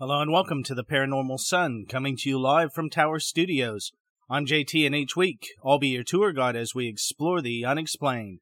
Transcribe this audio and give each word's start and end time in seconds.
Hello 0.00 0.22
and 0.22 0.32
welcome 0.32 0.62
to 0.62 0.74
the 0.74 0.82
Paranormal 0.82 1.38
Son, 1.38 1.84
coming 1.86 2.16
to 2.16 2.30
you 2.30 2.40
live 2.40 2.72
from 2.72 2.88
Tower 2.88 3.20
Studios. 3.20 3.92
I'm 4.30 4.46
JT, 4.46 4.86
and 4.86 4.94
each 4.94 5.14
week 5.14 5.48
I'll 5.62 5.78
be 5.78 5.88
your 5.88 6.04
tour 6.04 6.32
guide 6.32 6.56
as 6.56 6.74
we 6.74 6.88
explore 6.88 7.42
the 7.42 7.66
unexplained. 7.66 8.38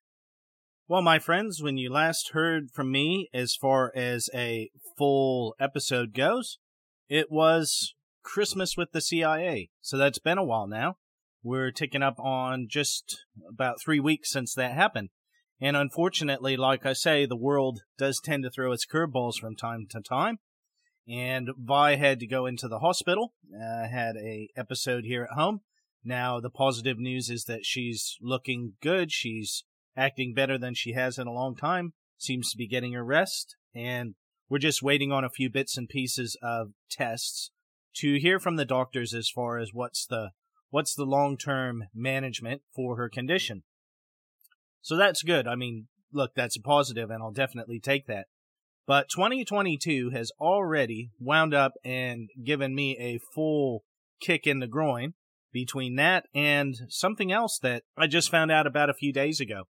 Well, 0.86 1.02
my 1.02 1.18
friends, 1.18 1.60
when 1.60 1.76
you 1.76 1.90
last 1.90 2.30
heard 2.32 2.70
from 2.70 2.92
me 2.92 3.28
as 3.34 3.56
far 3.56 3.90
as 3.96 4.30
a 4.32 4.70
full 4.96 5.56
episode 5.58 6.14
goes, 6.14 6.58
it 7.08 7.26
was 7.28 7.96
Christmas 8.22 8.76
with 8.76 8.92
the 8.92 9.00
CIA. 9.00 9.70
So 9.80 9.98
that's 9.98 10.20
been 10.20 10.38
a 10.38 10.44
while 10.44 10.68
now. 10.68 10.98
We're 11.42 11.72
ticking 11.72 12.04
up 12.04 12.20
on 12.20 12.68
just 12.70 13.24
about 13.48 13.80
three 13.82 13.98
weeks 13.98 14.30
since 14.30 14.54
that 14.54 14.74
happened. 14.74 15.08
And 15.60 15.76
unfortunately, 15.76 16.56
like 16.56 16.86
I 16.86 16.92
say, 16.92 17.26
the 17.26 17.34
world 17.34 17.80
does 17.98 18.20
tend 18.22 18.44
to 18.44 18.50
throw 18.50 18.70
its 18.70 18.86
curveballs 18.86 19.40
from 19.40 19.56
time 19.56 19.88
to 19.90 20.00
time. 20.00 20.38
And 21.08 21.50
Vi 21.56 21.96
had 21.96 22.20
to 22.20 22.26
go 22.26 22.44
into 22.46 22.68
the 22.68 22.80
hospital, 22.80 23.32
uh, 23.54 23.88
had 23.88 24.16
a 24.16 24.48
episode 24.56 25.04
here 25.04 25.22
at 25.22 25.36
home. 25.36 25.60
Now, 26.04 26.38
the 26.38 26.50
positive 26.50 26.98
news 26.98 27.30
is 27.30 27.44
that 27.44 27.64
she's 27.64 28.16
looking 28.20 28.74
good. 28.82 29.10
She's 29.10 29.64
acting 29.96 30.34
better 30.34 30.58
than 30.58 30.74
she 30.74 30.92
has 30.92 31.18
in 31.18 31.26
a 31.26 31.32
long 31.32 31.56
time, 31.56 31.94
seems 32.18 32.50
to 32.50 32.56
be 32.56 32.68
getting 32.68 32.92
her 32.92 33.04
rest, 33.04 33.56
and 33.74 34.14
we're 34.48 34.58
just 34.58 34.82
waiting 34.82 35.12
on 35.12 35.24
a 35.24 35.30
few 35.30 35.50
bits 35.50 35.76
and 35.76 35.88
pieces 35.88 36.36
of 36.42 36.68
tests 36.90 37.50
to 37.96 38.18
hear 38.18 38.38
from 38.38 38.56
the 38.56 38.64
doctors 38.64 39.12
as 39.12 39.28
far 39.28 39.58
as 39.58 39.70
what's 39.72 40.06
the 40.06 40.30
what's 40.70 40.94
the 40.94 41.04
long-term 41.04 41.84
management 41.94 42.62
for 42.74 42.96
her 42.96 43.08
condition. 43.08 43.62
So 44.82 44.96
that's 44.96 45.22
good. 45.22 45.48
I 45.48 45.54
mean, 45.54 45.88
look, 46.12 46.32
that's 46.36 46.56
a 46.56 46.62
positive 46.62 47.10
and 47.10 47.22
I'll 47.22 47.32
definitely 47.32 47.80
take 47.80 48.06
that. 48.06 48.26
But 48.88 49.10
2022 49.10 50.12
has 50.14 50.32
already 50.40 51.10
wound 51.20 51.52
up 51.52 51.72
and 51.84 52.30
given 52.42 52.74
me 52.74 52.96
a 52.98 53.20
full 53.34 53.84
kick 54.18 54.46
in 54.46 54.60
the 54.60 54.66
groin 54.66 55.12
between 55.52 55.96
that 55.96 56.24
and 56.34 56.74
something 56.88 57.30
else 57.30 57.58
that 57.58 57.82
I 57.98 58.06
just 58.06 58.30
found 58.30 58.50
out 58.50 58.66
about 58.66 58.88
a 58.88 58.94
few 58.94 59.12
days 59.12 59.40
ago. 59.40 59.64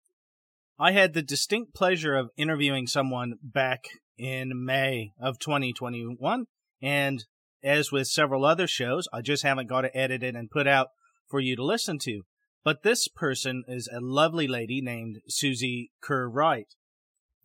I 0.78 0.92
had 0.92 1.14
the 1.14 1.22
distinct 1.22 1.74
pleasure 1.74 2.18
of 2.18 2.30
interviewing 2.36 2.88
someone 2.88 3.36
back 3.42 3.86
in 4.18 4.66
May 4.66 5.14
of 5.18 5.40
2021, 5.40 6.48
and 6.82 7.24
as 7.64 7.94
with 7.94 8.08
several 8.08 8.44
other 8.44 8.68
shows, 8.68 9.08
I 9.14 9.22
just 9.22 9.44
haven't 9.44 9.70
got 9.70 9.86
it 9.86 9.92
edited 9.96 10.36
and 10.36 10.52
put 10.52 10.68
out 10.68 10.90
for 11.30 11.40
you 11.40 11.56
to 11.56 11.64
listen 11.64 12.00
to. 12.00 12.24
But 12.66 12.84
this 12.84 13.08
person 13.08 13.64
is 13.70 13.88
a 13.88 14.02
lovely 14.02 14.48
lady 14.48 14.82
named 14.82 15.22
Susie 15.30 15.92
Kerr 16.02 16.28
Wright. 16.28 16.68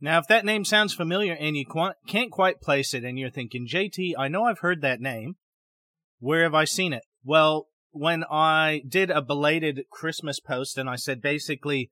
Now, 0.00 0.18
if 0.18 0.26
that 0.28 0.44
name 0.44 0.64
sounds 0.64 0.94
familiar 0.94 1.34
and 1.34 1.56
you 1.56 1.66
qu- 1.66 1.92
can't 2.06 2.30
quite 2.30 2.62
place 2.62 2.94
it 2.94 3.04
and 3.04 3.18
you're 3.18 3.30
thinking, 3.30 3.68
JT, 3.68 4.14
I 4.18 4.28
know 4.28 4.44
I've 4.44 4.60
heard 4.60 4.80
that 4.80 5.00
name. 5.00 5.36
Where 6.18 6.42
have 6.42 6.54
I 6.54 6.64
seen 6.64 6.92
it? 6.92 7.04
Well, 7.22 7.68
when 7.90 8.24
I 8.30 8.82
did 8.88 9.10
a 9.10 9.20
belated 9.20 9.84
Christmas 9.90 10.40
post 10.40 10.78
and 10.78 10.88
I 10.88 10.96
said 10.96 11.20
basically, 11.20 11.90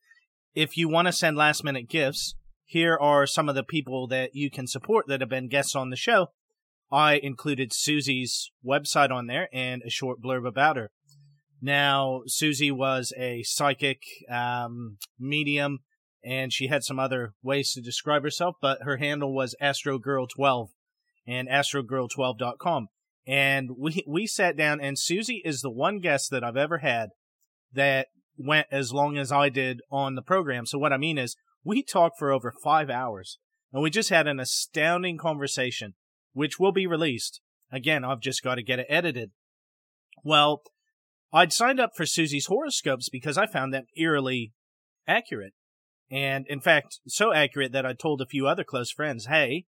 if 0.54 0.76
you 0.76 0.88
want 0.88 1.06
to 1.06 1.12
send 1.12 1.36
last 1.36 1.64
minute 1.64 1.88
gifts, 1.88 2.34
here 2.64 2.96
are 3.00 3.26
some 3.26 3.48
of 3.48 3.54
the 3.54 3.62
people 3.62 4.06
that 4.08 4.34
you 4.34 4.50
can 4.50 4.66
support 4.66 5.06
that 5.08 5.20
have 5.20 5.30
been 5.30 5.48
guests 5.48 5.74
on 5.74 5.90
the 5.90 5.96
show. 5.96 6.28
I 6.90 7.14
included 7.14 7.72
Susie's 7.72 8.50
website 8.66 9.10
on 9.10 9.26
there 9.26 9.48
and 9.52 9.82
a 9.82 9.90
short 9.90 10.22
blurb 10.22 10.46
about 10.46 10.76
her. 10.76 10.90
Now, 11.60 12.22
Susie 12.26 12.70
was 12.70 13.12
a 13.16 13.42
psychic 13.42 14.02
um, 14.30 14.98
medium, 15.18 15.80
and 16.24 16.52
she 16.52 16.66
had 16.68 16.84
some 16.84 16.98
other 16.98 17.34
ways 17.42 17.72
to 17.72 17.80
describe 17.80 18.22
herself, 18.22 18.56
but 18.60 18.82
her 18.82 18.96
handle 18.96 19.34
was 19.34 19.54
AstroGirl12 19.62 20.68
and 21.26 21.48
AstroGirl12.com. 21.48 22.88
And 23.26 23.70
we 23.78 24.02
we 24.06 24.26
sat 24.26 24.56
down, 24.56 24.80
and 24.80 24.98
Susie 24.98 25.42
is 25.44 25.60
the 25.60 25.70
one 25.70 25.98
guest 25.98 26.30
that 26.30 26.42
I've 26.42 26.56
ever 26.56 26.78
had 26.78 27.10
that 27.72 28.08
went 28.38 28.68
as 28.70 28.92
long 28.92 29.18
as 29.18 29.30
I 29.30 29.48
did 29.48 29.80
on 29.90 30.14
the 30.14 30.22
program. 30.22 30.64
So 30.64 30.78
what 30.78 30.92
I 30.92 30.96
mean 30.96 31.18
is 31.18 31.36
we 31.64 31.82
talked 31.82 32.18
for 32.18 32.32
over 32.32 32.54
five 32.62 32.88
hours 32.88 33.38
and 33.72 33.82
we 33.82 33.90
just 33.90 34.08
had 34.08 34.26
an 34.26 34.40
astounding 34.40 35.18
conversation, 35.18 35.94
which 36.32 36.58
will 36.58 36.72
be 36.72 36.86
released. 36.86 37.40
Again, 37.70 38.04
I've 38.04 38.20
just 38.20 38.42
got 38.42 38.54
to 38.54 38.62
get 38.62 38.78
it 38.78 38.86
edited. 38.88 39.32
Well, 40.24 40.62
I'd 41.32 41.52
signed 41.52 41.80
up 41.80 41.90
for 41.94 42.06
Susie's 42.06 42.46
horoscopes 42.46 43.08
because 43.10 43.36
I 43.36 43.46
found 43.46 43.74
them 43.74 43.84
eerily 43.96 44.52
accurate. 45.06 45.52
And 46.10 46.46
in 46.48 46.60
fact, 46.60 47.00
so 47.06 47.32
accurate 47.32 47.72
that 47.72 47.84
I 47.84 47.92
told 47.92 48.20
a 48.20 48.26
few 48.26 48.46
other 48.46 48.64
close 48.64 48.90
friends, 48.90 49.26
hey, 49.26 49.66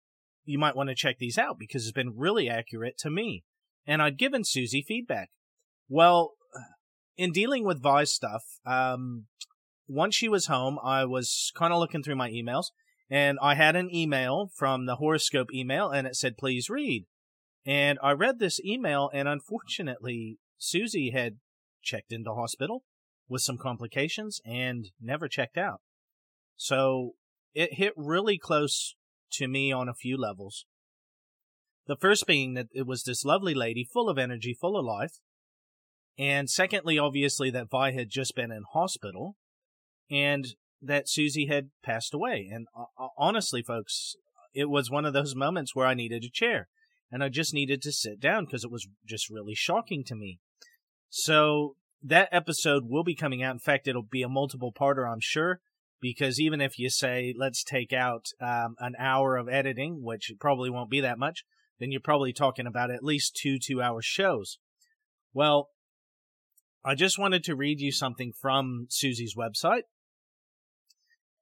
you 0.44 0.58
might 0.58 0.76
want 0.76 0.88
to 0.91 0.94
check 0.94 1.19
these 1.19 1.38
out 1.38 1.58
because 1.58 1.84
it's 1.84 1.92
been 1.92 2.16
really 2.16 2.48
accurate 2.48 2.98
to 2.98 3.10
me. 3.10 3.44
And 3.86 4.02
I'd 4.02 4.19
given 4.19 4.44
Susie 4.44 4.84
feedback. 4.86 5.30
Well, 5.88 6.34
in 7.16 7.32
dealing 7.32 7.64
with 7.64 7.82
Vi's 7.82 8.12
stuff, 8.12 8.42
um, 8.66 9.26
once 9.88 10.14
she 10.14 10.28
was 10.28 10.46
home, 10.46 10.78
I 10.82 11.04
was 11.04 11.52
kind 11.56 11.72
of 11.72 11.78
looking 11.78 12.02
through 12.02 12.16
my 12.16 12.30
emails 12.30 12.66
and 13.08 13.38
I 13.41 13.54
had 13.54 13.76
an 13.76 13.94
email 13.94 14.50
from 14.54 14.86
the 14.86 14.96
horoscope 14.96 15.48
email 15.52 15.91
and 15.91 16.06
it 16.06 16.16
said, 16.16 16.36
please 16.36 16.69
read. 16.69 17.06
And 17.64 17.98
I 18.02 18.12
read 18.12 18.38
this 18.38 18.60
email 18.64 19.10
and 19.12 19.28
unfortunately, 19.28 20.38
Susie 20.58 21.10
had 21.10 21.36
checked 21.82 22.12
into 22.12 22.34
hospital 22.34 22.84
with 23.28 23.42
some 23.42 23.58
complications 23.58 24.41
and 24.44 24.91
never 25.00 25.28
checked 25.28 25.56
out. 25.56 25.80
So 26.56 27.12
it 27.55 27.75
hit 27.75 27.93
really 27.97 28.39
close 28.39 28.94
to 29.33 29.49
me 29.49 29.72
on 29.72 29.89
a 29.89 29.94
few 29.94 30.17
levels. 30.17 30.67
The 31.87 31.97
first 31.97 32.27
being 32.27 32.55
that 32.55 32.67
it 32.72 32.87
was 32.87 33.05
this 33.05 33.25
lovely 33.25 33.55
lady, 33.55 33.84
full 33.84 34.09
of 34.09 34.19
energy, 34.19 34.56
full 34.59 34.77
of 34.77 34.84
life, 34.84 35.21
and 36.19 36.49
secondly, 36.49 36.99
obviously, 36.99 37.50
that 37.50 37.71
Vi 37.71 37.93
had 37.93 38.09
just 38.09 38.34
been 38.34 38.50
in 38.50 38.65
hospital 38.72 39.37
and 40.11 40.47
that 40.81 41.09
Susie 41.09 41.47
had 41.47 41.71
passed 41.84 42.15
away. 42.15 42.49
And 42.53 42.67
uh, 42.77 42.84
uh, 42.99 43.09
honestly, 43.19 43.62
folks, 43.62 44.15
it 44.55 44.71
was 44.71 44.91
one 44.91 45.05
of 45.05 45.12
those 45.12 45.34
moments 45.34 45.75
where 45.75 45.87
I 45.87 45.94
needed 45.94 46.25
a 46.25 46.31
chair 46.31 46.69
and 47.11 47.23
I 47.23 47.28
just 47.28 47.53
needed 47.53 47.83
to 47.83 47.93
sit 47.93 48.19
down 48.19 48.47
because 48.47 48.65
it 48.65 48.71
was 48.71 48.88
just 49.06 49.28
really 49.31 49.55
shocking 49.55 50.05
to 50.05 50.15
me. 50.15 50.38
So 51.11 51.77
that 52.03 52.28
episode 52.33 52.84
will 52.87 53.05
be 53.05 53.15
coming 53.15 53.43
out. 53.43 53.55
In 53.55 53.59
fact, 53.59 53.87
it'll 53.87 54.03
be 54.03 54.23
a 54.23 54.28
multiple 54.28 54.73
parter, 54.73 55.11
I'm 55.11 55.21
sure, 55.21 55.61
because 56.00 56.40
even 56.40 56.60
if 56.60 56.78
you 56.78 56.90
say, 56.90 57.34
let's 57.36 57.64
take 57.64 57.92
out 57.92 58.26
um, 58.40 58.76
an 58.78 58.94
hour 58.98 59.36
of 59.36 59.48
editing, 59.48 60.02
which 60.02 60.32
probably 60.38 60.70
won't 60.70 60.90
be 60.90 61.00
that 61.00 61.18
much, 61.18 61.44
then 61.78 61.90
you're 61.90 62.00
probably 62.00 62.32
talking 62.32 62.66
about 62.66 62.90
at 62.90 63.04
least 63.04 63.38
two 63.40 63.58
two 63.58 63.82
hour 63.82 64.00
shows. 64.02 64.58
Well, 65.32 65.68
I 66.84 66.94
just 66.94 67.18
wanted 67.18 67.44
to 67.44 67.56
read 67.56 67.80
you 67.80 67.92
something 67.92 68.32
from 68.40 68.86
Susie's 68.90 69.34
website. 69.34 69.82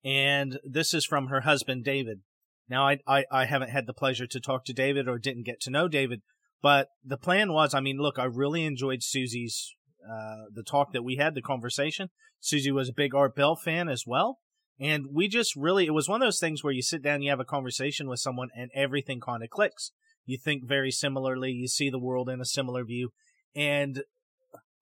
And 0.04 0.59
this 0.65 0.92
is 0.94 1.04
from 1.04 1.28
her 1.28 1.42
husband, 1.42 1.84
David. 1.84 2.21
Now, 2.69 2.88
I, 2.88 2.98
I, 3.06 3.25
I 3.31 3.44
haven't 3.44 3.71
had 3.71 3.86
the 3.86 3.92
pleasure 3.92 4.26
to 4.26 4.41
talk 4.41 4.65
to 4.65 4.72
David 4.72 5.09
or 5.09 5.19
didn't 5.19 5.47
get 5.47 5.60
to 5.60 5.71
know 5.71 5.86
David, 5.86 6.22
but 6.62 6.88
the 7.04 7.19
plan 7.19 7.53
was, 7.53 7.75
I 7.75 7.81
mean, 7.81 7.98
look, 7.98 8.19
I 8.19 8.25
really 8.25 8.65
enjoyed 8.65 9.03
Susie's, 9.03 9.75
uh, 10.03 10.44
the 10.53 10.62
talk 10.62 10.92
that 10.92 11.04
we 11.04 11.16
had, 11.16 11.34
the 11.34 11.42
conversation. 11.42 12.09
Susie 12.41 12.72
was 12.72 12.88
a 12.88 12.94
big 12.94 13.15
Art 13.15 13.34
Bell 13.34 13.54
fan 13.54 13.88
as 13.88 14.04
well. 14.06 14.38
And 14.81 15.07
we 15.12 15.29
just 15.29 15.55
really, 15.55 15.87
it 15.87 15.95
was 15.95 16.09
one 16.09 16.21
of 16.21 16.27
those 16.27 16.41
things 16.41 16.65
where 16.65 16.73
you 16.73 16.83
sit 16.83 17.03
down, 17.03 17.22
you 17.22 17.31
have 17.31 17.41
a 17.41 17.45
conversation 17.45 18.09
with 18.09 18.21
someone 18.21 18.48
and 18.57 18.71
everything 18.75 19.21
kind 19.21 19.43
of 19.43 19.51
clicks. 19.51 19.93
You 20.27 20.39
think 20.39 20.66
very 20.66 20.91
similarly, 20.91 21.53
you 21.53 21.69
see 21.69 21.91
the 21.91 21.98
world 21.98 22.28
in 22.28 22.41
a 22.41 22.47
similar 22.47 22.84
view. 22.84 23.10
And 23.54 24.03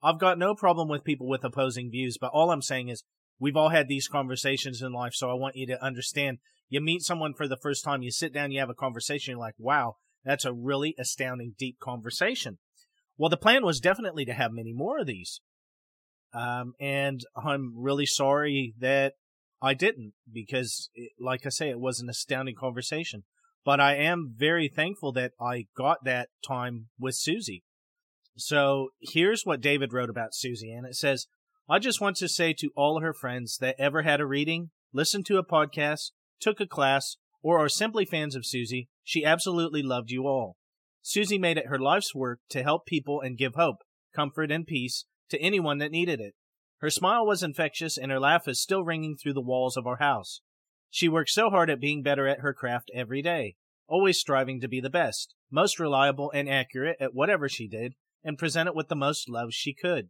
I've 0.03 0.19
got 0.19 0.39
no 0.39 0.55
problem 0.55 0.89
with 0.89 1.05
people 1.05 1.29
with 1.29 1.45
opposing 1.45 1.91
views, 1.91 2.17
but 2.21 2.31
all 2.33 2.51
I'm 2.51 2.63
saying 2.63 2.89
is 2.89 3.05
we've 3.39 3.57
all 3.57 3.69
had 3.69 3.89
these 3.89 4.09
conversations 4.09 4.81
in 4.81 4.93
life. 4.93 5.13
So 5.15 5.31
I 5.31 5.35
want 5.35 5.57
you 5.57 5.67
to 5.67 5.85
understand 5.85 6.39
you 6.69 6.81
meet 6.81 7.03
someone 7.03 7.35
for 7.35 7.47
the 7.47 7.59
first 7.59 7.85
time, 7.85 8.03
you 8.03 8.11
sit 8.11 8.33
down, 8.33 8.51
you 8.51 8.61
have 8.61 8.71
a 8.71 8.75
conversation, 8.75 9.33
you're 9.33 9.41
like, 9.41 9.55
wow, 9.59 9.97
that's 10.25 10.47
a 10.47 10.55
really 10.55 10.95
astounding, 10.99 11.55
deep 11.59 11.79
conversation. 11.81 12.59
Well, 13.19 13.29
the 13.29 13.37
plan 13.37 13.65
was 13.65 13.79
definitely 13.79 14.25
to 14.25 14.33
have 14.33 14.53
many 14.53 14.73
more 14.73 15.01
of 15.01 15.07
these. 15.07 15.41
Um, 16.33 16.73
and 16.81 17.21
I'm 17.37 17.75
really 17.77 18.07
sorry 18.07 18.75
that 18.79 19.13
I 19.63 19.75
didn't 19.75 20.15
because, 20.31 20.91
it, 20.95 21.13
like 21.21 21.47
I 21.47 21.51
say, 21.51 21.71
it 21.71 21.81
was 21.81 22.01
an 22.01 22.11
astounding 22.11 22.57
conversation. 22.59 23.23
But 23.65 23.79
I 23.79 23.95
am 23.95 24.35
very 24.37 24.69
thankful 24.69 25.13
that 25.13 25.33
I 25.41 25.67
got 25.77 26.05
that 26.05 26.31
time 26.45 26.89
with 26.99 27.15
Susie. 27.15 27.63
So 28.37 28.89
here's 29.01 29.45
what 29.45 29.61
David 29.61 29.93
wrote 29.93 30.11
about 30.11 30.35
Susie, 30.35 30.73
and 30.73 30.87
it 30.87 30.97
says, 30.97 31.27
I 31.69 31.79
just 31.79 32.01
want 32.01 32.17
to 32.17 32.29
say 32.29 32.53
to 32.55 32.71
all 32.75 33.01
her 33.01 33.13
friends 33.13 33.59
that 33.59 33.77
ever 33.79 34.03
had 34.03 34.21
a 34.21 34.27
reading, 34.27 34.71
listened 34.93 35.27
to 35.27 35.39
a 35.39 35.45
podcast, 35.45 36.11
took 36.41 36.59
a 36.59 36.67
class, 36.67 37.17
or 37.43 37.59
are 37.59 37.69
simply 37.69 38.05
fans 38.05 38.35
of 38.35 38.47
Susie, 38.47 38.89
she 39.05 39.25
absolutely 39.25 39.83
loved 39.83 40.11
you 40.11 40.27
all. 40.27 40.57
Susie 41.03 41.39
made 41.39 41.59
it 41.59 41.67
her 41.67 41.79
life's 41.79 42.15
work 42.15 42.41
to 42.51 42.63
help 42.63 42.87
people 42.87 43.21
and 43.21 43.39
give 43.39 43.55
hope, 43.55 43.79
comfort, 44.15 44.51
and 44.51 44.67
peace 44.67 45.05
to 45.31 45.41
anyone 45.41 45.79
that 45.79 45.91
needed 45.91 46.21
it. 46.21 46.35
Her 46.83 46.91
smile 46.91 47.25
was 47.25 47.45
infectious, 47.45 47.97
and 47.97 48.11
her 48.11 48.19
laugh 48.19 48.49
is 48.49 48.61
still 48.61 48.83
ringing 48.83 49.17
through 49.17 49.35
the 49.35 49.41
walls 49.41 49.77
of 49.77 49.87
our 49.87 49.99
house. 49.99 50.41
She 50.91 51.09
worked 51.09 51.31
so 51.31 51.49
hard 51.49 51.71
at 51.71 51.81
being 51.81 52.03
better 52.03 52.27
at 52.27 52.41
her 52.41 52.53
craft 52.53 52.91
every 52.93 53.23
day. 53.23 53.55
always 53.87 54.19
striving 54.19 54.59
to 54.61 54.69
be 54.69 54.81
the 54.81 54.91
best, 54.91 55.35
most 55.51 55.79
reliable 55.79 56.31
and 56.33 56.49
accurate 56.49 56.97
at 56.99 57.15
whatever 57.15 57.49
she 57.49 57.69
did, 57.69 57.95
and 58.25 58.39
present 58.39 58.67
it 58.67 58.75
with 58.75 58.89
the 58.89 58.97
most 58.97 59.29
love 59.29 59.53
she 59.53 59.75
could. 59.75 60.09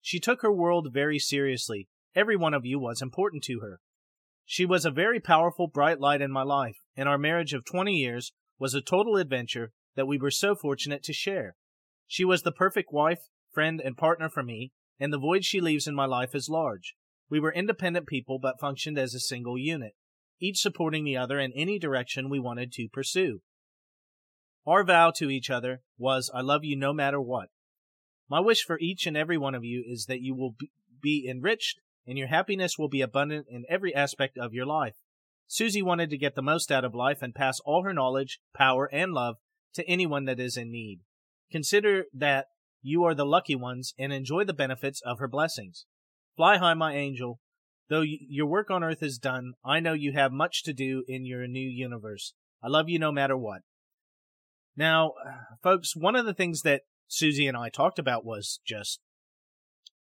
She 0.00 0.20
took 0.20 0.40
her 0.40 0.52
world 0.52 0.92
very 0.92 1.18
seriously. 1.18 1.88
Every 2.14 2.36
one 2.36 2.54
of 2.54 2.64
you 2.64 2.78
was 2.78 3.02
important 3.02 3.42
to 3.44 3.60
her. 3.60 3.80
She 4.46 4.64
was 4.64 4.86
a 4.86 4.90
very 4.90 5.20
powerful, 5.20 5.66
bright 5.66 6.00
light 6.00 6.22
in 6.22 6.30
my 6.30 6.42
life, 6.42 6.78
and 6.96 7.08
our 7.08 7.18
marriage 7.18 7.52
of 7.52 7.64
20 7.64 7.92
years 7.92 8.32
was 8.58 8.72
a 8.72 8.80
total 8.80 9.16
adventure 9.16 9.72
that 9.94 10.06
we 10.06 10.18
were 10.18 10.30
so 10.30 10.54
fortunate 10.54 11.02
to 11.02 11.12
share. 11.12 11.56
She 12.06 12.24
was 12.24 12.42
the 12.42 12.52
perfect 12.52 12.92
wife, 12.92 13.28
friend, 13.52 13.80
and 13.80 13.96
partner 13.96 14.30
for 14.30 14.42
me, 14.42 14.72
and 14.98 15.12
the 15.12 15.18
void 15.18 15.44
she 15.44 15.60
leaves 15.60 15.86
in 15.86 15.94
my 15.94 16.06
life 16.06 16.34
is 16.34 16.48
large. 16.48 16.94
We 17.30 17.40
were 17.40 17.52
independent 17.52 18.06
people 18.06 18.38
but 18.38 18.60
functioned 18.60 18.98
as 18.98 19.14
a 19.14 19.20
single 19.20 19.58
unit, 19.58 19.92
each 20.40 20.58
supporting 20.58 21.04
the 21.04 21.16
other 21.16 21.38
in 21.38 21.52
any 21.54 21.78
direction 21.78 22.28
we 22.28 22.38
wanted 22.38 22.72
to 22.72 22.88
pursue. 22.92 23.40
Our 24.66 24.84
vow 24.84 25.12
to 25.16 25.30
each 25.30 25.50
other 25.50 25.82
was, 25.98 26.30
I 26.34 26.40
love 26.40 26.64
you 26.64 26.76
no 26.76 26.92
matter 26.92 27.20
what. 27.20 27.48
My 28.28 28.40
wish 28.40 28.62
for 28.64 28.78
each 28.78 29.06
and 29.06 29.16
every 29.16 29.36
one 29.36 29.54
of 29.54 29.64
you 29.64 29.84
is 29.86 30.06
that 30.06 30.22
you 30.22 30.34
will 30.34 30.56
be 31.02 31.28
enriched 31.28 31.80
and 32.06 32.16
your 32.16 32.28
happiness 32.28 32.78
will 32.78 32.88
be 32.88 33.02
abundant 33.02 33.46
in 33.50 33.64
every 33.68 33.94
aspect 33.94 34.38
of 34.38 34.54
your 34.54 34.66
life. 34.66 34.96
Susie 35.46 35.82
wanted 35.82 36.10
to 36.10 36.18
get 36.18 36.34
the 36.34 36.42
most 36.42 36.72
out 36.72 36.84
of 36.84 36.94
life 36.94 37.18
and 37.20 37.34
pass 37.34 37.60
all 37.64 37.84
her 37.84 37.92
knowledge, 37.92 38.40
power, 38.54 38.88
and 38.92 39.12
love 39.12 39.36
to 39.74 39.86
anyone 39.86 40.24
that 40.24 40.40
is 40.40 40.56
in 40.56 40.70
need. 40.70 41.00
Consider 41.50 42.04
that 42.14 42.46
you 42.84 43.02
are 43.04 43.14
the 43.14 43.24
lucky 43.24 43.56
ones 43.56 43.94
and 43.98 44.12
enjoy 44.12 44.44
the 44.44 44.52
benefits 44.52 45.00
of 45.06 45.18
her 45.18 45.26
blessings. 45.26 45.86
Fly 46.36 46.58
high, 46.58 46.74
my 46.74 46.94
angel. 46.94 47.40
Though 47.88 48.02
your 48.02 48.46
work 48.46 48.70
on 48.70 48.84
earth 48.84 49.02
is 49.02 49.16
done, 49.16 49.54
I 49.64 49.80
know 49.80 49.94
you 49.94 50.12
have 50.12 50.32
much 50.32 50.62
to 50.64 50.74
do 50.74 51.02
in 51.08 51.24
your 51.24 51.46
new 51.46 51.66
universe. 51.66 52.34
I 52.62 52.68
love 52.68 52.90
you 52.90 52.98
no 52.98 53.10
matter 53.10 53.38
what. 53.38 53.62
Now, 54.76 55.12
uh, 55.26 55.56
folks, 55.62 55.96
one 55.96 56.14
of 56.14 56.26
the 56.26 56.34
things 56.34 56.60
that 56.62 56.82
Susie 57.08 57.46
and 57.46 57.56
I 57.56 57.70
talked 57.70 57.98
about 57.98 58.24
was 58.24 58.60
just 58.66 59.00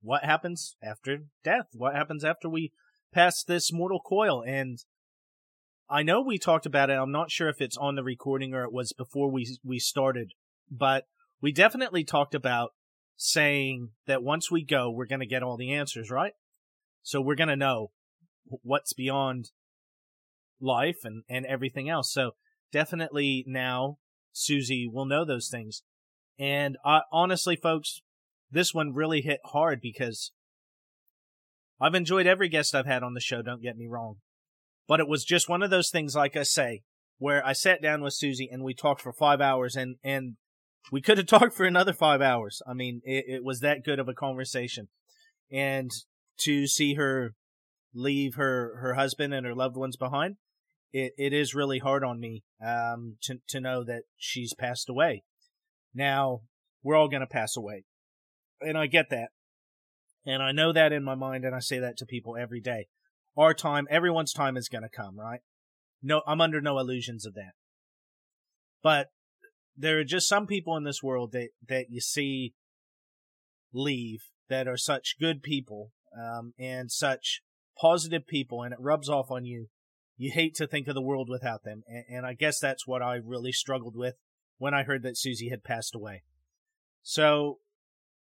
what 0.01 0.25
happens 0.25 0.75
after 0.83 1.19
death? 1.41 1.68
What 1.74 1.95
happens 1.95 2.25
after 2.25 2.50
we 2.50 2.74
pass 3.13 3.44
this 3.44 3.71
mortal 3.71 4.01
coil? 4.01 4.44
And 4.45 4.80
I 5.89 6.03
know 6.03 6.21
we 6.21 6.38
talked 6.38 6.65
about 6.65 6.89
it. 6.89 6.97
I'm 6.97 7.12
not 7.13 7.31
sure 7.31 7.47
if 7.47 7.62
it's 7.62 7.77
on 7.77 7.95
the 7.95 8.03
recording 8.03 8.53
or 8.53 8.63
it 8.63 8.74
was 8.74 8.91
before 8.91 9.31
we 9.31 9.57
we 9.63 9.80
started, 9.80 10.33
but 10.69 11.06
we 11.44 11.51
definitely 11.51 12.06
talked 12.06 12.34
about 12.34 12.72
saying 13.18 13.90
that 14.07 14.24
once 14.24 14.50
we 14.50 14.63
go, 14.63 14.90
we're 14.90 15.06
going 15.06 15.19
to 15.19 15.28
get 15.28 15.44
all 15.44 15.57
the 15.57 15.74
answers, 15.74 16.10
right? 16.10 16.31
So 17.01 17.22
we're 17.22 17.36
going 17.36 17.50
to 17.50 17.57
know 17.57 17.92
what's 18.45 18.94
beyond 18.94 19.51
life 20.62 21.00
and, 21.04 21.24
and 21.30 21.45
everything 21.45 21.90
else. 21.90 22.13
So 22.13 22.31
definitely 22.72 23.44
now 23.45 23.98
Susie 24.31 24.90
will 24.92 25.06
know 25.06 25.25
those 25.25 25.50
things. 25.50 25.84
And 26.40 26.78
I, 26.86 27.01
honestly, 27.12 27.57
folks, 27.57 28.00
this 28.50 28.74
one 28.74 28.94
really 28.94 29.19
hit 29.19 29.42
hard 29.44 29.81
because 29.81 30.31
I've 31.80 31.94
enjoyed 31.94 32.25
every 32.25 32.48
guest 32.48 32.74
I've 32.74 32.86
had 32.86 33.04
on 33.04 33.16
the 33.16 33.19
show, 33.19 33.42
don't 33.42 33.62
get 33.62 33.75
me 33.75 33.86
wrong. 33.86 34.16
But 34.88 35.01
it 35.01 35.10
was 35.10 35.25
just 35.25 35.50
one 35.50 35.62
of 35.62 35.69
those 35.69 35.90
things, 35.90 36.16
like 36.16 36.38
I 36.38 36.44
say, 36.44 36.84
where 37.18 37.45
I 37.45 37.51
sat 37.51 37.81
down 37.81 38.01
with 38.01 38.13
Susie 38.13 38.50
and 38.50 38.63
we 38.63 38.74
talked 38.74 39.01
for 39.01 39.12
five 39.12 39.42
hours 39.42 39.75
and, 39.75 39.98
and 40.06 40.38
we 40.91 41.01
could 41.01 41.18
have 41.18 41.27
talked 41.27 41.53
for 41.53 41.65
another 41.65 41.94
five 41.94 42.21
hours. 42.21 42.62
I 42.68 42.74
mean, 42.74 43.01
it, 43.03 43.25
it 43.27 43.44
was 43.44 43.59
that 43.59 43.83
good 43.83 44.00
of 44.00 44.07
a 44.07 44.13
conversation. 44.13 44.89
And 45.51 45.91
to 46.39 46.68
see 46.68 46.95
her 46.95 47.33
leave 47.94 48.35
her, 48.35 48.77
her 48.81 48.95
husband 48.95 49.33
and 49.33 49.45
her 49.45 49.56
loved 49.56 49.75
ones 49.75 49.97
behind, 49.97 50.38
it, 50.91 51.13
it 51.18 51.33
is 51.33 51.56
really 51.56 51.80
hard 51.80 52.03
on 52.03 52.19
me 52.19 52.44
um, 52.63 53.18
to, 53.24 53.39
to 53.50 53.59
know 53.59 53.83
that 53.83 54.03
she's 54.18 54.53
passed 54.53 54.89
away. 54.89 55.24
Now, 55.94 56.41
we're 56.83 56.95
all 56.95 57.07
going 57.07 57.21
to 57.21 57.27
pass 57.27 57.56
away. 57.56 57.85
And 58.62 58.77
I 58.77 58.88
get 58.88 59.09
that. 59.09 59.30
And 60.25 60.41
I 60.41 60.51
know 60.51 60.71
that 60.71 60.94
in 60.94 61.03
my 61.03 61.15
mind, 61.15 61.44
and 61.44 61.56
I 61.56 61.59
say 61.59 61.80
that 61.80 61.97
to 61.97 62.06
people 62.06 62.38
every 62.38 62.62
day. 62.62 62.88
Our 63.35 63.53
time, 63.53 63.88
everyone's 63.89 64.31
time 64.31 64.56
is 64.56 64.69
going 64.69 64.83
to 64.83 64.89
come, 64.89 65.19
right? 65.19 65.41
No, 66.01 66.21
I'm 66.27 66.41
under 66.41 66.62
no 66.62 66.77
illusions 66.77 67.25
of 67.25 67.33
that. 67.33 67.53
But 68.81 69.07
there 69.75 70.00
are 70.00 70.04
just 70.04 70.28
some 70.28 70.48
people 70.48 70.78
in 70.78 70.84
this 70.84 71.02
world 71.02 71.31
that, 71.31 71.50
that 71.68 71.86
you 71.90 72.02
see 72.02 72.54
leave 73.74 74.22
that 74.50 74.68
are 74.68 74.78
such 74.78 75.16
good 75.20 75.42
people, 75.42 75.92
um, 76.18 76.54
and 76.60 76.92
such 76.92 77.42
positive 77.80 78.28
people, 78.28 78.62
and 78.62 78.74
it 78.74 78.80
rubs 78.80 79.10
off 79.10 79.31
on 79.31 79.46
you. 79.46 79.68
You 80.16 80.31
hate 80.31 80.54
to 80.56 80.68
think 80.68 80.88
of 80.88 80.96
the 80.96 81.02
world 81.02 81.28
without 81.30 81.64
them. 81.64 81.84
And, 81.88 82.04
and 82.10 82.25
I 82.25 82.34
guess 82.34 82.60
that's 82.60 82.86
what 82.86 83.02
I 83.02 83.16
really 83.16 83.52
struggled 83.52 83.96
with 83.96 84.16
when 84.58 84.74
I 84.74 84.84
heard 84.84 85.04
that 85.04 85.18
Susie 85.18 85.50
had 85.50 85.64
passed 85.64 85.96
away. 85.96 86.24
So 87.02 87.60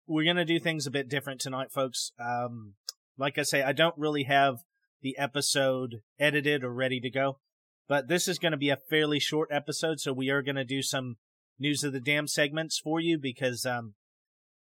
we're 0.08 0.34
to 0.34 0.46
do 0.46 0.60
things 0.60 0.86
a 0.86 0.92
bit 0.92 1.10
different 1.10 1.42
tonight, 1.42 1.72
folks. 1.72 2.12
Um, 2.20 2.76
like 3.18 3.38
I 3.38 3.44
say, 3.44 3.64
I 3.64 3.74
don't 3.74 3.98
really 3.98 4.24
have 4.24 4.60
the 5.02 5.18
episode 5.18 6.02
edited 6.20 6.64
or 6.64 6.74
ready 6.74 7.00
to 7.00 7.10
go, 7.10 7.40
but 7.88 8.08
this 8.08 8.28
is 8.28 8.40
going 8.40 8.52
to 8.52 8.58
be 8.58 8.70
a 8.70 8.78
fairly 8.78 9.20
short 9.20 9.50
episode. 9.52 10.00
So 10.00 10.14
we 10.14 10.30
are 10.30 10.42
going 10.42 10.56
to 10.56 10.64
do 10.64 10.82
some 10.82 11.18
news 11.60 11.84
of 11.84 11.94
the 11.94 12.00
dam 12.00 12.28
segments 12.28 12.80
for 12.80 13.00
you 13.00 13.18
because, 13.18 13.66
um, 13.66 13.94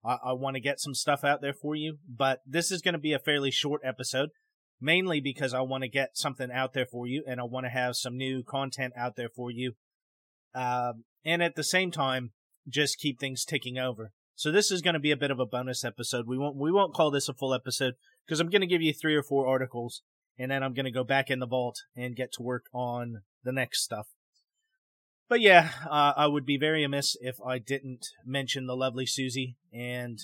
I, 0.05 0.17
I 0.27 0.33
want 0.33 0.55
to 0.55 0.61
get 0.61 0.81
some 0.81 0.95
stuff 0.95 1.25
out 1.25 1.41
there 1.41 1.55
for 1.55 1.75
you, 1.75 1.99
but 2.09 2.41
this 2.47 2.71
is 2.71 2.83
going 2.83 2.95
to 2.95 2.99
be 2.99 3.13
a 3.13 3.19
fairly 3.19 3.51
short 3.51 3.81
episode, 3.85 4.31
mainly 4.81 5.21
because 5.21 5.55
I 5.55 5.61
want 5.61 5.83
to 5.83 5.89
get 5.89 6.17
something 6.17 6.51
out 6.53 6.73
there 6.73 6.87
for 6.87 7.07
you 7.07 7.25
and 7.27 7.41
I 7.41 7.45
want 7.45 7.67
to 7.67 7.71
have 7.71 7.97
some 7.97 8.17
new 8.17 8.43
content 8.43 8.95
out 8.97 9.17
there 9.17 9.31
for 9.35 9.51
you. 9.51 9.73
Um, 10.55 11.05
and 11.25 11.43
at 11.43 11.57
the 11.57 11.65
same 11.65 11.91
time, 11.91 12.33
just 12.69 12.99
keep 12.99 13.19
things 13.19 13.45
ticking 13.45 13.79
over. 13.79 14.13
So 14.35 14.53
this 14.53 14.71
is 14.71 14.83
going 14.83 14.95
to 14.95 15.01
be 15.01 15.11
a 15.11 15.17
bit 15.17 15.31
of 15.31 15.41
a 15.41 15.47
bonus 15.47 15.85
episode. 15.85 16.27
We 16.29 16.39
won't 16.39 16.57
we 16.57 16.71
won't 16.71 16.95
call 16.95 17.11
this 17.11 17.29
a 17.29 17.35
full 17.35 17.53
episode 17.53 17.95
because 18.25 18.39
I'm 18.39 18.51
going 18.51 18.61
to 18.61 18.69
give 18.69 18.83
you 18.83 18.93
three 18.93 19.17
or 19.17 19.23
four 19.23 19.49
articles, 19.49 20.03
and 20.39 20.51
then 20.51 20.63
I'm 20.63 20.75
going 20.75 20.85
to 20.85 20.93
go 20.93 21.03
back 21.03 21.29
in 21.29 21.41
the 21.41 21.47
vault 21.47 21.81
and 21.97 22.15
get 22.15 22.33
to 22.35 22.43
work 22.43 22.67
on 22.73 23.23
the 23.43 23.53
next 23.53 23.83
stuff. 23.83 24.07
But 25.29 25.41
yeah, 25.41 25.71
uh, 25.89 26.15
I 26.17 26.27
would 26.27 26.47
be 26.47 26.57
very 26.57 26.83
amiss 26.83 27.17
if 27.21 27.37
I 27.45 27.59
didn't 27.59 28.07
mention 28.25 28.67
the 28.67 28.77
lovely 28.77 29.05
Susie 29.07 29.57
and 29.73 30.19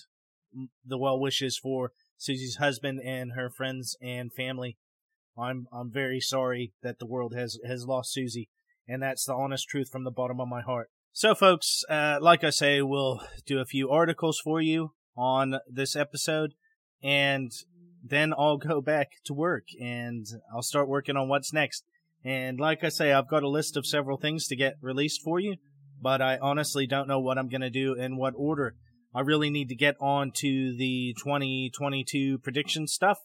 the 0.84 0.98
well 0.98 1.20
wishes 1.20 1.58
for 1.58 1.92
Susie's 2.16 2.56
husband 2.56 3.00
and 3.04 3.32
her 3.32 3.50
friends 3.50 3.96
and 4.00 4.32
family. 4.32 4.78
I'm 5.36 5.66
I'm 5.72 5.90
very 5.90 6.20
sorry 6.20 6.72
that 6.82 6.98
the 6.98 7.06
world 7.06 7.34
has 7.34 7.58
has 7.66 7.86
lost 7.86 8.12
Susie, 8.12 8.48
and 8.88 9.02
that's 9.02 9.24
the 9.24 9.34
honest 9.34 9.68
truth 9.68 9.90
from 9.90 10.04
the 10.04 10.10
bottom 10.10 10.40
of 10.40 10.48
my 10.48 10.62
heart. 10.62 10.88
So, 11.12 11.34
folks, 11.34 11.84
uh, 11.88 12.18
like 12.20 12.42
I 12.42 12.50
say, 12.50 12.80
we'll 12.80 13.20
do 13.46 13.58
a 13.60 13.66
few 13.66 13.90
articles 13.90 14.40
for 14.42 14.60
you 14.60 14.92
on 15.16 15.58
this 15.68 15.94
episode, 15.94 16.54
and 17.02 17.52
then 18.02 18.32
I'll 18.36 18.58
go 18.58 18.80
back 18.80 19.12
to 19.24 19.34
work 19.34 19.64
and 19.80 20.26
I'll 20.54 20.62
start 20.62 20.88
working 20.88 21.16
on 21.16 21.28
what's 21.28 21.52
next. 21.52 21.84
And 22.24 22.58
like 22.58 22.82
I 22.82 22.88
say, 22.88 23.12
I've 23.12 23.28
got 23.28 23.42
a 23.42 23.48
list 23.48 23.76
of 23.76 23.86
several 23.86 24.16
things 24.16 24.46
to 24.46 24.56
get 24.56 24.76
released 24.80 25.20
for 25.22 25.38
you, 25.38 25.56
but 26.00 26.22
I 26.22 26.38
honestly 26.40 26.86
don't 26.86 27.08
know 27.08 27.20
what 27.20 27.38
I'm 27.38 27.48
going 27.48 27.60
to 27.60 27.70
do 27.70 27.94
in 27.94 28.16
what 28.16 28.34
order. 28.36 28.76
I 29.14 29.20
really 29.20 29.50
need 29.50 29.68
to 29.68 29.76
get 29.76 29.96
on 30.00 30.32
to 30.36 30.76
the 30.76 31.14
2022 31.22 32.38
prediction 32.38 32.86
stuff. 32.86 33.18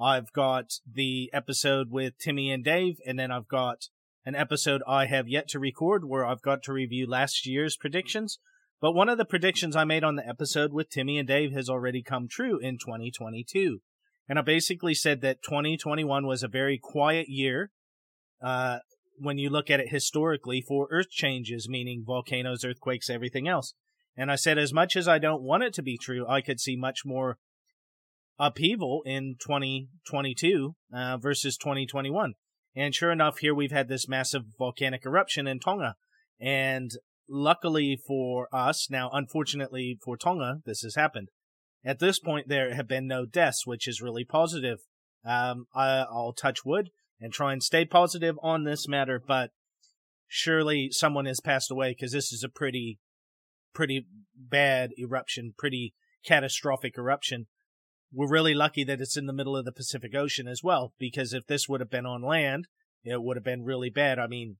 I've 0.00 0.32
got 0.32 0.66
the 0.90 1.30
episode 1.32 1.90
with 1.90 2.18
Timmy 2.18 2.50
and 2.50 2.64
Dave, 2.64 2.96
and 3.06 3.18
then 3.18 3.30
I've 3.30 3.48
got 3.48 3.88
an 4.24 4.34
episode 4.34 4.82
I 4.86 5.06
have 5.06 5.28
yet 5.28 5.48
to 5.48 5.58
record 5.58 6.04
where 6.04 6.24
I've 6.24 6.42
got 6.42 6.62
to 6.64 6.72
review 6.72 7.06
last 7.08 7.46
year's 7.46 7.76
predictions. 7.76 8.38
But 8.80 8.92
one 8.92 9.08
of 9.08 9.18
the 9.18 9.24
predictions 9.24 9.74
I 9.74 9.84
made 9.84 10.04
on 10.04 10.16
the 10.16 10.28
episode 10.28 10.72
with 10.72 10.90
Timmy 10.90 11.18
and 11.18 11.26
Dave 11.26 11.52
has 11.52 11.68
already 11.68 12.02
come 12.02 12.28
true 12.28 12.58
in 12.58 12.76
2022. 12.78 13.80
And 14.28 14.38
I 14.38 14.42
basically 14.42 14.94
said 14.94 15.20
that 15.22 15.42
2021 15.42 16.26
was 16.26 16.42
a 16.42 16.48
very 16.48 16.78
quiet 16.78 17.26
year, 17.28 17.70
uh, 18.42 18.78
when 19.18 19.38
you 19.38 19.50
look 19.50 19.70
at 19.70 19.80
it 19.80 19.90
historically 19.90 20.60
for 20.60 20.88
earth 20.90 21.10
changes, 21.10 21.68
meaning 21.68 22.04
volcanoes, 22.06 22.64
earthquakes, 22.64 23.10
everything 23.10 23.48
else. 23.48 23.74
And 24.16 24.30
I 24.30 24.36
said, 24.36 24.58
as 24.58 24.72
much 24.72 24.96
as 24.96 25.08
I 25.08 25.18
don't 25.18 25.42
want 25.42 25.62
it 25.62 25.74
to 25.74 25.82
be 25.82 25.98
true, 25.98 26.26
I 26.26 26.40
could 26.40 26.60
see 26.60 26.76
much 26.76 27.00
more 27.04 27.38
upheaval 28.38 29.02
in 29.04 29.36
2022 29.40 30.74
uh, 30.92 31.16
versus 31.18 31.56
2021. 31.56 32.34
And 32.74 32.94
sure 32.94 33.10
enough, 33.10 33.38
here 33.38 33.54
we've 33.54 33.72
had 33.72 33.88
this 33.88 34.08
massive 34.08 34.44
volcanic 34.58 35.04
eruption 35.06 35.46
in 35.46 35.60
Tonga. 35.60 35.96
And 36.40 36.90
luckily 37.28 37.98
for 38.06 38.48
us, 38.52 38.88
now 38.90 39.10
unfortunately 39.12 39.98
for 40.02 40.16
Tonga, 40.16 40.60
this 40.64 40.80
has 40.80 40.94
happened. 40.94 41.28
At 41.84 41.98
this 41.98 42.18
point, 42.18 42.48
there 42.48 42.74
have 42.74 42.88
been 42.88 43.06
no 43.06 43.26
deaths, 43.26 43.66
which 43.66 43.86
is 43.86 44.02
really 44.02 44.24
positive. 44.24 44.78
Um, 45.24 45.66
I, 45.74 46.00
I'll 46.00 46.32
touch 46.32 46.64
wood 46.64 46.90
and 47.20 47.32
try 47.32 47.52
and 47.52 47.62
stay 47.62 47.84
positive 47.84 48.38
on 48.42 48.64
this 48.64 48.86
matter, 48.88 49.22
but 49.24 49.50
surely 50.26 50.90
someone 50.90 51.26
has 51.26 51.40
passed 51.40 51.70
away 51.70 51.92
because 51.92 52.12
this 52.12 52.32
is 52.32 52.42
a 52.42 52.48
pretty, 52.48 52.98
pretty 53.74 54.06
bad 54.34 54.90
eruption, 54.98 55.54
pretty 55.56 55.94
catastrophic 56.24 56.98
eruption 56.98 57.46
we're 58.12 58.28
really 58.28 58.54
lucky 58.54 58.84
that 58.84 59.00
it's 59.00 59.16
in 59.16 59.26
the 59.26 59.32
middle 59.32 59.56
of 59.56 59.64
the 59.64 59.72
Pacific 59.72 60.14
Ocean 60.14 60.48
as 60.48 60.62
well, 60.62 60.94
because 60.98 61.32
if 61.32 61.46
this 61.46 61.68
would 61.68 61.80
have 61.80 61.90
been 61.90 62.06
on 62.06 62.22
land, 62.22 62.66
it 63.04 63.22
would 63.22 63.36
have 63.36 63.44
been 63.44 63.64
really 63.64 63.90
bad. 63.90 64.18
I 64.18 64.26
mean, 64.26 64.56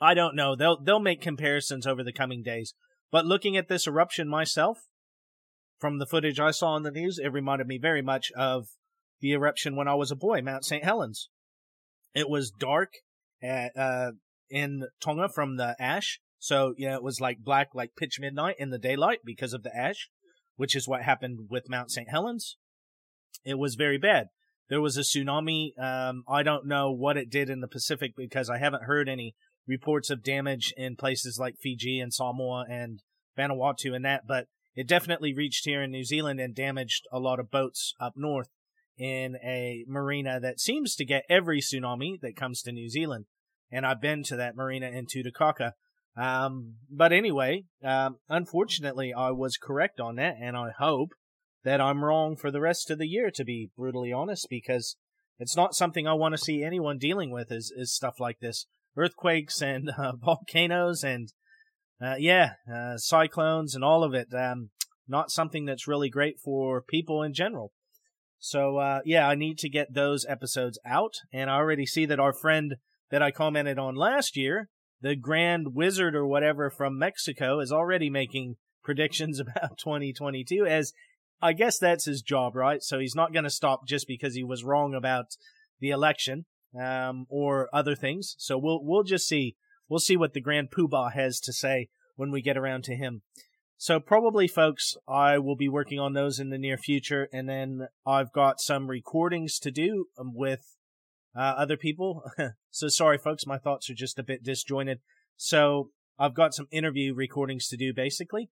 I 0.00 0.14
don't 0.14 0.34
know. 0.34 0.56
They'll 0.56 0.80
they'll 0.80 0.98
make 0.98 1.20
comparisons 1.20 1.86
over 1.86 2.02
the 2.02 2.12
coming 2.12 2.42
days. 2.42 2.74
But 3.10 3.26
looking 3.26 3.56
at 3.56 3.68
this 3.68 3.86
eruption 3.86 4.28
myself, 4.28 4.88
from 5.78 5.98
the 5.98 6.06
footage 6.06 6.40
I 6.40 6.50
saw 6.50 6.72
on 6.72 6.82
the 6.82 6.90
news, 6.90 7.18
it 7.22 7.28
reminded 7.28 7.66
me 7.66 7.78
very 7.78 8.02
much 8.02 8.32
of 8.32 8.68
the 9.20 9.32
eruption 9.32 9.76
when 9.76 9.88
I 9.88 9.94
was 9.94 10.10
a 10.10 10.16
boy, 10.16 10.42
Mount 10.42 10.64
St. 10.64 10.84
Helens. 10.84 11.28
It 12.14 12.28
was 12.28 12.50
dark 12.50 12.92
at, 13.42 13.76
uh, 13.76 14.12
in 14.50 14.84
Tonga 15.02 15.28
from 15.28 15.56
the 15.56 15.76
ash. 15.78 16.20
So, 16.38 16.74
you 16.76 16.88
know, 16.88 16.94
it 16.94 17.02
was 17.02 17.20
like 17.20 17.38
black, 17.38 17.68
like 17.74 17.96
pitch 17.96 18.18
midnight 18.20 18.56
in 18.58 18.70
the 18.70 18.78
daylight 18.78 19.20
because 19.24 19.52
of 19.52 19.62
the 19.62 19.74
ash, 19.74 20.10
which 20.56 20.76
is 20.76 20.86
what 20.86 21.02
happened 21.02 21.48
with 21.50 21.70
Mount 21.70 21.90
St. 21.90 22.10
Helens. 22.10 22.56
It 23.44 23.58
was 23.58 23.74
very 23.74 23.98
bad. 23.98 24.28
There 24.68 24.80
was 24.80 24.96
a 24.96 25.00
tsunami. 25.00 25.78
Um, 25.78 26.24
I 26.28 26.42
don't 26.42 26.66
know 26.66 26.90
what 26.90 27.16
it 27.16 27.30
did 27.30 27.50
in 27.50 27.60
the 27.60 27.68
Pacific 27.68 28.12
because 28.16 28.48
I 28.48 28.58
haven't 28.58 28.84
heard 28.84 29.08
any 29.08 29.34
reports 29.66 30.10
of 30.10 30.22
damage 30.22 30.72
in 30.76 30.96
places 30.96 31.38
like 31.38 31.56
Fiji 31.60 32.00
and 32.00 32.12
Samoa 32.12 32.66
and 32.70 33.02
Vanuatu 33.38 33.94
and 33.94 34.04
that, 34.04 34.26
but 34.26 34.46
it 34.74 34.86
definitely 34.88 35.34
reached 35.34 35.64
here 35.64 35.82
in 35.82 35.90
New 35.90 36.04
Zealand 36.04 36.40
and 36.40 36.54
damaged 36.54 37.04
a 37.12 37.18
lot 37.18 37.38
of 37.38 37.50
boats 37.50 37.94
up 38.00 38.14
north 38.16 38.48
in 38.98 39.36
a 39.44 39.84
marina 39.88 40.38
that 40.40 40.60
seems 40.60 40.94
to 40.96 41.04
get 41.04 41.24
every 41.28 41.60
tsunami 41.60 42.20
that 42.20 42.36
comes 42.36 42.62
to 42.62 42.72
New 42.72 42.88
Zealand. 42.88 43.26
And 43.70 43.84
I've 43.84 44.00
been 44.00 44.22
to 44.24 44.36
that 44.36 44.56
marina 44.56 44.86
in 44.86 45.06
Tutukaka. 45.06 45.72
Um, 46.16 46.76
but 46.90 47.12
anyway, 47.12 47.64
um, 47.82 48.18
unfortunately, 48.28 49.12
I 49.12 49.30
was 49.30 49.56
correct 49.56 49.98
on 49.98 50.16
that, 50.16 50.36
and 50.40 50.56
I 50.56 50.70
hope 50.78 51.10
that 51.64 51.80
I'm 51.80 52.04
wrong 52.04 52.36
for 52.36 52.50
the 52.50 52.60
rest 52.60 52.90
of 52.90 52.98
the 52.98 53.08
year, 53.08 53.30
to 53.34 53.44
be 53.44 53.70
brutally 53.76 54.12
honest, 54.12 54.46
because 54.48 54.96
it's 55.38 55.56
not 55.56 55.74
something 55.74 56.06
I 56.06 56.12
want 56.12 56.34
to 56.34 56.38
see 56.38 56.62
anyone 56.62 56.98
dealing 56.98 57.32
with 57.32 57.50
is, 57.50 57.72
is 57.76 57.92
stuff 57.92 58.20
like 58.20 58.38
this. 58.40 58.66
Earthquakes 58.96 59.60
and 59.60 59.90
uh, 59.98 60.12
volcanoes 60.14 61.02
and, 61.02 61.32
uh, 62.00 62.14
yeah, 62.18 62.52
uh, 62.72 62.96
cyclones 62.96 63.74
and 63.74 63.82
all 63.82 64.04
of 64.04 64.14
it. 64.14 64.28
Um, 64.32 64.70
not 65.08 65.30
something 65.30 65.64
that's 65.64 65.88
really 65.88 66.08
great 66.08 66.38
for 66.38 66.80
people 66.80 67.22
in 67.22 67.34
general. 67.34 67.72
So, 68.38 68.78
uh, 68.78 69.00
yeah, 69.04 69.28
I 69.28 69.34
need 69.34 69.58
to 69.58 69.68
get 69.68 69.94
those 69.94 70.26
episodes 70.28 70.78
out. 70.84 71.14
And 71.32 71.50
I 71.50 71.54
already 71.54 71.86
see 71.86 72.06
that 72.06 72.20
our 72.20 72.32
friend 72.32 72.76
that 73.10 73.22
I 73.22 73.30
commented 73.30 73.78
on 73.78 73.94
last 73.94 74.36
year, 74.36 74.68
the 75.00 75.16
Grand 75.16 75.74
Wizard 75.74 76.14
or 76.14 76.26
whatever 76.26 76.70
from 76.70 76.98
Mexico, 76.98 77.60
is 77.60 77.72
already 77.72 78.10
making 78.10 78.56
predictions 78.84 79.40
about 79.40 79.78
2022 79.78 80.66
as 80.66 80.92
I 81.40 81.52
guess 81.52 81.78
that's 81.78 82.06
his 82.06 82.22
job, 82.22 82.54
right? 82.54 82.82
So 82.82 82.98
he's 82.98 83.14
not 83.14 83.32
going 83.32 83.44
to 83.44 83.50
stop 83.50 83.86
just 83.86 84.06
because 84.06 84.34
he 84.34 84.44
was 84.44 84.64
wrong 84.64 84.94
about 84.94 85.26
the 85.80 85.90
election 85.90 86.46
um, 86.78 87.26
or 87.28 87.68
other 87.72 87.94
things. 87.94 88.34
So 88.38 88.56
we'll 88.58 88.82
we'll 88.82 89.02
just 89.02 89.28
see. 89.28 89.56
We'll 89.88 90.00
see 90.00 90.16
what 90.16 90.32
the 90.32 90.40
Grand 90.40 90.70
Poobah 90.70 91.12
has 91.12 91.38
to 91.40 91.52
say 91.52 91.88
when 92.16 92.30
we 92.30 92.40
get 92.40 92.56
around 92.56 92.84
to 92.84 92.96
him. 92.96 93.22
So 93.84 94.00
probably, 94.00 94.48
folks, 94.48 94.96
I 95.06 95.36
will 95.36 95.56
be 95.56 95.68
working 95.68 96.00
on 96.00 96.14
those 96.14 96.38
in 96.40 96.48
the 96.48 96.56
near 96.56 96.78
future, 96.78 97.28
and 97.34 97.46
then 97.46 97.88
I've 98.06 98.32
got 98.32 98.58
some 98.58 98.86
recordings 98.86 99.58
to 99.58 99.70
do 99.70 100.06
um, 100.18 100.32
with 100.34 100.78
uh, 101.36 101.52
other 101.58 101.76
people. 101.76 102.22
so 102.70 102.88
sorry, 102.88 103.18
folks, 103.18 103.46
my 103.46 103.58
thoughts 103.58 103.90
are 103.90 103.94
just 103.94 104.18
a 104.18 104.22
bit 104.22 104.42
disjointed. 104.42 105.00
So 105.36 105.90
I've 106.18 106.32
got 106.32 106.54
some 106.54 106.66
interview 106.70 107.12
recordings 107.12 107.68
to 107.68 107.76
do, 107.76 107.92
basically. 107.92 108.48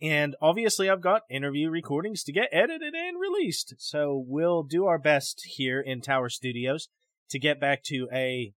And 0.00 0.36
obviously, 0.40 0.88
I've 0.88 1.00
got 1.02 1.22
interview 1.28 1.68
recordings 1.68 2.22
to 2.22 2.32
get 2.32 2.48
edited 2.52 2.94
and 2.94 3.20
released. 3.20 3.74
So 3.78 4.24
we'll 4.24 4.62
do 4.62 4.86
our 4.86 5.00
best 5.00 5.42
here 5.56 5.80
in 5.80 6.00
Tower 6.00 6.28
Studios 6.28 6.86
to 7.30 7.40
get 7.40 7.60
back 7.60 7.82
to 7.86 8.06
a 8.12 8.52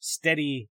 steady 0.00 0.70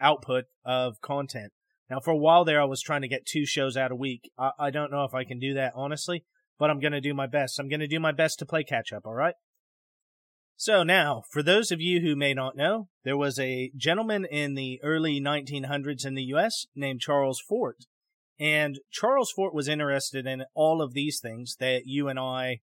output 0.00 0.44
of 0.64 1.02
content. 1.02 1.52
Now, 1.94 2.00
for 2.00 2.10
a 2.10 2.16
while 2.16 2.44
there, 2.44 2.60
I 2.60 2.64
was 2.64 2.82
trying 2.82 3.02
to 3.02 3.08
get 3.08 3.24
two 3.24 3.46
shows 3.46 3.76
out 3.76 3.92
a 3.92 3.96
week. 3.96 4.28
I, 4.36 4.50
I 4.58 4.70
don't 4.70 4.90
know 4.90 5.04
if 5.04 5.14
I 5.14 5.22
can 5.22 5.38
do 5.38 5.54
that, 5.54 5.74
honestly, 5.76 6.24
but 6.58 6.68
I'm 6.68 6.80
going 6.80 6.92
to 6.92 7.00
do 7.00 7.14
my 7.14 7.28
best. 7.28 7.60
I'm 7.60 7.68
going 7.68 7.78
to 7.78 7.86
do 7.86 8.00
my 8.00 8.10
best 8.10 8.40
to 8.40 8.46
play 8.46 8.64
catch 8.64 8.92
up, 8.92 9.06
all 9.06 9.14
right? 9.14 9.36
So 10.56 10.82
now, 10.82 11.22
for 11.30 11.40
those 11.40 11.70
of 11.70 11.80
you 11.80 12.00
who 12.00 12.16
may 12.16 12.34
not 12.34 12.56
know, 12.56 12.88
there 13.04 13.16
was 13.16 13.38
a 13.38 13.70
gentleman 13.76 14.24
in 14.24 14.54
the 14.54 14.80
early 14.82 15.20
1900s 15.20 16.04
in 16.04 16.16
the 16.16 16.24
US 16.34 16.66
named 16.74 17.00
Charles 17.00 17.40
Fort. 17.40 17.76
And 18.40 18.80
Charles 18.90 19.30
Fort 19.30 19.54
was 19.54 19.68
interested 19.68 20.26
in 20.26 20.46
all 20.52 20.82
of 20.82 20.94
these 20.94 21.20
things 21.22 21.54
that 21.60 21.82
you 21.84 22.08
and 22.08 22.18
I 22.18 22.58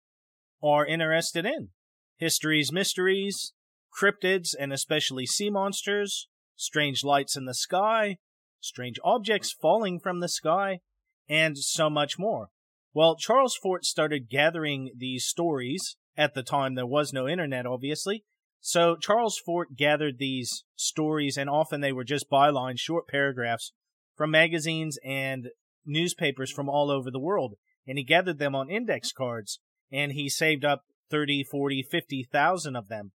are 0.63 0.87
interested 0.87 1.45
in 1.45 1.71
history's 2.17 2.71
mysteries, 2.71 3.55
cryptids, 3.93 4.55
and 4.57 4.73
especially 4.73 5.27
sea 5.27 5.51
monsters, 5.51 6.29
strange 6.55 7.03
lights 7.03 7.37
in 7.37 7.45
the 7.45 7.55
sky, 7.55 8.19
strange 8.67 8.99
objects 9.05 9.53
falling 9.53 9.99
from 9.99 10.21
the 10.21 10.29
sky, 10.29 10.81
and 11.29 11.57
so 11.59 11.89
much 11.89 12.19
more. 12.19 12.49
Well, 12.93 13.17
Charles 13.17 13.57
Fort 13.57 13.85
started 13.85 14.31
gathering 14.31 14.91
these 14.97 15.27
stories. 15.27 15.97
At 16.17 16.35
the 16.35 16.43
time, 16.43 16.75
there 16.75 16.87
was 16.87 17.13
no 17.13 17.29
internet, 17.29 17.67
obviously. 17.67 18.25
So 18.61 18.97
Charles 18.97 19.39
Fort 19.39 19.77
gathered 19.77 20.19
these 20.19 20.65
stories, 20.75 21.37
and 21.37 21.49
often 21.49 21.81
they 21.81 21.93
were 21.93 22.05
just 22.05 22.31
bylines, 22.31 22.79
short 22.79 23.07
paragraphs 23.07 23.73
from 24.17 24.31
magazines 24.31 24.99
and 25.05 25.49
newspapers 25.85 26.51
from 26.51 26.69
all 26.69 26.91
over 26.91 27.11
the 27.11 27.21
world. 27.21 27.55
And 27.87 27.99
he 27.99 28.05
gathered 28.05 28.39
them 28.39 28.55
on 28.55 28.71
index 28.71 29.13
cards, 29.13 29.61
and 29.93 30.13
he 30.13 30.29
saved 30.29 30.65
up 30.65 30.83
30, 31.11 31.45
40, 31.45 31.83
50,000 31.83 32.77
of 32.77 32.89
them. 32.89 33.13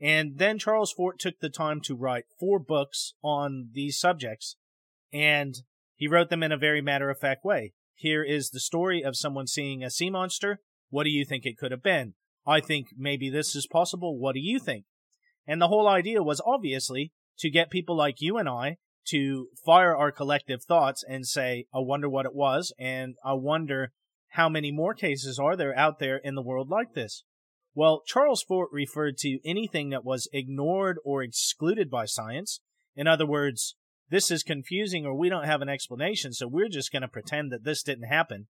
And 0.00 0.38
then 0.38 0.58
Charles 0.58 0.92
Fort 0.92 1.18
took 1.20 1.38
the 1.38 1.48
time 1.48 1.80
to 1.82 1.94
write 1.94 2.24
four 2.38 2.58
books 2.58 3.14
on 3.22 3.68
these 3.72 3.98
subjects, 3.98 4.56
and 5.12 5.54
he 5.96 6.08
wrote 6.08 6.30
them 6.30 6.42
in 6.42 6.52
a 6.52 6.58
very 6.58 6.80
matter 6.80 7.10
of 7.10 7.18
fact 7.18 7.44
way. 7.44 7.72
Here 7.94 8.24
is 8.24 8.50
the 8.50 8.60
story 8.60 9.02
of 9.02 9.16
someone 9.16 9.46
seeing 9.46 9.82
a 9.82 9.90
sea 9.90 10.10
monster. 10.10 10.58
What 10.90 11.04
do 11.04 11.10
you 11.10 11.24
think 11.24 11.44
it 11.44 11.56
could 11.56 11.70
have 11.70 11.82
been? 11.82 12.14
I 12.46 12.60
think 12.60 12.88
maybe 12.96 13.30
this 13.30 13.54
is 13.54 13.66
possible. 13.66 14.18
What 14.18 14.34
do 14.34 14.40
you 14.40 14.58
think? 14.58 14.84
And 15.46 15.60
the 15.60 15.68
whole 15.68 15.88
idea 15.88 16.22
was 16.22 16.40
obviously 16.44 17.12
to 17.38 17.50
get 17.50 17.70
people 17.70 17.96
like 17.96 18.20
you 18.20 18.38
and 18.38 18.48
I 18.48 18.76
to 19.08 19.48
fire 19.64 19.96
our 19.96 20.12
collective 20.12 20.62
thoughts 20.62 21.04
and 21.06 21.26
say, 21.26 21.66
I 21.74 21.78
wonder 21.78 22.08
what 22.08 22.26
it 22.26 22.34
was, 22.34 22.72
and 22.78 23.16
I 23.24 23.34
wonder 23.34 23.92
how 24.30 24.48
many 24.48 24.70
more 24.70 24.94
cases 24.94 25.38
are 25.38 25.56
there 25.56 25.76
out 25.76 25.98
there 25.98 26.16
in 26.16 26.34
the 26.34 26.42
world 26.42 26.68
like 26.68 26.94
this. 26.94 27.24
Well, 27.74 28.02
Charles 28.06 28.42
Fort 28.42 28.68
referred 28.72 29.16
to 29.18 29.38
anything 29.44 29.90
that 29.90 30.04
was 30.04 30.28
ignored 30.32 30.98
or 31.04 31.22
excluded 31.22 31.90
by 31.90 32.04
science. 32.04 32.60
In 32.94 33.06
other 33.06 33.26
words, 33.26 33.76
this 34.12 34.30
is 34.30 34.42
confusing 34.42 35.06
or 35.06 35.14
we 35.14 35.30
don't 35.30 35.46
have 35.46 35.62
an 35.62 35.70
explanation, 35.70 36.34
so 36.34 36.46
we're 36.46 36.68
just 36.68 36.92
going 36.92 37.00
to 37.00 37.08
pretend 37.08 37.50
that 37.50 37.64
this 37.64 37.82
didn't 37.82 38.08
happen. 38.08 38.46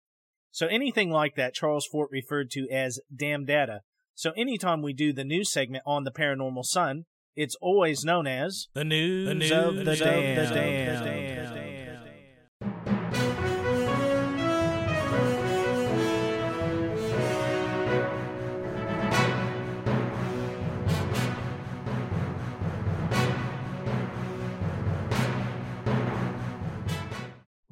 So 0.51 0.67
anything 0.67 1.11
like 1.11 1.35
that, 1.37 1.55
Charles 1.55 1.87
Fort 1.87 2.11
referred 2.13 2.51
to 2.51 2.69
as 2.71 3.01
damn 3.15 3.47
data. 3.47 3.81
So 4.15 4.33
anytime 4.37 4.83
we 4.83 4.93
do 4.93 5.15
the 5.15 5.25
news 5.25 5.51
segment 5.51 5.83
on 5.87 6.05
the 6.05 6.13
Paranormal 6.13 6.67
Son, 6.67 7.07
it's 7.35 7.57
always 7.61 8.05
known 8.05 8.27
as 8.27 8.69
the 8.75 8.85
news, 8.85 9.29
the 9.29 9.35
news 9.35 9.51
of 9.51 9.77
the 9.77 9.97
damn. 9.97 10.53
damn. 10.53 11.76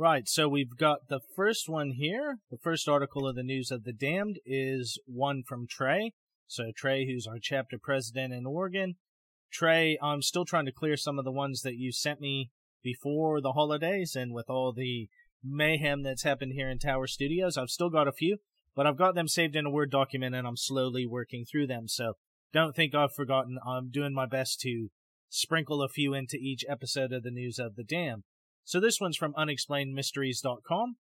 Right, 0.05 0.29
so 0.29 0.51
we've 0.51 0.77
got 0.77 1.09
the 1.09 1.21
first 1.35 1.67
one 1.67 1.93
here. 1.93 2.37
The 2.51 2.59
first 2.59 2.91
article 2.91 3.27
of 3.27 3.37
the 3.37 3.43
News 3.43 3.71
of 3.71 3.85
the 3.85 3.93
Damned 3.95 4.39
is 4.45 5.01
one 5.07 5.43
from 5.49 5.67
Trey. 5.67 6.13
So, 6.47 6.73
Trey, 6.77 7.07
who's 7.07 7.27
our 7.27 7.39
chapter 7.41 7.79
president 7.83 8.35
in 8.35 8.45
Oregon, 8.45 8.97
Trey, 9.51 9.97
I'm 10.03 10.21
still 10.21 10.45
trying 10.45 10.67
to 10.67 10.73
clear 10.73 10.99
some 10.99 11.19
of 11.19 11.25
the 11.25 11.33
ones 11.33 11.63
that 11.63 11.77
you 11.77 11.91
sent 11.91 12.21
me 12.21 12.51
before 12.83 13.41
the 13.41 13.53
holidays 13.53 14.15
and 14.15 14.35
with 14.35 14.51
all 14.51 14.75
the 14.75 15.09
mayhem 15.43 16.03
that's 16.03 16.23
happened 16.23 16.53
here 16.53 16.69
in 16.69 16.79
Tower 16.79 17.07
Studios. 17.07 17.57
I've 17.57 17.71
still 17.71 17.89
got 17.89 18.07
a 18.07 18.13
few, 18.13 18.37
but 18.77 18.87
I've 18.87 18.99
got 18.99 19.15
them 19.15 19.27
saved 19.27 19.57
in 19.57 19.65
a 19.65 19.71
Word 19.71 19.91
document 19.91 20.35
and 20.35 20.47
I'm 20.47 20.59
slowly 20.59 21.07
working 21.07 21.47
through 21.51 21.69
them. 21.69 21.89
So 21.89 22.13
don't 22.53 22.77
think 22.77 22.95
I've 22.95 23.15
forgotten. 23.15 23.57
I'm 23.67 23.89
doing 23.89 24.13
my 24.13 24.27
best 24.27 24.61
to 24.65 24.89
sprinkle 25.31 25.81
a 25.81 25.89
few 25.89 26.13
into 26.13 26.37
each 26.37 26.63
episode 26.69 27.11
of 27.11 27.23
the 27.23 27.31
News 27.31 27.59
of 27.59 27.77
the 27.77 27.85
Dam. 27.85 28.25
So 28.65 28.81
this 28.81 29.01
one's 29.01 29.17
from 29.17 29.35
unexplainedmysteries.com. 29.35 30.97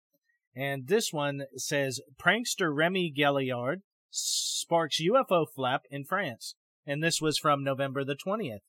And 0.56 0.87
this 0.87 1.12
one 1.12 1.42
says 1.56 2.00
prankster 2.21 2.75
Remi 2.75 3.11
Gaillard 3.11 3.83
sparks 4.11 5.00
UFO 5.00 5.47
flap 5.52 5.83
in 5.90 6.04
France 6.04 6.54
and 6.87 7.02
this 7.02 7.21
was 7.21 7.38
from 7.38 7.64
November 7.64 8.04
the 8.04 8.16
20th. 8.16 8.61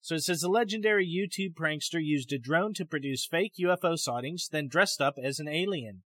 So 0.00 0.16
it 0.16 0.22
says 0.22 0.40
the 0.40 0.48
legendary 0.48 1.06
YouTube 1.06 1.54
prankster 1.54 2.00
used 2.02 2.32
a 2.32 2.38
drone 2.38 2.74
to 2.74 2.84
produce 2.84 3.26
fake 3.26 3.54
UFO 3.60 3.98
sightings, 3.98 4.48
then 4.50 4.68
dressed 4.68 5.00
up 5.00 5.14
as 5.22 5.38
an 5.38 5.48
alien. 5.48 6.02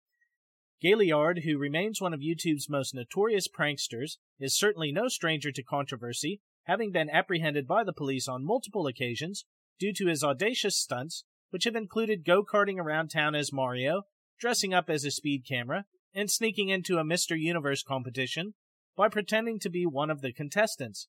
Gaillard, 0.83 1.43
who 1.45 1.57
remains 1.57 2.01
one 2.01 2.13
of 2.13 2.21
YouTube's 2.21 2.69
most 2.69 2.95
notorious 2.95 3.49
pranksters, 3.49 4.17
is 4.41 4.59
certainly 4.59 4.91
no 4.91 5.09
stranger 5.09 5.53
to 5.53 5.63
controversy, 5.63 6.41
having 6.65 6.91
been 6.91 7.09
apprehended 7.09 7.67
by 7.67 7.85
the 7.85 7.93
police 7.93 8.27
on 8.27 8.45
multiple 8.45 8.87
occasions 8.87 9.45
due 9.79 9.93
to 9.95 10.09
his 10.09 10.25
audacious 10.25 10.77
stunts, 10.77 11.25
which 11.55 11.63
have 11.63 11.77
included 11.77 12.25
go 12.25 12.43
karting 12.43 12.81
around 12.81 13.07
town 13.07 13.33
as 13.33 13.53
Mario, 13.53 14.03
dressing 14.41 14.75
up 14.75 14.91
as 14.91 15.05
a 15.05 15.11
speed 15.13 15.45
camera, 15.49 15.85
and 16.13 16.29
sneaking 16.29 16.69
into 16.69 16.99
a 16.99 17.05
Mr. 17.05 17.39
Universe 17.39 17.85
competition 17.85 18.55
by 18.97 19.09
pretending 19.09 19.61
to 19.61 19.71
be 19.71 19.87
one 19.87 20.11
of 20.11 20.21
the 20.21 20.33
contestants. 20.33 21.07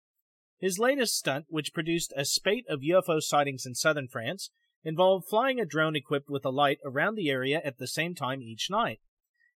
His 0.59 0.77
latest 0.77 1.17
stunt, 1.17 1.45
which 1.49 1.73
produced 1.73 2.13
a 2.15 2.25
spate 2.25 2.63
of 2.69 2.81
UFO 2.81 3.19
sightings 3.23 3.65
in 3.65 3.73
southern 3.73 4.07
France, 4.07 4.51
involved 4.83 5.25
flying 5.27 5.59
a 5.59 5.65
drone 5.65 5.95
equipped 5.95 6.29
with 6.29 6.45
a 6.45 6.51
light 6.51 6.77
around 6.85 7.15
the 7.15 7.31
area 7.31 7.59
at 7.65 7.79
the 7.79 7.87
same 7.87 8.13
time 8.13 8.43
each 8.43 8.67
night. 8.69 8.99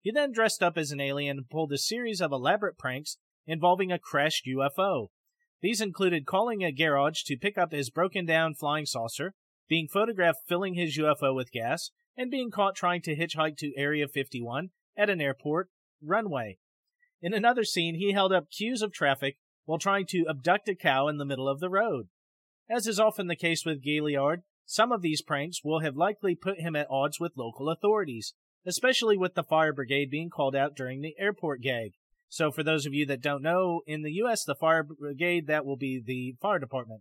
He 0.01 0.11
then 0.11 0.33
dressed 0.33 0.63
up 0.63 0.79
as 0.79 0.91
an 0.91 1.03
alien 1.03 1.37
and 1.37 1.51
pulled 1.51 1.71
a 1.75 1.77
series 1.77 2.23
of 2.23 2.33
elaborate 2.33 2.79
pranks 2.79 3.19
involving 3.47 3.93
a 3.93 3.99
crashed 3.99 4.47
UFO. 4.47 5.09
These 5.61 5.83
included 5.83 6.25
calling 6.25 6.65
a 6.65 6.73
garage 6.73 7.25
to 7.25 7.37
pick 7.37 7.59
up 7.59 7.73
his 7.73 7.91
broken 7.91 8.25
down 8.25 8.55
flying 8.55 8.87
saucer, 8.87 9.35
being 9.69 9.89
photographed 9.89 10.41
filling 10.47 10.75
his 10.75 10.97
UFO 10.97 11.35
with 11.35 11.53
gas, 11.53 11.91
and 12.17 12.31
being 12.31 12.51
caught 12.51 12.75
trying 12.75 13.03
to 13.03 13.17
hitchhike 13.17 13.57
to 13.59 13.77
Area 13.77 14.09
51 14.09 14.71
at 14.97 15.11
an 15.11 15.21
airport 15.21 15.69
runway. 16.03 16.59
In 17.21 17.33
another 17.33 17.65
scene, 17.65 17.95
he 17.95 18.13
held 18.13 18.33
up 18.33 18.51
queues 18.51 18.83
of 18.83 18.93
traffic 18.93 19.37
while 19.65 19.79
trying 19.79 20.07
to 20.07 20.27
abduct 20.29 20.69
a 20.69 20.75
cow 20.75 21.09
in 21.09 21.19
the 21.19 21.25
middle 21.25 21.49
of 21.49 21.61
the 21.61 21.71
road. 21.71 22.09
As 22.71 22.87
is 22.87 23.01
often 23.01 23.27
the 23.27 23.37
case 23.37 23.65
with 23.65 23.83
Gaillard, 23.83 24.43
some 24.67 24.93
of 24.93 25.03
these 25.03 25.23
pranks 25.23 25.65
will 25.65 25.81
have 25.81 25.97
likely 25.97 26.35
put 26.35 26.61
him 26.61 26.77
at 26.77 26.91
odds 26.91 27.19
with 27.19 27.37
local 27.37 27.71
authorities, 27.71 28.35
especially 28.67 29.17
with 29.17 29.35
the 29.35 29.43
fire 29.43 29.73
brigade 29.73 30.11
being 30.11 30.29
called 30.29 30.55
out 30.55 30.77
during 30.77 31.01
the 31.01 31.15
airport 31.19 31.63
gag. 31.63 31.93
So, 32.29 32.51
for 32.51 32.63
those 32.63 32.85
of 32.85 32.93
you 32.93 33.07
that 33.07 33.23
don't 33.23 33.43
know, 33.43 33.81
in 33.87 34.03
the 34.03 34.13
U.S., 34.13 34.45
the 34.45 34.55
fire 34.55 34.83
brigade, 34.83 35.47
that 35.47 35.65
will 35.65 35.79
be 35.79 36.03
the 36.05 36.37
fire 36.43 36.59
department. 36.59 37.01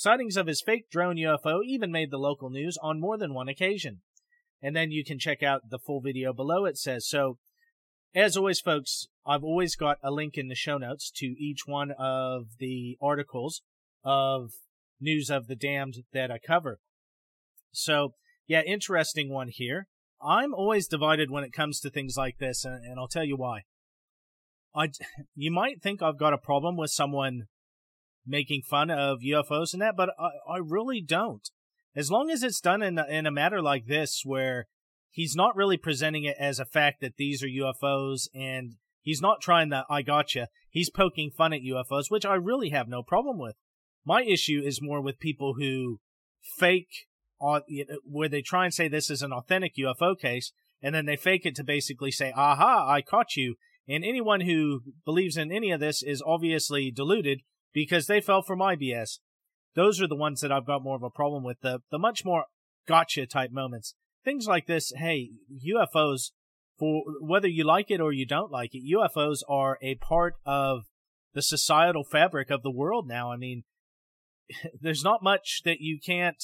Sightings 0.00 0.36
of 0.36 0.46
his 0.46 0.62
fake 0.62 0.88
drone 0.92 1.16
UFO 1.16 1.58
even 1.66 1.90
made 1.90 2.12
the 2.12 2.18
local 2.18 2.50
news 2.50 2.78
on 2.80 3.00
more 3.00 3.18
than 3.18 3.34
one 3.34 3.48
occasion. 3.48 4.02
And 4.62 4.76
then 4.76 4.92
you 4.92 5.04
can 5.04 5.18
check 5.18 5.42
out 5.42 5.70
the 5.70 5.78
full 5.80 6.00
video 6.00 6.32
below. 6.32 6.66
It 6.66 6.78
says 6.78 7.04
so. 7.04 7.38
As 8.14 8.36
always, 8.36 8.60
folks, 8.60 9.08
I've 9.26 9.42
always 9.42 9.74
got 9.74 9.96
a 10.00 10.12
link 10.12 10.34
in 10.38 10.46
the 10.46 10.54
show 10.54 10.78
notes 10.78 11.10
to 11.16 11.26
each 11.26 11.62
one 11.66 11.90
of 11.98 12.44
the 12.60 12.96
articles 13.02 13.62
of 14.04 14.52
news 15.00 15.30
of 15.30 15.48
the 15.48 15.56
damned 15.56 15.96
that 16.12 16.30
I 16.30 16.38
cover. 16.38 16.78
So, 17.72 18.14
yeah, 18.46 18.62
interesting 18.62 19.32
one 19.32 19.48
here. 19.48 19.88
I'm 20.22 20.54
always 20.54 20.86
divided 20.86 21.28
when 21.28 21.42
it 21.42 21.52
comes 21.52 21.80
to 21.80 21.90
things 21.90 22.14
like 22.16 22.38
this, 22.38 22.64
and, 22.64 22.84
and 22.84 23.00
I'll 23.00 23.08
tell 23.08 23.24
you 23.24 23.36
why. 23.36 23.62
I, 24.76 24.90
you 25.34 25.50
might 25.50 25.82
think 25.82 26.02
I've 26.02 26.20
got 26.20 26.34
a 26.34 26.38
problem 26.38 26.76
with 26.76 26.92
someone 26.92 27.48
making 28.28 28.62
fun 28.62 28.90
of 28.90 29.18
UFOs 29.20 29.72
and 29.72 29.82
that, 29.82 29.96
but 29.96 30.10
I, 30.18 30.52
I 30.54 30.58
really 30.58 31.00
don't. 31.00 31.48
As 31.96 32.10
long 32.10 32.30
as 32.30 32.42
it's 32.42 32.60
done 32.60 32.82
in 32.82 32.98
a, 32.98 33.06
in 33.08 33.26
a 33.26 33.30
matter 33.30 33.60
like 33.60 33.86
this, 33.86 34.22
where 34.24 34.66
he's 35.10 35.34
not 35.34 35.56
really 35.56 35.76
presenting 35.76 36.24
it 36.24 36.36
as 36.38 36.60
a 36.60 36.64
fact 36.64 37.00
that 37.00 37.16
these 37.16 37.42
are 37.42 37.48
UFOs 37.48 38.28
and 38.34 38.74
he's 39.02 39.20
not 39.20 39.40
trying 39.40 39.70
to, 39.70 39.84
I 39.90 40.02
gotcha. 40.02 40.48
He's 40.70 40.90
poking 40.90 41.30
fun 41.30 41.52
at 41.52 41.62
UFOs, 41.62 42.10
which 42.10 42.26
I 42.26 42.34
really 42.34 42.68
have 42.70 42.88
no 42.88 43.02
problem 43.02 43.38
with. 43.38 43.56
My 44.04 44.22
issue 44.22 44.62
is 44.64 44.80
more 44.82 45.00
with 45.00 45.18
people 45.18 45.54
who 45.58 45.98
fake 46.58 47.08
where 48.04 48.28
they 48.28 48.42
try 48.42 48.64
and 48.64 48.74
say 48.74 48.88
this 48.88 49.10
is 49.10 49.22
an 49.22 49.32
authentic 49.32 49.72
UFO 49.76 50.18
case, 50.18 50.52
and 50.82 50.94
then 50.94 51.06
they 51.06 51.16
fake 51.16 51.46
it 51.46 51.54
to 51.56 51.64
basically 51.64 52.10
say, 52.10 52.32
"Aha, 52.34 52.86
I 52.88 53.02
caught 53.02 53.36
you." 53.36 53.56
And 53.86 54.04
anyone 54.04 54.42
who 54.42 54.82
believes 55.04 55.36
in 55.36 55.52
any 55.52 55.70
of 55.70 55.80
this 55.80 56.02
is 56.02 56.22
obviously 56.24 56.90
deluded 56.90 57.42
because 57.78 58.08
they 58.08 58.20
fell 58.20 58.42
for 58.42 58.56
my 58.56 58.74
BS. 58.74 59.20
Those 59.76 60.02
are 60.02 60.08
the 60.08 60.16
ones 60.16 60.40
that 60.40 60.50
I've 60.50 60.66
got 60.66 60.82
more 60.82 60.96
of 60.96 61.04
a 61.04 61.10
problem 61.10 61.44
with. 61.44 61.60
The 61.60 61.78
the 61.92 61.98
much 61.98 62.24
more 62.24 62.46
gotcha 62.88 63.24
type 63.26 63.52
moments, 63.52 63.94
things 64.24 64.48
like 64.48 64.66
this. 64.66 64.92
Hey, 64.96 65.30
UFOs, 65.64 66.32
for 66.76 67.04
whether 67.20 67.46
you 67.46 67.64
like 67.64 67.88
it 67.90 68.00
or 68.00 68.12
you 68.12 68.26
don't 68.26 68.50
like 68.50 68.74
it, 68.74 68.82
UFOs 68.92 69.42
are 69.48 69.78
a 69.80 69.94
part 69.94 70.34
of 70.44 70.86
the 71.34 71.42
societal 71.42 72.02
fabric 72.02 72.50
of 72.50 72.62
the 72.62 72.72
world 72.72 73.06
now. 73.06 73.30
I 73.30 73.36
mean, 73.36 73.62
there's 74.80 75.04
not 75.04 75.22
much 75.22 75.62
that 75.64 75.80
you 75.80 76.00
can't 76.04 76.42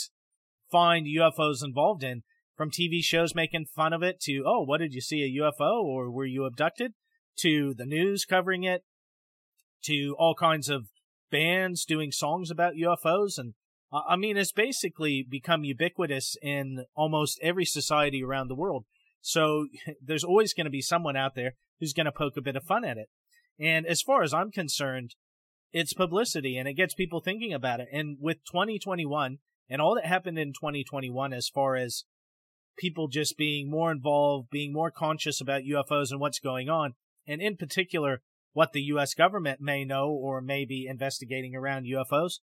find 0.71 1.07
UFOs 1.07 1.65
involved 1.65 2.05
in. 2.05 2.23
From 2.57 2.71
TV 2.71 3.03
shows 3.03 3.35
making 3.35 3.67
fun 3.75 3.93
of 3.93 4.05
it 4.05 4.21
to, 4.21 4.45
oh, 4.47 4.63
what 4.63 4.79
did 4.79 4.93
you 4.93 5.01
see 5.01 5.25
a 5.25 5.43
UFO 5.43 5.83
or 5.83 6.09
were 6.13 6.25
you 6.25 6.45
abducted? 6.45 6.93
To 7.39 7.75
the 7.77 7.85
news 7.85 8.25
covering 8.25 8.63
it, 8.63 8.83
to 9.87 10.15
all 10.21 10.37
kinds 10.37 10.69
of 10.69 10.87
bands 11.35 11.85
doing 11.85 12.13
songs 12.13 12.49
about 12.49 12.75
UFOs. 12.75 13.39
And 13.39 13.55
I 13.93 14.15
mean, 14.15 14.37
it's 14.37 14.53
basically 14.53 15.27
become 15.29 15.65
ubiquitous 15.65 16.37
in 16.41 16.85
almost 16.95 17.41
every 17.43 17.65
society 17.65 18.23
around 18.23 18.47
the 18.47 18.55
world. 18.55 18.85
So 19.21 19.67
there's 20.01 20.23
always 20.23 20.55
going 20.55 20.67
to 20.67 20.71
be 20.71 20.81
someone 20.81 21.17
out 21.17 21.35
there 21.35 21.55
who's 21.81 21.93
going 21.93 22.07
to 22.07 22.13
poke 22.13 22.37
a 22.37 22.43
bit 22.43 22.55
of 22.55 22.63
fun 22.63 22.85
at 22.85 22.99
it. 22.99 23.09
And 23.59 23.85
as 23.85 24.01
far 24.01 24.23
as 24.23 24.33
I'm 24.33 24.53
concerned, 24.53 25.17
it's 25.73 25.93
publicity 25.93 26.57
and 26.57 26.69
it 26.69 26.75
gets 26.75 26.95
people 26.95 27.21
thinking 27.21 27.53
about 27.53 27.81
it. 27.81 27.89
And 27.93 28.17
with 28.21 28.39
2021 28.47 29.39
and 29.69 29.83
all 29.83 29.97
that 29.97 30.07
happened 30.07 30.39
in 30.39 30.53
2021 30.53 31.33
as 31.33 31.49
far 31.49 31.75
as 31.75 32.05
people 32.79 33.09
just 33.09 33.37
being 33.37 33.69
more 33.69 33.91
involved, 33.91 34.51
being 34.51 34.73
more 34.73 34.93
conscious 34.93 35.41
about 35.41 35.63
UFOs 35.63 36.13
and 36.13 36.21
what's 36.21 36.39
going 36.39 36.69
on, 36.69 36.95
and 37.27 37.41
in 37.41 37.57
particular, 37.57 38.23
what 38.55 38.73
the 38.73 38.83
U.S. 38.83 39.13
government 39.13 39.61
may 39.61 39.85
know 39.85 40.09
or 40.09 40.41
may 40.41 40.65
be 40.65 40.87
investigating 40.89 41.55
around 41.55 41.85
UFOs, 41.85 42.39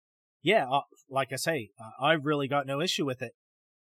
yeah, 0.41 0.65
uh, 0.69 0.81
like 1.09 1.31
I 1.31 1.35
say, 1.35 1.69
uh, 1.79 2.03
I've 2.03 2.25
really 2.25 2.47
got 2.47 2.65
no 2.65 2.81
issue 2.81 3.05
with 3.05 3.21
it. 3.21 3.33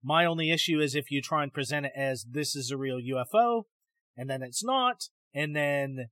My 0.04 0.26
only 0.26 0.52
issue 0.52 0.82
is 0.82 0.96
if 0.96 1.10
you 1.10 1.22
try 1.22 1.44
and 1.44 1.54
present 1.54 1.86
it 1.86 1.92
as 1.96 2.26
this 2.30 2.56
is 2.56 2.72
a 2.72 2.78
real 2.78 3.00
UFO, 3.00 3.64
and 4.18 4.30
then 4.30 4.42
it's 4.42 4.64
not, 4.64 5.06
and 5.34 5.56
then 5.56 6.08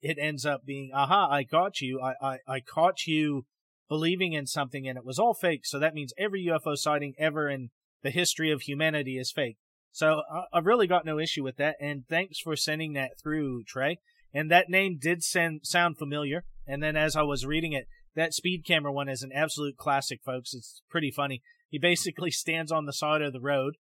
it 0.00 0.18
ends 0.20 0.46
up 0.46 0.64
being, 0.64 0.90
aha, 0.94 1.28
I 1.30 1.42
got 1.42 1.80
you. 1.80 2.00
I, 2.00 2.14
I, 2.22 2.38
I 2.46 2.60
caught 2.60 3.06
you 3.06 3.46
believing 3.88 4.32
in 4.32 4.46
something 4.46 4.86
and 4.86 4.98
it 4.98 5.04
was 5.04 5.18
all 5.18 5.34
fake. 5.34 5.64
So 5.64 5.78
that 5.78 5.94
means 5.94 6.12
every 6.18 6.44
UFO 6.46 6.76
sighting 6.76 7.14
ever 7.18 7.48
in 7.48 7.70
the 8.02 8.10
history 8.10 8.50
of 8.50 8.62
humanity 8.62 9.18
is 9.18 9.32
fake. 9.32 9.56
So 9.90 10.22
I've 10.52 10.66
really 10.66 10.86
got 10.86 11.06
no 11.06 11.18
issue 11.18 11.42
with 11.42 11.56
that. 11.56 11.76
And 11.80 12.04
thanks 12.08 12.38
for 12.38 12.54
sending 12.54 12.92
that 12.92 13.12
through, 13.20 13.64
Trey. 13.64 13.98
And 14.32 14.50
that 14.50 14.68
name 14.68 14.98
did 15.00 15.22
send, 15.22 15.60
sound 15.64 15.98
familiar. 15.98 16.44
And 16.66 16.82
then 16.82 16.96
as 16.96 17.16
I 17.16 17.22
was 17.22 17.46
reading 17.46 17.72
it, 17.72 17.86
that 18.14 18.34
speed 18.34 18.64
camera 18.66 18.92
one 18.92 19.08
is 19.08 19.22
an 19.22 19.32
absolute 19.34 19.76
classic, 19.76 20.20
folks. 20.24 20.54
It's 20.54 20.82
pretty 20.90 21.10
funny. 21.10 21.42
He 21.68 21.78
basically 21.78 22.30
stands 22.32 22.72
on 22.72 22.86
the 22.86 22.92
side 22.92 23.22
of 23.22 23.32
the 23.32 23.40
road. 23.40 23.76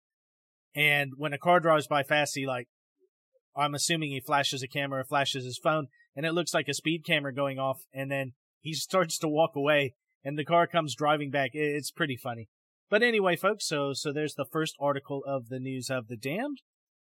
And 0.76 1.14
when 1.18 1.34
a 1.34 1.38
car 1.38 1.60
drives 1.60 1.88
by 1.88 2.04
fast, 2.04 2.36
he 2.36 2.46
like, 2.46 2.68
I'm 3.56 3.74
assuming 3.74 4.12
he 4.12 4.20
flashes 4.20 4.62
a 4.62 4.68
camera, 4.68 5.06
flashes 5.06 5.46
his 5.46 5.58
phone, 5.58 5.88
and 6.16 6.26
it 6.26 6.34
looks 6.34 6.54
like 6.54 6.68
a 6.68 6.74
speed 6.74 7.06
camera 7.06 7.34
going 7.34 7.58
off. 7.58 7.84
And 7.94 8.12
then 8.12 8.34
he 8.60 8.74
starts 8.74 9.18
to 9.20 9.30
walk 9.30 9.52
away 9.56 9.94
and 10.26 10.38
the 10.38 10.44
car 10.44 10.66
comes 10.66 10.96
driving 10.96 11.30
back. 11.30 11.52
It's 11.54 11.92
pretty 11.92 12.18
funny. 12.18 12.50
But 12.90 13.04
anyway, 13.04 13.36
folks, 13.36 13.68
so 13.68 13.94
so 13.94 14.12
there's 14.12 14.34
the 14.34 14.48
first 14.52 14.76
article 14.80 15.24
of 15.26 15.48
the 15.50 15.60
news 15.60 15.90
of 15.90 16.08
the 16.08 16.18
damned. 16.18 16.62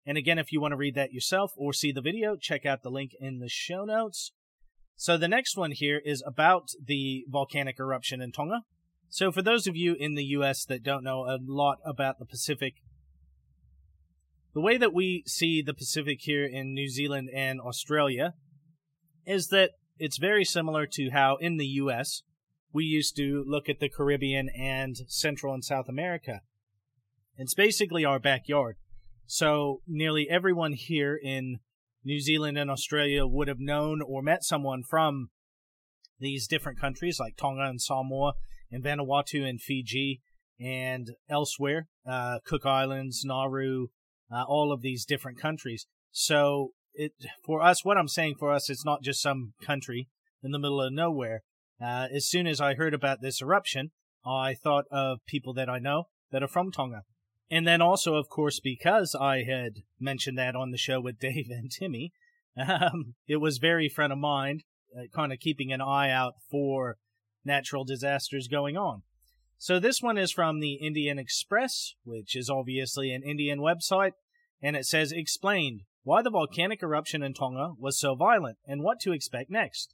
And 0.07 0.17
again, 0.17 0.39
if 0.39 0.53
you 0.53 0.61
want 0.61 0.71
to 0.71 0.77
read 0.77 0.95
that 0.95 1.11
yourself 1.11 1.51
or 1.57 1.73
see 1.73 1.91
the 1.91 2.01
video, 2.01 2.37
check 2.37 2.65
out 2.65 2.81
the 2.81 2.89
link 2.89 3.11
in 3.19 3.39
the 3.39 3.49
show 3.49 3.83
notes. 3.83 4.31
So 4.95 5.17
the 5.17 5.27
next 5.27 5.57
one 5.57 5.71
here 5.71 6.01
is 6.03 6.23
about 6.25 6.69
the 6.81 7.25
volcanic 7.27 7.75
eruption 7.77 8.21
in 8.21 8.31
Tonga. 8.31 8.61
So 9.09 9.33
for 9.33 9.41
those 9.41 9.67
of 9.67 9.75
you 9.75 9.95
in 9.99 10.15
the 10.15 10.23
US 10.23 10.63
that 10.65 10.81
don't 10.81 11.03
know 11.03 11.25
a 11.25 11.37
lot 11.45 11.79
about 11.85 12.19
the 12.19 12.25
Pacific, 12.25 12.75
the 14.53 14.61
way 14.61 14.77
that 14.77 14.93
we 14.93 15.23
see 15.27 15.61
the 15.61 15.73
Pacific 15.73 16.19
here 16.21 16.45
in 16.45 16.73
New 16.73 16.87
Zealand 16.87 17.29
and 17.35 17.59
Australia 17.59 18.33
is 19.25 19.47
that 19.47 19.71
it's 19.99 20.17
very 20.17 20.45
similar 20.45 20.87
to 20.93 21.09
how 21.11 21.35
in 21.35 21.57
the 21.57 21.67
US 21.81 22.23
we 22.71 22.85
used 22.85 23.17
to 23.17 23.43
look 23.45 23.67
at 23.67 23.81
the 23.81 23.89
Caribbean 23.89 24.47
and 24.57 24.95
Central 25.07 25.53
and 25.53 25.65
South 25.65 25.89
America. 25.89 26.39
It's 27.35 27.53
basically 27.53 28.05
our 28.05 28.19
backyard. 28.19 28.77
So 29.27 29.81
nearly 29.85 30.29
everyone 30.29 30.73
here 30.73 31.19
in 31.21 31.59
New 32.03 32.21
Zealand 32.21 32.57
and 32.57 32.71
Australia 32.71 33.27
would 33.27 33.49
have 33.49 33.59
known 33.59 34.01
or 34.01 34.21
met 34.21 34.43
someone 34.43 34.83
from 34.83 35.29
these 36.17 36.47
different 36.47 36.79
countries 36.79 37.19
like 37.19 37.35
Tonga 37.35 37.63
and 37.63 37.81
Samoa 37.81 38.33
and 38.71 38.83
Vanuatu 38.83 39.47
and 39.47 39.61
Fiji 39.61 40.21
and 40.59 41.11
elsewhere, 41.29 41.87
uh, 42.09 42.39
Cook 42.45 42.65
Islands, 42.65 43.23
Nauru, 43.25 43.87
uh, 44.31 44.43
all 44.47 44.71
of 44.71 44.81
these 44.81 45.05
different 45.05 45.39
countries. 45.39 45.85
So 46.11 46.71
it 46.93 47.11
for 47.45 47.61
us, 47.61 47.83
what 47.83 47.97
I'm 47.97 48.07
saying 48.07 48.35
for 48.39 48.51
us, 48.51 48.69
it's 48.69 48.85
not 48.85 49.03
just 49.03 49.21
some 49.21 49.53
country 49.61 50.07
in 50.41 50.51
the 50.51 50.59
middle 50.59 50.81
of 50.81 50.93
nowhere. 50.93 51.43
Uh, 51.81 52.07
as 52.11 52.27
soon 52.27 52.47
as 52.47 52.59
I 52.61 52.75
heard 52.75 52.93
about 52.93 53.21
this 53.21 53.41
eruption, 53.41 53.91
I 54.25 54.55
thought 54.55 54.85
of 54.89 55.19
people 55.27 55.53
that 55.55 55.69
I 55.69 55.79
know 55.79 56.05
that 56.31 56.41
are 56.41 56.47
from 56.47 56.71
Tonga. 56.71 57.03
And 57.49 57.65
then 57.65 57.81
also, 57.81 58.15
of 58.15 58.29
course, 58.29 58.59
because 58.59 59.15
I 59.19 59.43
had 59.43 59.83
mentioned 59.99 60.37
that 60.37 60.55
on 60.55 60.71
the 60.71 60.77
show 60.77 60.99
with 60.99 61.19
Dave 61.19 61.47
and 61.49 61.71
Timmy, 61.71 62.11
um, 62.57 63.15
it 63.27 63.37
was 63.37 63.57
very 63.57 63.89
front 63.89 64.13
of 64.13 64.19
mind, 64.19 64.63
uh, 64.97 65.03
kind 65.15 65.31
of 65.31 65.39
keeping 65.39 65.71
an 65.71 65.81
eye 65.81 66.09
out 66.09 66.33
for 66.49 66.97
natural 67.45 67.85
disasters 67.85 68.47
going 68.47 68.75
on. 68.75 69.03
So 69.57 69.79
this 69.79 70.01
one 70.01 70.17
is 70.17 70.31
from 70.31 70.59
the 70.59 70.73
Indian 70.75 71.17
Express, 71.17 71.93
which 72.03 72.35
is 72.35 72.49
obviously 72.49 73.11
an 73.11 73.23
Indian 73.23 73.59
website, 73.59 74.11
and 74.61 74.75
it 74.75 74.85
says 74.85 75.11
explained 75.11 75.81
why 76.03 76.21
the 76.21 76.29
volcanic 76.29 76.83
eruption 76.83 77.23
in 77.23 77.33
Tonga 77.33 77.71
was 77.77 77.99
so 77.99 78.15
violent 78.15 78.57
and 78.65 78.83
what 78.83 78.99
to 79.01 79.13
expect 79.13 79.49
next. 79.49 79.93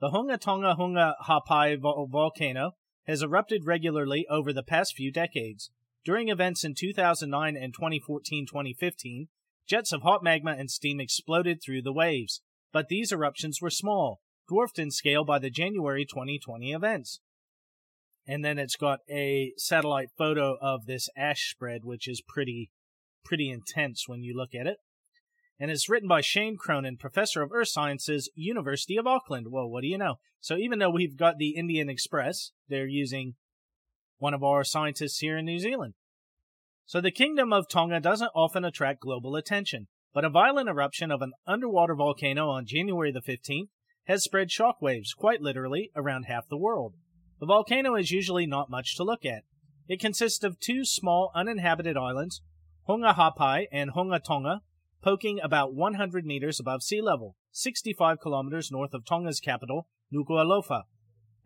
The 0.00 0.10
Hunga 0.10 0.38
Tonga 0.38 0.76
Hunga 0.78 1.14
Ha'apai 1.26 1.76
volcano 1.76 2.72
has 3.06 3.22
erupted 3.22 3.66
regularly 3.66 4.26
over 4.30 4.52
the 4.52 4.62
past 4.62 4.94
few 4.96 5.10
decades. 5.10 5.70
During 6.04 6.28
events 6.28 6.64
in 6.64 6.74
2009 6.74 7.56
and 7.56 7.74
2014 7.74 8.46
2015, 8.46 9.28
jets 9.68 9.92
of 9.92 10.02
hot 10.02 10.22
magma 10.22 10.54
and 10.58 10.70
steam 10.70 11.00
exploded 11.00 11.60
through 11.62 11.82
the 11.82 11.92
waves, 11.92 12.40
but 12.72 12.88
these 12.88 13.12
eruptions 13.12 13.60
were 13.60 13.70
small, 13.70 14.20
dwarfed 14.48 14.78
in 14.78 14.90
scale 14.90 15.24
by 15.24 15.38
the 15.38 15.50
January 15.50 16.06
2020 16.06 16.72
events. 16.72 17.20
And 18.26 18.44
then 18.44 18.58
it's 18.58 18.76
got 18.76 19.00
a 19.10 19.52
satellite 19.56 20.10
photo 20.16 20.56
of 20.60 20.86
this 20.86 21.08
ash 21.16 21.50
spread, 21.50 21.80
which 21.84 22.08
is 22.08 22.22
pretty, 22.26 22.70
pretty 23.24 23.50
intense 23.50 24.04
when 24.06 24.22
you 24.22 24.36
look 24.36 24.54
at 24.54 24.66
it. 24.66 24.78
And 25.58 25.70
it's 25.70 25.90
written 25.90 26.08
by 26.08 26.22
Shane 26.22 26.56
Cronin, 26.56 26.96
professor 26.96 27.42
of 27.42 27.50
Earth 27.52 27.68
Sciences, 27.68 28.30
University 28.34 28.96
of 28.96 29.06
Auckland. 29.06 29.48
Well, 29.50 29.68
what 29.68 29.82
do 29.82 29.88
you 29.88 29.98
know? 29.98 30.14
So 30.40 30.56
even 30.56 30.78
though 30.78 30.90
we've 30.90 31.18
got 31.18 31.36
the 31.36 31.50
Indian 31.50 31.90
Express, 31.90 32.52
they're 32.68 32.86
using 32.86 33.34
one 34.20 34.34
of 34.34 34.44
our 34.44 34.62
scientists 34.62 35.18
here 35.18 35.36
in 35.36 35.46
New 35.46 35.58
Zealand. 35.58 35.94
So 36.86 37.00
the 37.00 37.10
Kingdom 37.10 37.52
of 37.52 37.68
Tonga 37.68 38.00
doesn't 38.00 38.30
often 38.34 38.64
attract 38.64 39.00
global 39.00 39.34
attention, 39.34 39.88
but 40.12 40.24
a 40.24 40.30
violent 40.30 40.68
eruption 40.68 41.10
of 41.10 41.22
an 41.22 41.32
underwater 41.46 41.94
volcano 41.94 42.48
on 42.48 42.66
January 42.66 43.10
the 43.10 43.22
15th 43.22 43.68
has 44.04 44.22
spread 44.22 44.48
shockwaves, 44.48 45.16
quite 45.16 45.40
literally, 45.40 45.90
around 45.96 46.24
half 46.24 46.48
the 46.48 46.56
world. 46.56 46.94
The 47.38 47.46
volcano 47.46 47.94
is 47.94 48.10
usually 48.10 48.46
not 48.46 48.70
much 48.70 48.96
to 48.96 49.04
look 49.04 49.24
at. 49.24 49.44
It 49.88 50.00
consists 50.00 50.44
of 50.44 50.60
two 50.60 50.84
small 50.84 51.32
uninhabited 51.34 51.96
islands, 51.96 52.42
Hunga 52.88 53.14
Ha'apai 53.14 53.66
and 53.72 53.92
Hunga 53.92 54.22
Tonga, 54.22 54.60
poking 55.02 55.40
about 55.42 55.74
100 55.74 56.26
meters 56.26 56.60
above 56.60 56.82
sea 56.82 57.00
level, 57.00 57.36
65 57.52 58.20
kilometers 58.20 58.70
north 58.70 58.92
of 58.92 59.04
Tonga's 59.04 59.40
capital, 59.40 59.88
Nuku'alofa. 60.12 60.82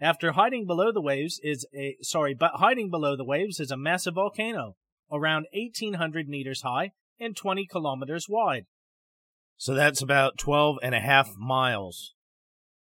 After 0.00 0.32
hiding 0.32 0.66
below 0.66 0.92
the 0.92 1.00
waves 1.00 1.40
is 1.42 1.66
a 1.74 1.96
sorry, 2.02 2.34
but 2.34 2.52
hiding 2.56 2.90
below 2.90 3.16
the 3.16 3.24
waves 3.24 3.60
is 3.60 3.70
a 3.70 3.76
massive 3.76 4.14
volcano, 4.14 4.76
around 5.10 5.46
1800 5.52 6.28
meters 6.28 6.62
high 6.62 6.92
and 7.20 7.36
20 7.36 7.66
kilometers 7.66 8.28
wide. 8.28 8.66
So 9.56 9.74
that's 9.74 10.02
about 10.02 10.38
12 10.38 10.78
and 10.82 10.94
a 10.94 11.00
half 11.00 11.36
miles. 11.36 12.14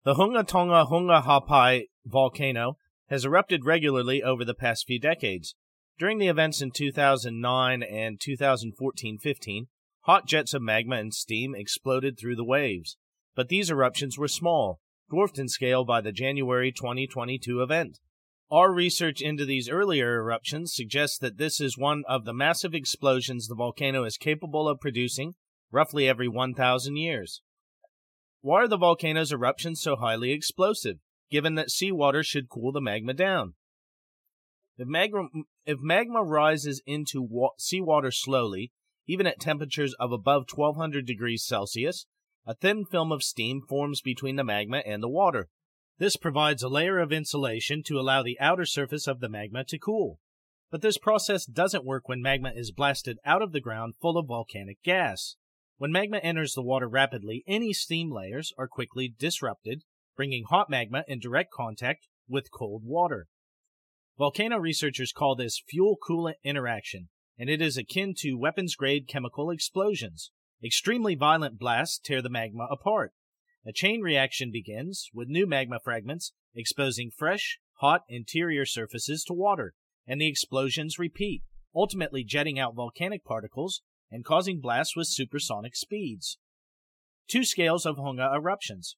The 0.04 0.16
Hunga 0.16 0.46
Tonga 0.46 0.86
Hunga 0.90 1.24
Ha'apai 1.24 1.86
volcano 2.06 2.78
has 3.10 3.26
erupted 3.26 3.64
regularly 3.64 4.24
over 4.24 4.44
the 4.44 4.56
past 4.56 4.86
few 4.88 5.00
decades. 5.00 5.56
During 6.00 6.18
the 6.18 6.28
events 6.28 6.62
in 6.62 6.72
2009 6.72 7.84
and 7.84 8.20
2014 8.20 9.20
15, 9.20 9.68
hot 10.02 10.28
jets 10.28 10.54
of 10.54 10.62
magma 10.62 10.98
and 10.98 11.14
steam 11.14 11.54
exploded 11.56 12.18
through 12.20 12.36
the 12.36 12.44
waves. 12.44 12.98
But 13.36 13.50
these 13.50 13.70
eruptions 13.70 14.18
were 14.18 14.28
small, 14.28 14.82
dwarfed 15.14 15.38
in 15.38 15.48
scale 15.48 15.86
by 15.86 16.02
the 16.02 16.12
January 16.12 16.72
2022 16.72 17.62
event. 17.62 18.00
Our 18.50 18.74
research 18.74 19.22
into 19.22 19.46
these 19.46 19.70
earlier 19.70 20.16
eruptions 20.16 20.74
suggests 20.74 21.20
that 21.20 21.38
this 21.38 21.62
is 21.62 21.78
one 21.78 22.02
of 22.10 22.26
the 22.26 22.34
massive 22.34 22.74
explosions 22.74 23.48
the 23.48 23.54
volcano 23.54 24.06
is 24.06 24.18
capable 24.18 24.68
of 24.68 24.80
producing 24.80 25.36
roughly 25.72 26.10
every 26.10 26.28
1,000 26.28 26.98
years. 26.98 27.44
Why 28.42 28.64
are 28.64 28.68
the 28.68 28.76
volcano's 28.76 29.32
eruptions 29.32 29.84
so 29.84 29.98
highly 29.98 30.32
explosive, 30.32 30.98
given 31.30 31.54
that 31.56 31.70
seawater 31.70 32.24
should 32.24 32.50
cool 32.50 32.72
the 32.72 32.82
magma 32.82 33.14
down? 33.14 33.54
If 34.80 34.88
magma, 34.88 35.28
if 35.68 35.78
magma 35.80 36.24
rises 36.24 36.82
into 36.88 37.22
wa- 37.22 37.52
seawater 37.60 38.10
slowly, 38.10 38.72
even 39.06 39.28
at 39.28 39.40
temperatures 39.40 39.94
of 40.00 40.12
above 40.12 40.46
1200 40.52 41.06
degrees 41.06 41.46
Celsius, 41.46 42.08
a 42.46 42.56
thin 42.56 42.86
film 42.86 43.12
of 43.12 43.24
steam 43.24 43.62
forms 43.62 44.02
between 44.02 44.36
the 44.36 44.44
magma 44.44 44.84
and 44.86 45.02
the 45.02 45.10
water. 45.10 45.50
This 45.98 46.18
provides 46.18 46.64
a 46.64 46.70
layer 46.70 47.00
of 47.00 47.14
insulation 47.14 47.84
to 47.84 48.00
allow 48.00 48.24
the 48.24 48.40
outer 48.40 48.66
surface 48.66 49.08
of 49.08 49.20
the 49.20 49.30
magma 49.30 49.64
to 49.66 49.78
cool. 49.78 50.20
But 50.72 50.82
this 50.82 50.98
process 50.98 51.46
doesn't 51.46 51.86
work 51.86 52.10
when 52.10 52.22
magma 52.22 52.52
is 52.56 52.72
blasted 52.72 53.20
out 53.24 53.42
of 53.42 53.52
the 53.52 53.62
ground 53.62 53.94
full 54.02 54.18
of 54.18 54.28
volcanic 54.28 54.82
gas. 54.84 55.36
When 55.78 55.92
magma 55.92 56.18
enters 56.18 56.54
the 56.54 56.64
water 56.64 56.90
rapidly, 56.90 57.44
any 57.48 57.74
steam 57.74 58.12
layers 58.12 58.52
are 58.58 58.68
quickly 58.68 59.14
disrupted, 59.18 59.84
bringing 60.16 60.46
hot 60.46 60.70
magma 60.70 61.04
in 61.08 61.20
direct 61.20 61.52
contact 61.52 62.08
with 62.28 62.52
cold 62.52 62.84
water. 62.84 63.28
Volcano 64.18 64.58
researchers 64.58 65.12
call 65.12 65.36
this 65.36 65.62
fuel 65.68 65.98
coolant 66.08 66.36
interaction, 66.44 67.10
and 67.38 67.50
it 67.50 67.62
is 67.62 67.78
akin 67.78 68.14
to 68.18 68.38
weapons 68.38 68.76
grade 68.76 69.08
chemical 69.08 69.50
explosions. 69.50 70.32
Extremely 70.64 71.16
violent 71.16 71.60
blasts 71.60 72.00
tear 72.00 72.22
the 72.22 72.30
magma 72.30 72.68
apart. 72.72 73.14
A 73.66 73.74
chain 73.74 74.02
reaction 74.02 74.50
begins, 74.50 75.10
with 75.14 75.28
new 75.28 75.46
magma 75.46 75.80
fragments 75.84 76.32
exposing 76.56 77.12
fresh, 77.12 77.60
hot 77.80 78.02
interior 78.08 78.66
surfaces 78.66 79.24
to 79.26 79.34
water, 79.34 79.74
and 80.08 80.22
the 80.22 80.28
explosions 80.28 80.98
repeat, 80.98 81.44
ultimately 81.76 82.24
jetting 82.24 82.60
out 82.60 82.76
volcanic 82.76 83.26
particles 83.26 83.82
and 84.10 84.24
causing 84.24 84.62
blasts 84.62 84.96
with 84.96 85.08
supersonic 85.08 85.76
speeds. 85.76 86.38
Two 87.28 87.44
scales 87.44 87.86
of 87.86 87.98
Hunga 87.98 88.34
eruptions. 88.34 88.96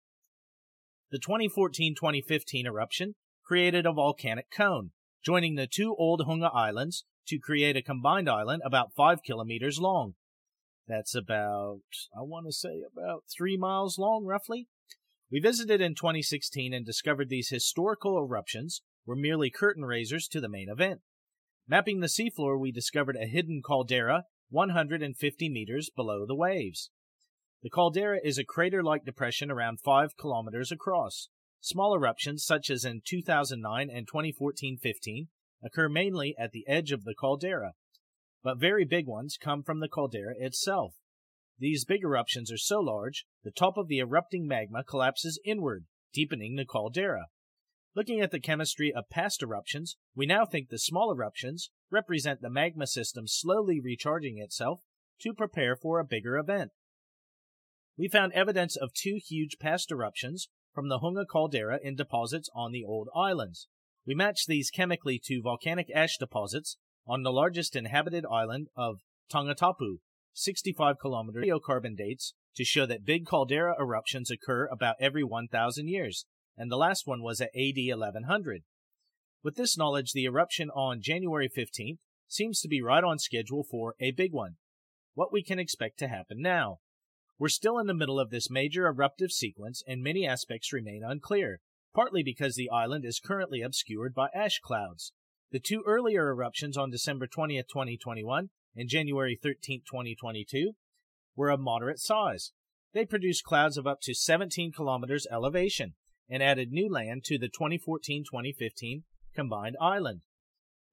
The 1.10 1.20
2014 1.20 1.96
2015 1.96 2.68
eruption 2.68 3.16
created 3.44 3.86
a 3.86 3.94
volcanic 3.94 4.52
cone, 4.52 4.92
joining 5.24 5.56
the 5.56 5.68
two 5.68 5.96
old 5.98 6.24
Hunga 6.28 6.54
islands 6.54 7.06
to 7.28 7.40
create 7.40 7.78
a 7.78 7.82
combined 7.82 8.30
island 8.30 8.62
about 8.66 8.94
5 8.96 9.24
kilometers 9.24 9.80
long. 9.80 10.16
That's 10.88 11.16
about, 11.16 11.82
I 12.16 12.22
want 12.22 12.46
to 12.46 12.52
say, 12.52 12.84
about 12.92 13.24
three 13.36 13.58
miles 13.58 13.98
long, 13.98 14.26
roughly. 14.26 14.68
We 15.32 15.40
visited 15.40 15.82
in 15.82 15.96
2016 15.96 16.74
and 16.74 16.86
discovered 16.86 17.30
these 17.30 17.50
historical 17.50 18.18
eruptions 18.18 18.82
were 19.06 19.16
merely 19.16 19.50
curtain 19.50 19.84
raisers 19.84 20.28
to 20.30 20.40
the 20.40 20.50
main 20.50 20.70
event. 20.70 21.02
Mapping 21.68 22.00
the 22.00 22.08
seafloor, 22.08 22.60
we 22.60 22.72
discovered 22.72 23.18
a 23.20 23.28
hidden 23.28 23.62
caldera 23.66 24.26
150 24.50 25.50
meters 25.50 25.90
below 25.90 26.26
the 26.28 26.36
waves. 26.36 26.92
The 27.64 27.72
caldera 27.72 28.20
is 28.24 28.38
a 28.38 28.44
crater 28.44 28.84
like 28.84 29.06
depression 29.06 29.50
around 29.50 29.82
5 29.82 30.16
kilometers 30.18 30.72
across. 30.72 31.30
Small 31.60 31.96
eruptions, 31.96 32.46
such 32.46 32.70
as 32.70 32.86
in 32.86 33.02
2009 33.04 33.90
and 33.90 34.08
2014 34.08 34.78
15, 34.78 35.30
occur 35.64 35.90
mainly 35.90 36.36
at 36.38 36.52
the 36.52 36.64
edge 36.68 36.92
of 36.92 37.06
the 37.06 37.16
caldera, 37.20 37.74
but 38.46 38.60
very 38.60 38.86
big 38.86 39.08
ones 39.08 39.40
come 39.42 39.64
from 39.64 39.80
the 39.80 39.90
caldera 39.90 40.36
itself. 40.38 40.94
These 41.58 41.84
big 41.84 42.04
eruptions 42.04 42.52
are 42.52 42.60
so 42.60 42.80
large, 42.80 43.26
the 43.44 43.50
top 43.50 43.76
of 43.76 43.88
the 43.88 43.98
erupting 43.98 44.46
magma 44.46 44.84
collapses 44.84 45.40
inward, 45.44 45.86
deepening 46.14 46.56
the 46.56 46.64
caldera. 46.64 47.26
Looking 47.96 48.22
at 48.22 48.30
the 48.30 48.40
chemistry 48.40 48.94
of 48.94 49.10
past 49.10 49.42
eruptions, 49.42 49.98
we 50.16 50.28
now 50.28 50.46
think 50.46 50.70
the 50.70 50.78
small 50.78 51.12
eruptions 51.12 51.72
represent 51.90 52.42
the 52.42 52.52
magma 52.52 52.86
system 52.86 53.26
slowly 53.28 53.80
recharging 53.80 54.38
itself 54.38 54.82
to 55.22 55.34
prepare 55.34 55.76
for 55.76 56.00
a 56.00 56.06
bigger 56.06 56.38
event. 56.38 56.70
We 57.98 58.08
found 58.08 58.32
evidence 58.34 58.76
of 58.76 58.94
two 58.94 59.18
huge 59.28 59.58
past 59.60 59.92
eruptions 59.92 60.50
from 60.72 60.88
the 60.88 61.00
Hunga 61.00 61.26
caldera 61.26 61.80
in 61.82 61.96
deposits 61.96 62.50
on 62.54 62.72
the 62.72 62.86
old 62.86 63.10
islands. 63.16 63.70
We 64.06 64.14
matched 64.14 64.46
these 64.48 64.70
chemically 64.70 65.20
to 65.24 65.42
volcanic 65.42 65.88
ash 65.96 66.18
deposits 66.20 66.78
on 67.08 67.24
the 67.24 67.32
largest 67.32 67.76
inhabited 67.76 68.26
island 68.26 68.68
of 68.76 69.02
Tongatapu, 69.32 69.98
65 70.34 70.96
kilometer 71.00 71.42
radiocarbon 71.42 71.96
dates 71.98 72.34
to 72.56 72.64
show 72.64 72.86
that 72.86 73.06
big 73.06 73.26
caldera 73.26 73.76
eruptions 73.80 74.32
occur 74.32 74.68
about 74.72 74.96
every 75.00 75.24
1,000 75.24 75.88
years, 75.88 76.26
and 76.58 76.72
the 76.72 76.78
last 76.78 77.06
one 77.06 77.22
was 77.22 77.42
at 77.42 77.50
AD 77.56 77.76
1100. 77.78 78.64
With 79.44 79.56
this 79.56 79.78
knowledge, 79.78 80.12
the 80.14 80.26
eruption 80.26 80.70
on 80.72 81.02
January 81.02 81.50
15th 81.50 82.00
seems 82.28 82.62
to 82.62 82.68
be 82.68 82.82
right 82.82 83.04
on 83.04 83.20
schedule 83.20 83.64
for 83.70 83.96
a 84.00 84.12
big 84.12 84.32
one. 84.32 84.56
What 85.14 85.32
we 85.32 85.44
can 85.44 85.60
expect 85.60 86.00
to 86.00 86.08
happen 86.08 86.42
now. 86.42 86.78
We're 87.38 87.50
still 87.50 87.78
in 87.80 87.88
the 87.88 87.94
middle 87.94 88.20
of 88.20 88.30
this 88.30 88.50
major 88.50 88.88
eruptive 88.88 89.32
sequence, 89.32 89.84
and 89.88 90.02
many 90.02 90.26
aspects 90.26 90.74
remain 90.74 91.04
unclear 91.06 91.60
partly 91.96 92.22
because 92.22 92.56
the 92.56 92.70
island 92.70 93.06
is 93.06 93.22
currently 93.26 93.62
obscured 93.62 94.14
by 94.14 94.28
ash 94.36 94.60
clouds. 94.60 95.14
The 95.56 95.62
two 95.62 95.86
earlier 95.88 96.32
eruptions 96.32 96.76
on 96.76 96.92
December 96.92 97.28
20, 97.28 97.56
2021 97.64 98.50
and 98.76 98.90
January 98.90 99.40
13, 99.42 99.84
2022 99.90 100.74
were 101.38 101.50
of 101.50 101.62
moderate 101.62 101.98
size. 101.98 102.52
They 102.94 103.06
produced 103.06 103.46
clouds 103.46 103.78
of 103.78 103.88
up 103.88 104.00
to 104.02 104.14
17 104.14 104.74
kilometers 104.74 105.26
elevation 105.32 105.94
and 106.30 106.44
added 106.44 106.74
new 106.74 106.92
land 106.92 107.24
to 107.28 107.38
the 107.38 107.48
2014-2015 107.48 109.04
combined 109.34 109.78
island. 109.80 110.24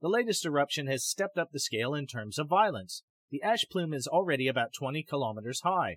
The 0.00 0.06
latest 0.06 0.46
eruption 0.46 0.86
has 0.86 1.04
stepped 1.04 1.38
up 1.38 1.48
the 1.50 1.58
scale 1.58 1.92
in 1.92 2.06
terms 2.06 2.38
of 2.38 2.46
violence. 2.46 3.02
The 3.32 3.42
ash 3.42 3.64
plume 3.68 3.92
is 3.92 4.06
already 4.06 4.46
about 4.46 4.72
20 4.78 5.02
kilometers 5.02 5.62
high. 5.64 5.96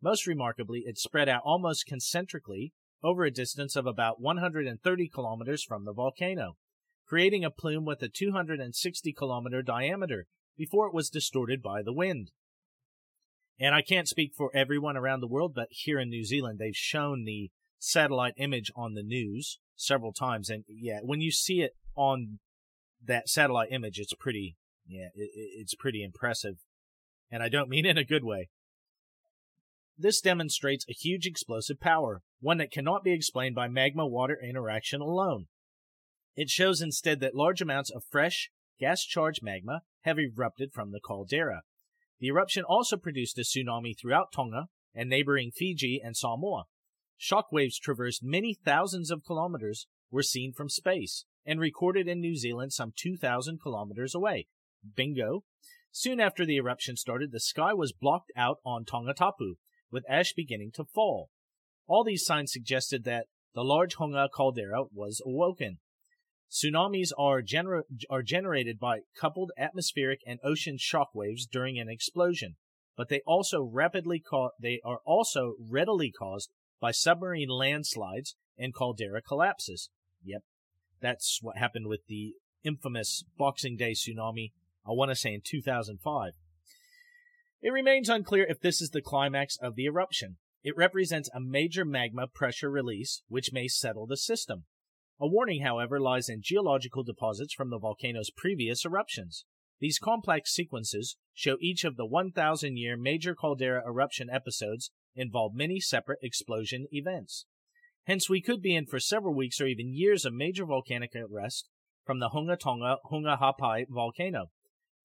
Most 0.00 0.24
remarkably, 0.28 0.84
it 0.86 0.98
spread 0.98 1.28
out 1.28 1.42
almost 1.44 1.88
concentrically 1.88 2.74
over 3.02 3.24
a 3.24 3.32
distance 3.32 3.74
of 3.74 3.86
about 3.86 4.20
130 4.20 5.08
kilometers 5.08 5.64
from 5.64 5.84
the 5.84 5.92
volcano, 5.92 6.58
creating 7.14 7.44
a 7.44 7.50
plume 7.50 7.84
with 7.84 8.02
a 8.02 8.08
260 8.08 9.12
kilometer 9.12 9.62
diameter 9.62 10.26
before 10.58 10.88
it 10.88 10.92
was 10.92 11.08
distorted 11.08 11.62
by 11.62 11.80
the 11.80 11.92
wind. 11.92 12.32
And 13.56 13.72
I 13.72 13.82
can't 13.82 14.08
speak 14.08 14.32
for 14.36 14.50
everyone 14.52 14.96
around 14.96 15.20
the 15.20 15.28
world, 15.28 15.52
but 15.54 15.68
here 15.70 16.00
in 16.00 16.08
New 16.08 16.24
Zealand, 16.24 16.58
they've 16.58 16.74
shown 16.74 17.22
the 17.22 17.52
satellite 17.78 18.34
image 18.36 18.72
on 18.74 18.94
the 18.94 19.04
news 19.04 19.60
several 19.76 20.12
times. 20.12 20.50
And 20.50 20.64
yeah, 20.68 20.98
when 21.04 21.20
you 21.20 21.30
see 21.30 21.60
it 21.60 21.76
on 21.94 22.40
that 23.06 23.28
satellite 23.28 23.70
image, 23.70 24.00
it's 24.00 24.14
pretty, 24.14 24.56
yeah, 24.84 25.10
it, 25.14 25.30
it's 25.34 25.76
pretty 25.76 26.02
impressive. 26.02 26.56
And 27.30 27.44
I 27.44 27.48
don't 27.48 27.68
mean 27.68 27.86
in 27.86 27.96
a 27.96 28.04
good 28.04 28.24
way. 28.24 28.48
This 29.96 30.20
demonstrates 30.20 30.84
a 30.88 30.92
huge 30.92 31.26
explosive 31.26 31.78
power, 31.78 32.22
one 32.40 32.58
that 32.58 32.72
cannot 32.72 33.04
be 33.04 33.12
explained 33.12 33.54
by 33.54 33.68
magma 33.68 34.04
water 34.04 34.36
interaction 34.42 35.00
alone. 35.00 35.46
It 36.36 36.50
shows 36.50 36.80
instead 36.80 37.20
that 37.20 37.34
large 37.34 37.60
amounts 37.60 37.90
of 37.90 38.04
fresh, 38.04 38.50
gas 38.80 39.04
charged 39.04 39.42
magma 39.42 39.82
have 40.02 40.18
erupted 40.18 40.72
from 40.72 40.90
the 40.90 41.00
caldera. 41.00 41.62
The 42.20 42.28
eruption 42.28 42.64
also 42.64 42.96
produced 42.96 43.38
a 43.38 43.42
tsunami 43.42 43.98
throughout 43.98 44.32
Tonga 44.32 44.68
and 44.94 45.08
neighboring 45.08 45.50
Fiji 45.50 46.00
and 46.02 46.16
Samoa. 46.16 46.64
Shock 47.16 47.52
waves 47.52 47.78
traversed 47.78 48.22
many 48.22 48.54
thousands 48.54 49.10
of 49.10 49.24
kilometers, 49.24 49.86
were 50.10 50.22
seen 50.22 50.52
from 50.52 50.68
space, 50.68 51.24
and 51.44 51.60
recorded 51.60 52.08
in 52.08 52.20
New 52.20 52.36
Zealand 52.36 52.72
some 52.72 52.92
2,000 52.96 53.60
kilometers 53.60 54.14
away. 54.14 54.46
Bingo! 54.96 55.44
Soon 55.90 56.18
after 56.18 56.44
the 56.44 56.56
eruption 56.56 56.96
started, 56.96 57.30
the 57.30 57.40
sky 57.40 57.72
was 57.72 57.92
blocked 57.92 58.32
out 58.36 58.58
on 58.64 58.84
Tongatapu, 58.84 59.54
with 59.90 60.04
ash 60.08 60.32
beginning 60.32 60.72
to 60.74 60.84
fall. 60.84 61.30
All 61.86 62.02
these 62.02 62.24
signs 62.24 62.52
suggested 62.52 63.04
that 63.04 63.26
the 63.54 63.62
large 63.62 63.96
Hunga 63.96 64.28
caldera 64.34 64.84
was 64.92 65.22
awoken. 65.24 65.78
Tsunamis 66.50 67.10
are, 67.18 67.42
gener- 67.42 67.82
are 68.08 68.22
generated 68.22 68.78
by 68.78 69.00
coupled 69.18 69.50
atmospheric 69.58 70.20
and 70.26 70.38
ocean 70.44 70.76
shock 70.78 71.08
waves 71.14 71.46
during 71.46 71.78
an 71.78 71.88
explosion, 71.88 72.56
but 72.96 73.08
they 73.08 73.20
also 73.26 73.62
rapidly 73.62 74.20
ca- 74.20 74.50
they 74.60 74.80
are 74.84 75.00
also 75.04 75.54
readily 75.58 76.12
caused 76.12 76.50
by 76.80 76.90
submarine 76.90 77.48
landslides 77.48 78.36
and 78.56 78.74
caldera 78.74 79.20
collapses. 79.20 79.90
Yep, 80.22 80.42
that's 81.00 81.38
what 81.42 81.58
happened 81.58 81.88
with 81.88 82.02
the 82.08 82.34
infamous 82.62 83.24
Boxing 83.36 83.76
Day 83.76 83.92
tsunami. 83.92 84.52
I 84.86 84.90
want 84.90 85.10
to 85.10 85.16
say 85.16 85.32
in 85.32 85.40
2005. 85.44 86.32
It 87.62 87.70
remains 87.70 88.08
unclear 88.08 88.44
if 88.48 88.60
this 88.60 88.82
is 88.82 88.90
the 88.90 89.00
climax 89.00 89.56
of 89.56 89.74
the 89.74 89.86
eruption. 89.86 90.36
It 90.62 90.76
represents 90.76 91.30
a 91.34 91.40
major 91.40 91.84
magma 91.84 92.26
pressure 92.26 92.70
release, 92.70 93.22
which 93.28 93.52
may 93.52 93.68
settle 93.68 94.06
the 94.06 94.16
system. 94.16 94.64
A 95.20 95.28
warning, 95.28 95.62
however, 95.62 96.00
lies 96.00 96.28
in 96.28 96.42
geological 96.42 97.04
deposits 97.04 97.54
from 97.54 97.70
the 97.70 97.78
volcano's 97.78 98.30
previous 98.30 98.84
eruptions. 98.84 99.44
These 99.80 99.98
complex 99.98 100.52
sequences 100.52 101.16
show 101.32 101.56
each 101.60 101.84
of 101.84 101.96
the 101.96 102.06
1,000 102.06 102.76
year 102.76 102.96
major 102.96 103.34
caldera 103.34 103.82
eruption 103.86 104.28
episodes 104.30 104.90
involve 105.14 105.54
many 105.54 105.80
separate 105.80 106.18
explosion 106.22 106.86
events. 106.90 107.46
Hence, 108.06 108.28
we 108.28 108.42
could 108.42 108.60
be 108.60 108.74
in 108.74 108.86
for 108.86 109.00
several 109.00 109.34
weeks 109.34 109.60
or 109.60 109.66
even 109.66 109.94
years 109.94 110.24
of 110.24 110.34
major 110.34 110.66
volcanic 110.66 111.12
arrest 111.14 111.68
from 112.04 112.18
the 112.18 112.30
Hunga 112.30 112.58
Tonga 112.58 112.98
Hunga 113.10 113.38
Ha'apai 113.38 113.86
volcano. 113.88 114.50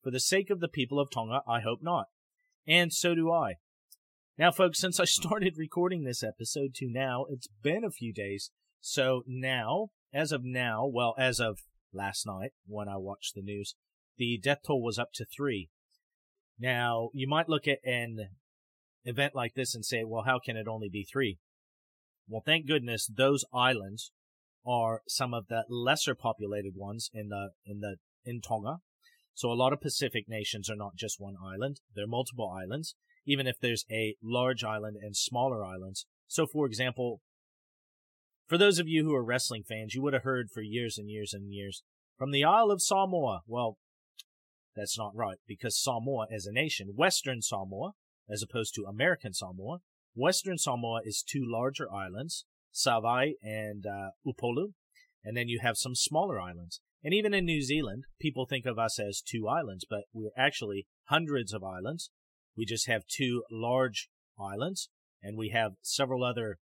For 0.03 0.11
the 0.11 0.19
sake 0.19 0.49
of 0.49 0.59
the 0.59 0.67
people 0.67 0.99
of 0.99 1.09
Tonga, 1.11 1.41
I 1.47 1.61
hope 1.61 1.79
not. 1.81 2.07
And 2.67 2.93
so 2.93 3.15
do 3.15 3.31
I. 3.31 3.55
Now, 4.37 4.51
folks, 4.51 4.79
since 4.79 4.99
I 4.99 5.05
started 5.05 5.55
recording 5.57 6.03
this 6.03 6.23
episode 6.23 6.73
to 6.75 6.89
now, 6.89 7.25
it's 7.29 7.47
been 7.61 7.83
a 7.83 7.91
few 7.91 8.13
days. 8.13 8.51
So 8.81 9.23
now 9.27 9.89
as 10.13 10.31
of 10.31 10.43
now, 10.43 10.85
well, 10.85 11.15
as 11.17 11.39
of 11.39 11.59
last 11.93 12.25
night 12.25 12.51
when 12.67 12.87
I 12.87 12.97
watched 12.97 13.35
the 13.35 13.41
news, 13.41 13.75
the 14.17 14.39
death 14.41 14.59
toll 14.65 14.83
was 14.83 14.99
up 14.99 15.09
to 15.15 15.25
three. 15.25 15.69
Now, 16.59 17.09
you 17.13 17.27
might 17.27 17.49
look 17.49 17.67
at 17.67 17.79
an 17.85 18.29
event 19.05 19.33
like 19.33 19.53
this 19.53 19.73
and 19.73 19.85
say, 19.85 20.03
well, 20.03 20.23
how 20.23 20.39
can 20.43 20.57
it 20.57 20.67
only 20.67 20.89
be 20.89 21.05
three? 21.09 21.37
Well, 22.27 22.43
thank 22.45 22.67
goodness 22.67 23.07
those 23.07 23.45
islands 23.53 24.11
are 24.65 25.01
some 25.07 25.33
of 25.33 25.47
the 25.47 25.63
lesser 25.69 26.15
populated 26.15 26.73
ones 26.75 27.09
in 27.13 27.29
the, 27.29 27.51
in 27.65 27.79
the, 27.79 27.95
in 28.25 28.41
Tonga. 28.41 28.77
So 29.33 29.51
a 29.51 29.53
lot 29.53 29.71
of 29.71 29.79
Pacific 29.79 30.25
nations 30.27 30.69
are 30.69 30.75
not 30.75 30.97
just 30.97 31.15
one 31.19 31.35
island. 31.41 31.79
They're 31.95 32.07
multiple 32.07 32.51
islands, 32.51 32.95
even 33.25 33.47
if 33.47 33.55
there's 33.61 33.85
a 33.89 34.15
large 34.21 34.63
island 34.63 34.97
and 35.01 35.15
smaller 35.15 35.63
islands. 35.63 36.05
So 36.27 36.45
for 36.45 36.65
example, 36.65 37.21
for 38.49 38.57
those 38.57 38.79
of 38.79 38.87
you 38.87 39.03
who 39.03 39.13
are 39.13 39.23
wrestling 39.23 39.63
fans, 39.63 39.93
you 39.93 40.01
would 40.01 40.13
have 40.13 40.23
heard 40.23 40.49
for 40.49 40.61
years 40.61 40.97
and 40.97 41.07
years 41.07 41.33
and 41.33 41.53
years 41.53 41.83
from 42.17 42.31
the 42.31 42.43
Isle 42.43 42.71
of 42.71 42.81
Samoa. 42.81 43.41
Well, 43.45 43.77
that's 44.75 44.97
not 44.97 45.15
right 45.15 45.37
because 45.47 45.79
Samoa 45.79 46.25
as 46.33 46.47
a 46.47 46.51
nation, 46.51 46.93
Western 46.95 47.43
Samoa, 47.43 47.91
as 48.27 48.41
opposed 48.41 48.73
to 48.75 48.85
American 48.85 49.33
Samoa, 49.33 49.79
Western 50.15 50.57
Samoa 50.57 51.01
is 51.05 51.23
two 51.23 51.43
larger 51.45 51.91
islands, 51.93 52.45
Savaii 52.73 53.33
and 53.43 53.85
uh, 53.85 54.09
Upolu, 54.25 54.73
and 55.23 55.37
then 55.37 55.47
you 55.47 55.59
have 55.61 55.77
some 55.77 55.93
smaller 55.93 56.41
islands. 56.41 56.81
And 57.03 57.13
even 57.13 57.35
in 57.35 57.45
New 57.45 57.61
Zealand, 57.61 58.05
people 58.19 58.47
think 58.47 58.65
of 58.65 58.79
us 58.79 58.99
as 58.99 59.21
two 59.21 59.47
islands, 59.47 59.85
but 59.87 60.05
we're 60.11 60.31
actually 60.35 60.87
hundreds 61.05 61.53
of 61.53 61.63
islands. 61.63 62.09
We 62.57 62.65
just 62.65 62.87
have 62.87 63.03
two 63.05 63.43
large 63.51 64.09
islands, 64.39 64.89
and 65.21 65.37
we 65.37 65.49
have 65.49 65.73
several 65.81 66.23
other 66.23 66.57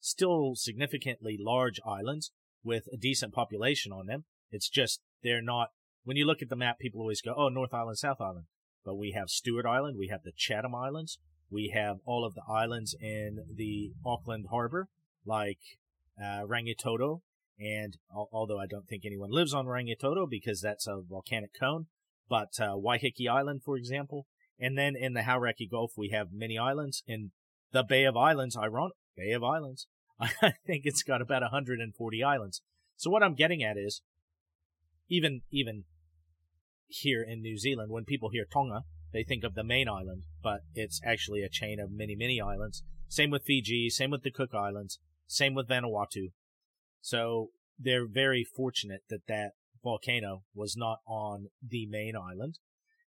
still 0.00 0.54
significantly 0.54 1.36
large 1.38 1.80
islands 1.86 2.32
with 2.64 2.84
a 2.92 2.96
decent 2.96 3.32
population 3.32 3.92
on 3.92 4.06
them. 4.06 4.24
It's 4.50 4.68
just 4.68 5.00
they're 5.22 5.42
not. 5.42 5.68
When 6.04 6.16
you 6.16 6.26
look 6.26 6.42
at 6.42 6.48
the 6.48 6.56
map, 6.56 6.78
people 6.78 7.00
always 7.00 7.20
go, 7.20 7.34
"Oh, 7.36 7.48
North 7.48 7.74
Island, 7.74 7.98
South 7.98 8.20
Island," 8.20 8.46
but 8.84 8.96
we 8.96 9.12
have 9.12 9.28
Stewart 9.28 9.66
Island, 9.66 9.96
we 9.98 10.08
have 10.08 10.22
the 10.22 10.32
Chatham 10.34 10.74
Islands, 10.74 11.18
we 11.50 11.72
have 11.74 11.98
all 12.04 12.24
of 12.24 12.34
the 12.34 12.42
islands 12.48 12.94
in 13.00 13.38
the 13.54 13.92
Auckland 14.04 14.46
Harbor, 14.50 14.88
like 15.24 15.58
uh, 16.20 16.42
Rangitoto, 16.42 17.22
and 17.58 17.96
although 18.12 18.58
I 18.58 18.66
don't 18.66 18.86
think 18.86 19.04
anyone 19.04 19.30
lives 19.30 19.54
on 19.54 19.66
Rangitoto 19.66 20.28
because 20.28 20.60
that's 20.60 20.86
a 20.86 21.00
volcanic 21.00 21.50
cone, 21.58 21.86
but 22.28 22.50
uh, 22.60 22.76
Waiheke 22.76 23.28
Island, 23.28 23.62
for 23.64 23.76
example, 23.76 24.26
and 24.58 24.76
then 24.76 24.94
in 24.96 25.14
the 25.14 25.22
Hauraki 25.22 25.68
Gulf 25.70 25.92
we 25.96 26.10
have 26.10 26.28
many 26.32 26.58
islands. 26.58 27.02
In 27.06 27.32
the 27.72 27.82
Bay 27.82 28.04
of 28.04 28.16
Islands, 28.16 28.56
ironic, 28.56 28.96
Bay 29.18 29.32
of 29.32 29.42
Islands. 29.42 29.86
I 30.20 30.52
think 30.66 30.82
it's 30.84 31.02
got 31.02 31.20
about 31.20 31.42
140 31.42 32.22
islands. 32.22 32.62
So 32.96 33.10
what 33.10 33.22
I'm 33.22 33.34
getting 33.34 33.62
at 33.62 33.76
is, 33.76 34.02
even 35.08 35.42
even 35.50 35.84
here 36.86 37.22
in 37.22 37.42
New 37.42 37.58
Zealand, 37.58 37.90
when 37.92 38.04
people 38.04 38.30
hear 38.30 38.44
Tonga, 38.44 38.82
they 39.12 39.22
think 39.22 39.44
of 39.44 39.54
the 39.54 39.64
main 39.64 39.88
island, 39.88 40.22
but 40.42 40.60
it's 40.74 41.00
actually 41.04 41.42
a 41.42 41.48
chain 41.48 41.80
of 41.80 41.90
many, 41.90 42.14
many 42.14 42.40
islands. 42.40 42.82
Same 43.08 43.30
with 43.30 43.44
Fiji, 43.44 43.88
same 43.90 44.10
with 44.10 44.22
the 44.22 44.30
Cook 44.30 44.54
Islands, 44.54 44.98
same 45.26 45.54
with 45.54 45.68
Vanuatu. 45.68 46.32
So 47.00 47.50
they're 47.78 48.06
very 48.06 48.44
fortunate 48.44 49.02
that 49.08 49.26
that 49.28 49.52
volcano 49.82 50.42
was 50.54 50.76
not 50.76 50.98
on 51.06 51.46
the 51.66 51.86
main 51.86 52.14
island. 52.16 52.58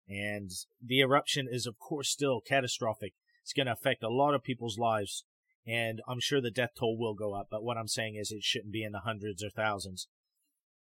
And 0.08 0.50
the 0.84 1.02
eruption 1.02 1.48
is, 1.50 1.66
of 1.66 1.78
course, 1.78 2.10
still 2.10 2.42
catastrophic. 2.42 3.14
It's 3.44 3.54
going 3.54 3.68
to 3.68 3.74
affect 3.74 4.04
a 4.04 4.10
lot 4.10 4.34
of 4.34 4.44
people's 4.44 4.78
lives 4.78 5.24
and 5.66 6.02
I'm 6.08 6.20
sure 6.20 6.42
the 6.42 6.52
death 6.52 6.72
toll 6.78 6.98
will 6.98 7.14
go 7.14 7.34
up, 7.34 7.48
but 7.52 7.64
what 7.64 7.78
I'm 7.78 7.88
saying 7.88 8.16
is 8.16 8.32
it 8.32 8.44
shouldn't 8.44 8.74
be 8.74 8.84
in 8.84 8.92
the 8.92 9.00
hundreds 9.00 9.44
or 9.44 9.50
thousands. 9.50 10.08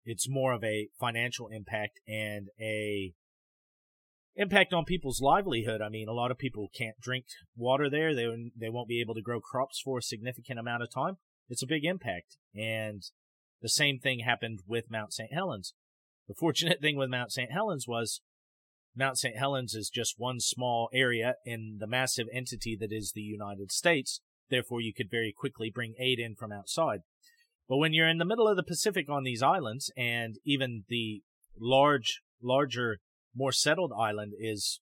It's 0.04 0.28
more 0.28 0.52
of 0.52 0.64
a 0.64 0.88
financial 0.98 1.48
impact 1.48 2.00
and 2.06 2.48
a 2.60 3.12
impact 4.36 4.72
on 4.72 4.84
people's 4.84 5.20
livelihood. 5.20 5.82
I 5.82 5.88
mean, 5.88 6.08
a 6.08 6.12
lot 6.12 6.30
of 6.30 6.38
people 6.38 6.70
can't 6.76 6.98
drink 7.00 7.26
water 7.56 7.90
there. 7.90 8.14
They 8.14 8.26
they 8.56 8.70
won't 8.70 8.88
be 8.88 9.00
able 9.00 9.14
to 9.14 9.22
grow 9.22 9.40
crops 9.40 9.80
for 9.84 9.98
a 9.98 10.02
significant 10.02 10.58
amount 10.58 10.82
of 10.82 10.90
time. 10.90 11.16
It's 11.48 11.62
a 11.62 11.66
big 11.66 11.84
impact. 11.84 12.36
And 12.54 13.02
the 13.60 13.68
same 13.68 13.98
thing 13.98 14.20
happened 14.20 14.60
with 14.66 14.90
Mount 14.90 15.12
St. 15.12 15.32
Helens. 15.32 15.74
The 16.28 16.34
fortunate 16.34 16.78
thing 16.82 16.96
with 16.96 17.10
Mount 17.10 17.32
St. 17.32 17.50
Helens 17.50 17.86
was 17.88 18.20
Mount 18.96 19.18
St. 19.18 19.36
Helens 19.36 19.74
is 19.74 19.90
just 19.90 20.14
one 20.18 20.40
small 20.40 20.88
area 20.92 21.34
in 21.44 21.76
the 21.80 21.86
massive 21.86 22.26
entity 22.32 22.76
that 22.80 22.92
is 22.92 23.12
the 23.12 23.20
United 23.20 23.72
States. 23.72 24.20
Therefore, 24.50 24.80
you 24.80 24.92
could 24.94 25.10
very 25.10 25.34
quickly 25.36 25.70
bring 25.72 25.94
aid 25.98 26.18
in 26.18 26.34
from 26.34 26.52
outside. 26.52 27.00
But 27.68 27.76
when 27.76 27.92
you're 27.92 28.08
in 28.08 28.18
the 28.18 28.24
middle 28.24 28.48
of 28.48 28.56
the 28.56 28.62
Pacific 28.62 29.08
on 29.10 29.24
these 29.24 29.42
islands, 29.42 29.90
and 29.96 30.36
even 30.44 30.84
the 30.88 31.22
large, 31.58 32.22
larger, 32.42 32.98
more 33.34 33.52
settled 33.52 33.92
island 33.96 34.32
is 34.38 34.80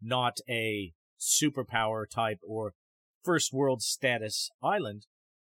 not 0.00 0.38
a 0.48 0.92
superpower 1.18 2.08
type 2.08 2.38
or 2.46 2.74
first 3.24 3.52
world 3.52 3.82
status 3.82 4.50
island, 4.62 5.06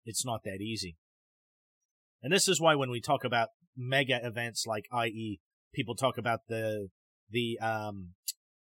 it's 0.04 0.24
not 0.24 0.44
that 0.44 0.60
easy. 0.60 0.96
And 2.22 2.32
this 2.32 2.48
is 2.48 2.60
why 2.60 2.74
when 2.76 2.90
we 2.90 3.00
talk 3.00 3.24
about 3.24 3.48
mega 3.76 4.20
events 4.24 4.64
like 4.66 4.86
IE, 4.92 5.40
people 5.74 5.94
talk 5.94 6.16
about 6.16 6.40
the 6.48 6.88
the 7.28 7.58
um, 7.60 8.14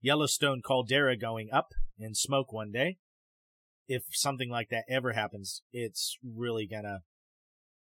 Yellowstone 0.01 0.63
caldera 0.65 1.17
going 1.17 1.49
up 1.53 1.69
in 1.99 2.15
smoke 2.15 2.53
one 2.53 2.71
day, 2.71 2.99
if 3.89 4.05
something 4.11 4.51
like 4.51 4.69
that 4.71 4.85
ever 4.89 5.13
happens, 5.13 5.63
it's 5.73 6.19
really 6.23 6.67
gonna 6.67 7.01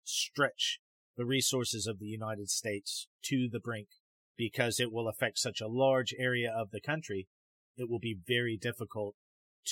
stretch 0.04 0.80
the 1.18 1.26
resources 1.26 1.88
of 1.88 2.00
the 2.00 2.08
United 2.08 2.50
States 2.50 3.08
to 3.24 3.48
the 3.50 3.60
brink 3.60 3.88
because 4.38 4.80
it 4.80 4.92
will 4.92 5.08
affect 5.08 5.40
such 5.40 5.62
a 5.62 5.68
large 5.68 6.14
area 6.18 6.52
of 6.52 6.72
the 6.72 6.82
country. 6.82 7.28
It 7.78 7.90
will 7.90 8.00
be 8.00 8.18
very 8.28 8.58
difficult 8.58 9.16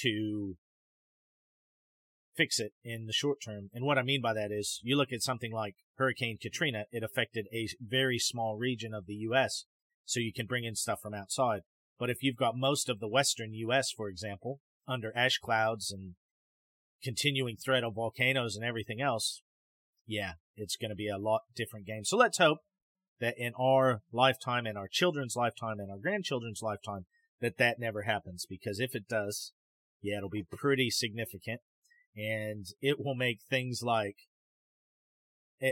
to 0.01 0.57
fix 2.35 2.59
it 2.59 2.73
in 2.83 3.05
the 3.05 3.13
short 3.13 3.39
term. 3.43 3.69
And 3.73 3.85
what 3.85 3.97
I 3.97 4.03
mean 4.03 4.21
by 4.21 4.33
that 4.33 4.51
is 4.51 4.79
you 4.83 4.95
look 4.95 5.11
at 5.11 5.21
something 5.21 5.51
like 5.51 5.75
Hurricane 5.97 6.37
Katrina, 6.41 6.85
it 6.91 7.03
affected 7.03 7.47
a 7.53 7.67
very 7.79 8.17
small 8.17 8.57
region 8.57 8.93
of 8.93 9.05
the 9.05 9.15
U.S. 9.15 9.65
So 10.05 10.19
you 10.19 10.33
can 10.33 10.47
bring 10.47 10.63
in 10.63 10.75
stuff 10.75 11.01
from 11.01 11.13
outside. 11.13 11.61
But 11.99 12.09
if 12.09 12.23
you've 12.23 12.35
got 12.35 12.57
most 12.57 12.89
of 12.89 12.99
the 12.99 13.07
western 13.07 13.53
U.S., 13.53 13.91
for 13.95 14.09
example, 14.09 14.59
under 14.87 15.15
ash 15.15 15.37
clouds 15.37 15.91
and 15.91 16.15
continuing 17.03 17.57
threat 17.57 17.83
of 17.83 17.95
volcanoes 17.95 18.55
and 18.55 18.65
everything 18.65 19.01
else, 19.01 19.41
yeah, 20.05 20.33
it's 20.55 20.77
going 20.77 20.89
to 20.89 20.95
be 20.95 21.09
a 21.09 21.17
lot 21.17 21.41
different 21.55 21.85
game. 21.85 22.03
So 22.03 22.17
let's 22.17 22.37
hope 22.37 22.59
that 23.19 23.35
in 23.37 23.53
our 23.59 24.01
lifetime, 24.11 24.65
in 24.65 24.77
our 24.77 24.87
children's 24.89 25.35
lifetime, 25.35 25.79
in 25.79 25.89
our 25.89 25.97
grandchildren's 25.97 26.61
lifetime, 26.61 27.05
that 27.41 27.57
that 27.57 27.79
never 27.79 28.03
happens. 28.03 28.45
Because 28.49 28.79
if 28.79 28.95
it 28.95 29.07
does, 29.07 29.53
yeah, 30.01 30.17
it'll 30.17 30.29
be 30.29 30.45
pretty 30.49 30.89
significant 30.89 31.61
and 32.15 32.65
it 32.81 32.97
will 32.99 33.15
make 33.15 33.39
things 33.49 33.81
like 33.83 34.15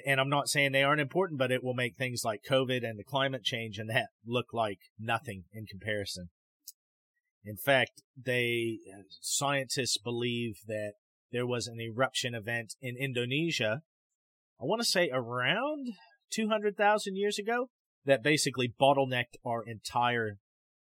and 0.06 0.22
I'm 0.22 0.30
not 0.30 0.48
saying 0.48 0.72
they 0.72 0.84
aren't 0.84 1.02
important, 1.02 1.38
but 1.38 1.52
it 1.52 1.66
will 1.66 1.74
make 1.74 1.98
things 1.98 2.22
like 2.24 2.46
COVID 2.50 2.88
and 2.88 2.98
the 2.98 3.04
climate 3.04 3.44
change 3.44 3.78
and 3.78 3.90
that 3.90 4.08
look 4.26 4.54
like 4.54 4.80
nothing 4.98 5.44
in 5.52 5.66
comparison. 5.66 6.30
In 7.44 7.58
fact, 7.58 8.04
they 8.16 8.80
uh, 8.92 9.04
scientists 9.20 9.98
believe 9.98 10.60
that 10.68 10.94
there 11.32 11.48
was 11.48 11.68
an 11.68 11.80
eruption 11.80 12.36
event 12.36 12.76
in 12.82 12.96
Indonesia. 12.98 13.82
I 14.62 14.66
want 14.66 14.82
to 14.82 14.88
say 14.88 15.10
around 15.12 15.94
200,000 16.32 17.16
years 17.16 17.40
ago 17.40 17.70
that 18.06 18.24
basically 18.24 18.74
bottlenecked 18.80 19.38
our 19.46 19.64
entire 19.64 20.38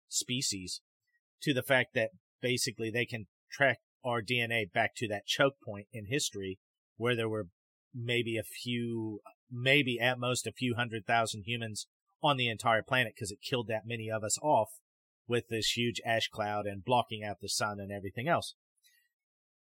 species 0.10 0.82
to 1.42 1.54
the 1.54 1.64
fact 1.64 1.94
that 1.96 2.12
basically 2.42 2.92
they 2.92 3.06
can 3.06 3.28
track 3.52 3.80
our 4.06 4.22
DNA 4.22 4.72
back 4.72 4.96
to 4.98 5.08
that 5.08 5.26
choke 5.26 5.56
point 5.64 5.88
in 5.92 6.06
history 6.08 6.60
where 6.98 7.16
there 7.16 7.30
were 7.30 7.48
maybe 7.94 8.38
a 8.38 8.44
few, 8.44 9.22
maybe 9.52 10.00
at 10.00 10.20
most 10.20 10.46
a 10.46 10.52
few 10.52 10.76
hundred 10.76 11.06
thousand 11.06 11.44
humans 11.46 11.88
on 12.22 12.38
the 12.38 12.50
entire 12.50 12.84
planet 12.84 13.14
because 13.16 13.32
it 13.32 13.40
killed 13.42 13.68
that 13.68 13.84
many 13.86 14.10
of 14.10 14.24
us 14.24 14.38
off 14.42 14.70
with 15.28 15.48
this 15.50 15.78
huge 15.78 16.02
ash 16.06 16.28
cloud 16.28 16.66
and 16.66 16.84
blocking 16.84 17.24
out 17.24 17.38
the 17.42 17.50
sun 17.50 17.80
and 17.80 17.92
everything 17.92 18.28
else. 18.28 18.56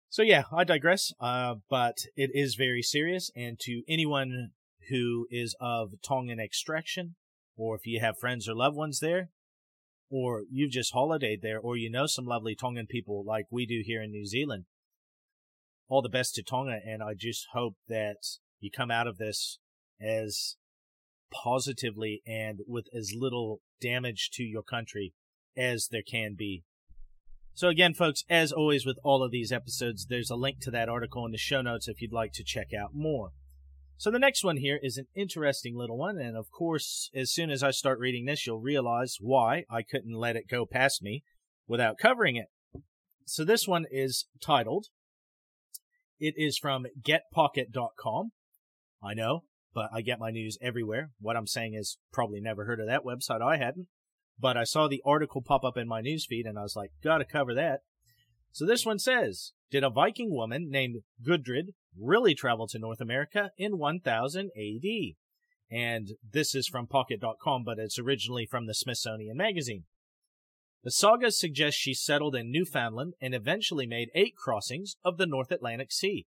So 0.09 0.23
yeah, 0.23 0.45
I 0.53 0.65
digress, 0.65 1.13
uh, 1.21 1.57
but 1.69 1.99
it 2.17 2.31
is 2.35 2.57
very 2.57 2.83
serious. 2.83 3.31
And 3.37 3.59
to 3.61 3.83
anyone 3.89 4.51
who 4.89 5.27
is 5.31 5.55
of 5.61 5.93
Tongan 6.03 6.41
extraction, 6.41 7.15
or 7.57 7.77
if 7.77 7.87
you 7.87 8.01
have 8.01 8.19
friends 8.19 8.49
or 8.49 8.55
loved 8.55 8.77
ones 8.77 8.99
there, 8.99 9.31
or 10.11 10.43
you've 10.51 10.73
just 10.73 10.93
holidayed 10.93 11.43
there, 11.43 11.61
or 11.61 11.77
you 11.77 11.89
know 11.89 12.07
some 12.07 12.27
lovely 12.27 12.57
Tongan 12.57 12.87
people 12.89 13.25
like 13.25 13.47
we 13.51 13.67
do 13.67 13.83
here 13.85 14.03
in 14.03 14.11
New 14.11 14.27
Zealand, 14.27 14.65
all 15.89 16.03
the 16.03 16.09
best 16.09 16.35
to 16.35 16.43
Tonga. 16.43 16.81
And 16.85 17.03
I 17.03 17.15
just 17.17 17.47
hope 17.53 17.77
that 17.89 18.17
you 18.59 18.69
come 18.69 18.91
out 18.91 19.07
of 19.07 19.19
this 19.19 19.61
as 20.01 20.57
positively 21.33 22.23
and 22.27 22.61
with 22.67 22.87
as 22.93 23.13
little 23.17 23.61
damage 23.81 24.31
to 24.33 24.43
your 24.43 24.65
country 24.65 25.15
as 25.57 25.89
there 25.91 26.03
can 26.03 26.35
be. 26.37 26.63
So 27.55 27.69
again, 27.69 27.95
folks, 27.95 28.25
as 28.31 28.53
always 28.53 28.87
with 28.87 28.99
all 29.03 29.23
of 29.23 29.31
these 29.31 29.53
episodes, 29.53 30.07
there's 30.07 30.31
a 30.31 30.37
link 30.37 30.61
to 30.61 30.71
that 30.71 30.89
article 30.89 31.27
in 31.27 31.33
the 31.33 31.39
show 31.39 31.61
notes 31.61 31.89
if 31.89 32.01
you'd 32.01 32.13
like 32.13 32.33
to 32.35 32.45
check 32.45 32.69
out 32.73 32.91
more. 32.95 33.31
So 33.97 34.11
the 34.11 34.19
next 34.19 34.43
one 34.43 34.57
here 34.57 34.79
is 34.83 34.97
an 34.97 35.09
interesting 35.15 35.77
little 35.77 35.99
one, 35.99 36.19
and 36.19 36.35
of 36.35 36.51
course, 36.51 37.11
as 37.15 37.31
soon 37.31 37.51
as 37.51 37.63
I 37.63 37.71
start 37.71 37.99
reading 37.99 38.25
this, 38.25 38.47
you'll 38.47 38.61
realize 38.61 39.19
why 39.21 39.65
I 39.71 39.83
couldn't 39.83 40.15
let 40.15 40.37
it 40.37 40.49
go 40.49 40.65
past 40.65 41.03
me 41.03 41.23
without 41.69 41.99
covering 41.99 42.37
it. 42.37 42.47
So 43.27 43.45
this 43.45 43.69
one 43.69 43.85
is 43.91 44.27
titled, 44.43 44.87
it 46.19 46.35
is 46.37 46.57
from 46.57 46.87
getpocket.com. 47.03 48.31
I 49.03 49.15
know, 49.15 49.45
but 49.75 49.91
I 49.93 50.01
get 50.01 50.19
my 50.19 50.31
news 50.31 50.57
everywhere. 50.63 51.11
What 51.21 51.37
I'm 51.37 51.47
saying 51.47 51.75
is 51.75 51.99
probably 52.13 52.41
never 52.41 52.65
heard 52.65 52.81
of 52.81 52.87
that 52.87 53.05
website. 53.05 53.43
I 53.43 53.57
hadn't, 53.57 53.89
but 54.41 54.57
I 54.57 54.65
saw 54.65 54.89
the 54.89 55.03
article 55.05 55.43
pop 55.43 55.65
up 55.65 55.77
in 55.77 55.87
my 55.89 56.01
newsfeed 56.01 56.47
and 56.47 56.59
I 56.59 56.63
was 56.63 56.77
like, 56.77 56.93
gotta 57.03 57.25
cover 57.25 57.55
that. 57.55 57.81
So 58.53 58.67
this 58.67 58.85
one 58.85 58.99
says, 58.99 59.53
did 59.71 59.85
a 59.85 59.91
Viking 59.91 60.35
woman 60.35 60.69
named 60.71 61.03
Gudrid 61.25 61.75
really 61.99 62.35
travel 62.35 62.67
to 62.69 62.79
North 62.79 63.01
America 63.01 63.51
in 63.57 63.79
1000 63.79 64.51
AD? 64.57 64.91
And 65.71 66.09
this 66.29 66.55
is 66.55 66.67
from 66.67 66.89
Pocket.com, 66.89 67.63
but 67.65 67.79
it's 67.79 67.99
originally 67.99 68.47
from 68.47 68.67
the 68.67 68.75
Smithsonian 68.75 69.37
Magazine. 69.37 69.85
The 70.83 70.91
saga 70.91 71.31
suggests 71.31 71.79
she 71.79 71.95
settled 71.95 72.35
in 72.35 72.51
Newfoundland 72.51 73.15
and 73.21 73.35
eventually 73.35 73.87
made 73.87 74.09
eight 74.15 74.35
crossings 74.35 74.97
of 75.05 75.19
the 75.19 75.27
North 75.27 75.53
Atlantic 75.53 75.93
Sea. 75.93 76.27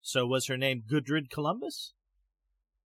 So 0.00 0.26
was 0.26 0.46
her 0.46 0.56
name 0.56 0.84
Gudrid 0.90 1.28
Columbus? 1.30 1.92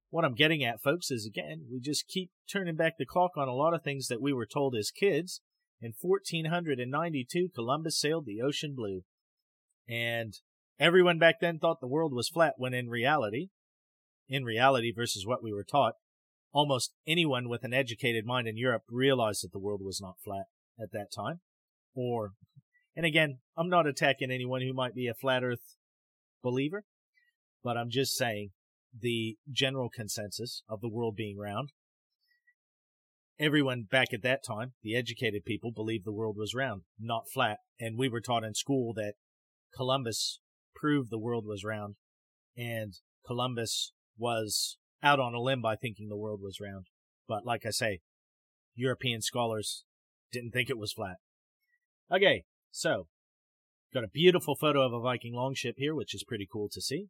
What 0.10 0.24
I'm 0.24 0.36
getting 0.36 0.64
at, 0.64 0.82
folks, 0.82 1.12
is 1.12 1.26
again, 1.26 1.66
we 1.72 1.80
just 1.80 2.08
keep 2.08 2.32
turning 2.52 2.76
back 2.76 2.94
the 2.98 3.06
clock 3.06 3.32
on 3.38 3.48
a 3.48 3.54
lot 3.54 3.74
of 3.74 3.84
things 3.84 4.08
that 4.08 4.22
we 4.22 4.34
were 4.34 4.46
told 4.46 4.76
as 4.76 4.92
kids 4.92 5.42
in 5.82 5.94
1492, 6.00 7.50
Columbus 7.54 8.00
sailed 8.00 8.26
the 8.26 8.42
ocean 8.42 8.74
blue. 8.76 9.04
And 9.88 10.34
everyone 10.80 11.20
back 11.20 11.40
then 11.42 11.60
thought 11.60 11.82
the 11.82 11.88
world 11.88 12.14
was 12.14 12.30
flat 12.30 12.54
when 12.58 12.74
in 12.74 12.90
reality, 12.90 13.50
in 14.28 14.44
reality 14.44 14.92
versus 14.92 15.26
what 15.26 15.44
we 15.44 15.54
were 15.54 15.64
taught, 15.64 15.94
almost 16.54 16.94
anyone 17.06 17.50
with 17.50 17.64
an 17.64 17.74
educated 17.74 18.26
mind 18.26 18.48
in 18.48 18.58
Europe 18.58 18.84
realized 18.90 19.44
that 19.44 19.52
the 19.52 19.60
world 19.60 19.82
was 19.84 20.02
not 20.02 20.16
flat 20.24 20.46
at 20.82 20.92
that 20.92 21.12
time. 21.16 21.42
Or, 21.94 22.32
and 22.96 23.06
again, 23.06 23.40
I'm 23.58 23.70
not 23.70 23.88
attacking 23.88 24.32
anyone 24.32 24.62
who 24.62 24.74
might 24.74 24.96
be 24.96 25.08
a 25.08 25.14
flat 25.14 25.44
earth 25.44 25.76
believer, 26.42 26.84
but 27.64 27.78
I'm 27.78 27.90
just 27.90 28.16
saying 28.16 28.52
the 29.00 29.38
general 29.52 29.90
consensus 29.90 30.64
of 30.70 30.82
the 30.82 30.90
world 30.90 31.16
being 31.16 31.38
round 31.38 31.72
everyone 33.40 33.84
back 33.90 34.14
at 34.14 34.24
that 34.24 34.44
time, 34.44 34.74
the 34.84 34.96
educated 34.96 35.46
people, 35.46 35.72
believed 35.72 36.06
the 36.06 36.14
world 36.14 36.36
was 36.38 36.54
round, 36.54 36.84
not 37.00 37.26
flat. 37.34 37.58
And 37.80 37.98
we 37.98 38.10
were 38.10 38.22
taught 38.22 38.44
in 38.44 38.54
school 38.54 38.94
that 38.94 39.14
Columbus 39.76 40.40
proved 40.76 41.10
the 41.10 41.20
world 41.20 41.46
was 41.46 41.64
round, 41.64 41.96
and 42.58 42.94
Columbus 43.26 43.92
was 44.18 44.78
out 45.04 45.20
on 45.20 45.34
a 45.34 45.42
limb 45.42 45.62
by 45.62 45.76
thinking 45.76 46.08
the 46.08 46.18
world 46.18 46.40
was 46.42 46.60
round. 46.62 46.88
But 47.28 47.46
like 47.46 47.66
I 47.66 47.72
say, 47.72 48.00
European 48.76 49.22
scholars 49.22 49.84
didn't 50.32 50.52
think 50.52 50.70
it 50.70 50.78
was 50.78 50.94
flat. 50.94 51.18
Okay, 52.12 52.44
so 52.72 53.08
got 53.94 54.04
a 54.04 54.10
beautiful 54.10 54.56
photo 54.56 54.82
of 54.82 54.94
a 54.94 55.00
Viking 55.00 55.34
longship 55.34 55.76
here, 55.78 55.96
which 55.96 56.14
is 56.14 56.24
pretty 56.24 56.48
cool 56.52 56.70
to 56.72 56.82
see. 56.82 57.08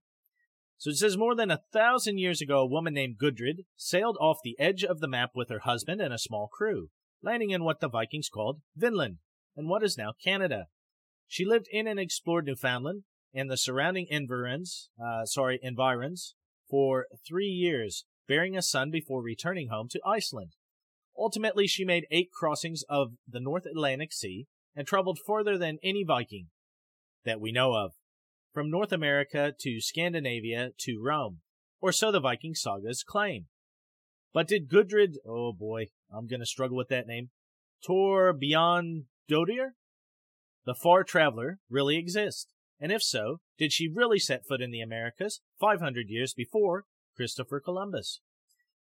So 0.78 0.90
it 0.90 0.98
says 0.98 1.18
more 1.18 1.36
than 1.36 1.52
a 1.52 1.62
thousand 1.72 2.18
years 2.18 2.42
ago, 2.42 2.60
a 2.60 2.68
woman 2.68 2.94
named 2.94 3.18
Gudrid 3.18 3.66
sailed 3.76 4.18
off 4.20 4.38
the 4.44 4.60
edge 4.60 4.84
of 4.84 5.00
the 5.00 5.08
map 5.08 5.32
with 5.34 5.50
her 5.50 5.60
husband 5.60 6.02
and 6.02 6.14
a 6.14 6.20
small 6.20 6.48
crew, 6.48 6.90
landing 7.22 7.52
in 7.52 7.64
what 7.64 7.80
the 7.80 7.90
Vikings 7.90 8.30
called 8.30 8.62
Vinland, 8.76 9.18
and 9.56 9.70
what 9.70 9.84
is 9.84 9.98
now 9.98 10.14
Canada. 10.24 10.66
She 11.28 11.46
lived 11.46 11.68
in 11.72 11.88
and 11.88 12.00
explored 12.00 12.46
Newfoundland 12.46 13.04
and 13.34 13.50
the 13.50 13.58
surrounding 13.58 14.08
environs, 14.10 14.90
uh, 15.04 15.26
sorry, 15.26 15.60
environs 15.62 16.36
for 16.70 17.08
three 17.28 17.48
years, 17.48 18.06
bearing 18.28 18.58
a 18.58 18.62
son 18.62 18.92
before 18.92 19.22
returning 19.22 19.70
home 19.70 19.88
to 19.90 20.00
Iceland. 20.06 20.52
Ultimately, 21.18 21.68
she 21.68 21.86
made 21.86 22.08
eight 22.12 22.32
crossings 22.32 22.84
of 22.90 23.14
the 23.28 23.40
North 23.40 23.66
Atlantic 23.66 24.12
Sea 24.12 24.48
and 24.76 24.86
traveled 24.86 25.20
further 25.26 25.58
than 25.58 25.80
any 25.82 26.04
Viking 26.04 26.48
that 27.24 27.40
we 27.40 27.52
know 27.52 27.74
of 27.74 27.94
from 28.56 28.72
North 28.72 28.94
America 28.94 29.54
to 29.60 29.82
Scandinavia 29.82 30.70
to 30.80 31.02
Rome, 31.04 31.42
or 31.82 31.92
so 31.92 32.10
the 32.10 32.22
Viking 32.22 32.56
sagas 32.56 33.04
claim. 33.04 33.48
But 34.34 34.48
did 34.48 34.70
Gudrid, 34.70 35.16
oh 35.28 35.52
boy, 35.52 35.88
I'm 36.10 36.26
gonna 36.26 36.46
struggle 36.46 36.78
with 36.78 36.88
that 36.88 37.06
name, 37.06 37.32
Thorbjornardóttir, 37.86 39.72
the 40.66 40.74
far 40.74 41.04
traveler, 41.04 41.60
really 41.70 41.98
exist? 41.98 42.54
And 42.80 42.94
if 42.94 43.04
so, 43.04 43.42
did 43.58 43.74
she 43.74 43.90
really 43.94 44.20
set 44.20 44.48
foot 44.48 44.62
in 44.62 44.72
the 44.72 44.80
Americas 44.80 45.42
500 45.60 46.10
years 46.10 46.34
before 46.34 46.86
Christopher 47.18 47.60
Columbus? 47.60 48.22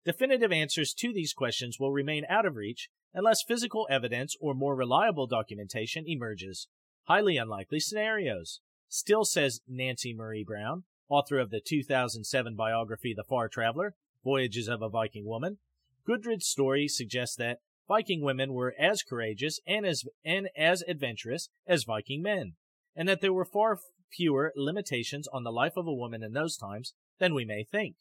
Definitive 0.04 0.52
answers 0.52 0.94
to 0.96 1.14
these 1.14 1.32
questions 1.32 1.78
will 1.80 1.94
remain 1.94 2.26
out 2.28 2.46
of 2.46 2.58
reach 2.58 2.90
unless 3.14 3.42
physical 3.48 3.88
evidence 3.90 4.36
or 4.42 4.54
more 4.54 4.76
reliable 4.76 5.28
documentation 5.28 6.04
emerges. 6.06 6.68
Highly 7.06 7.38
unlikely 7.38 7.80
scenarios. 7.80 8.60
Still 8.94 9.24
says 9.24 9.62
Nancy 9.70 10.14
Marie 10.14 10.44
Brown, 10.44 10.84
author 11.08 11.40
of 11.40 11.50
the 11.50 11.62
2007 11.66 12.58
biography 12.58 13.14
The 13.16 13.24
Far 13.24 13.48
Traveler, 13.48 13.96
Voyages 14.22 14.68
of 14.68 14.82
a 14.82 14.90
Viking 14.90 15.26
Woman. 15.26 15.60
Gudrid's 16.06 16.48
story 16.48 16.90
suggests 16.90 17.38
that 17.38 17.60
Viking 17.88 18.22
women 18.22 18.52
were 18.52 18.76
as 18.78 19.02
courageous 19.02 19.62
and 19.66 19.86
as, 19.86 20.04
and 20.26 20.50
as 20.58 20.84
adventurous 20.90 21.48
as 21.66 21.86
Viking 21.86 22.22
men, 22.22 22.56
and 22.94 23.08
that 23.08 23.22
there 23.22 23.32
were 23.32 23.46
far 23.46 23.80
fewer 24.12 24.52
limitations 24.58 25.26
on 25.32 25.46
the 25.46 25.54
life 25.54 25.78
of 25.78 25.88
a 25.88 25.94
woman 25.94 26.22
in 26.22 26.34
those 26.34 26.58
times 26.58 26.94
than 27.18 27.34
we 27.34 27.46
may 27.46 27.64
think. 27.64 27.96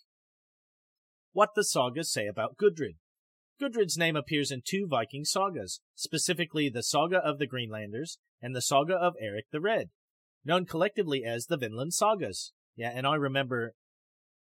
what 1.30 1.50
the 1.54 1.62
sagas 1.62 2.12
say 2.12 2.26
about 2.26 2.56
Gudrid. 2.56 2.96
Gudrid's 3.62 3.96
name 3.96 4.16
appears 4.16 4.50
in 4.50 4.62
two 4.66 4.88
Viking 4.88 5.24
sagas, 5.24 5.80
specifically 5.94 6.68
the 6.68 6.82
Saga 6.82 7.18
of 7.18 7.38
the 7.38 7.46
Greenlanders 7.46 8.18
and 8.42 8.56
the 8.56 8.60
Saga 8.62 8.94
of 8.94 9.14
Eric 9.20 9.44
the 9.52 9.60
Red, 9.60 9.90
known 10.44 10.66
collectively 10.66 11.24
as 11.24 11.46
the 11.46 11.56
Vinland 11.56 11.94
Sagas. 11.94 12.52
Yeah, 12.76 12.92
and 12.94 13.06
I 13.06 13.14
remember 13.14 13.74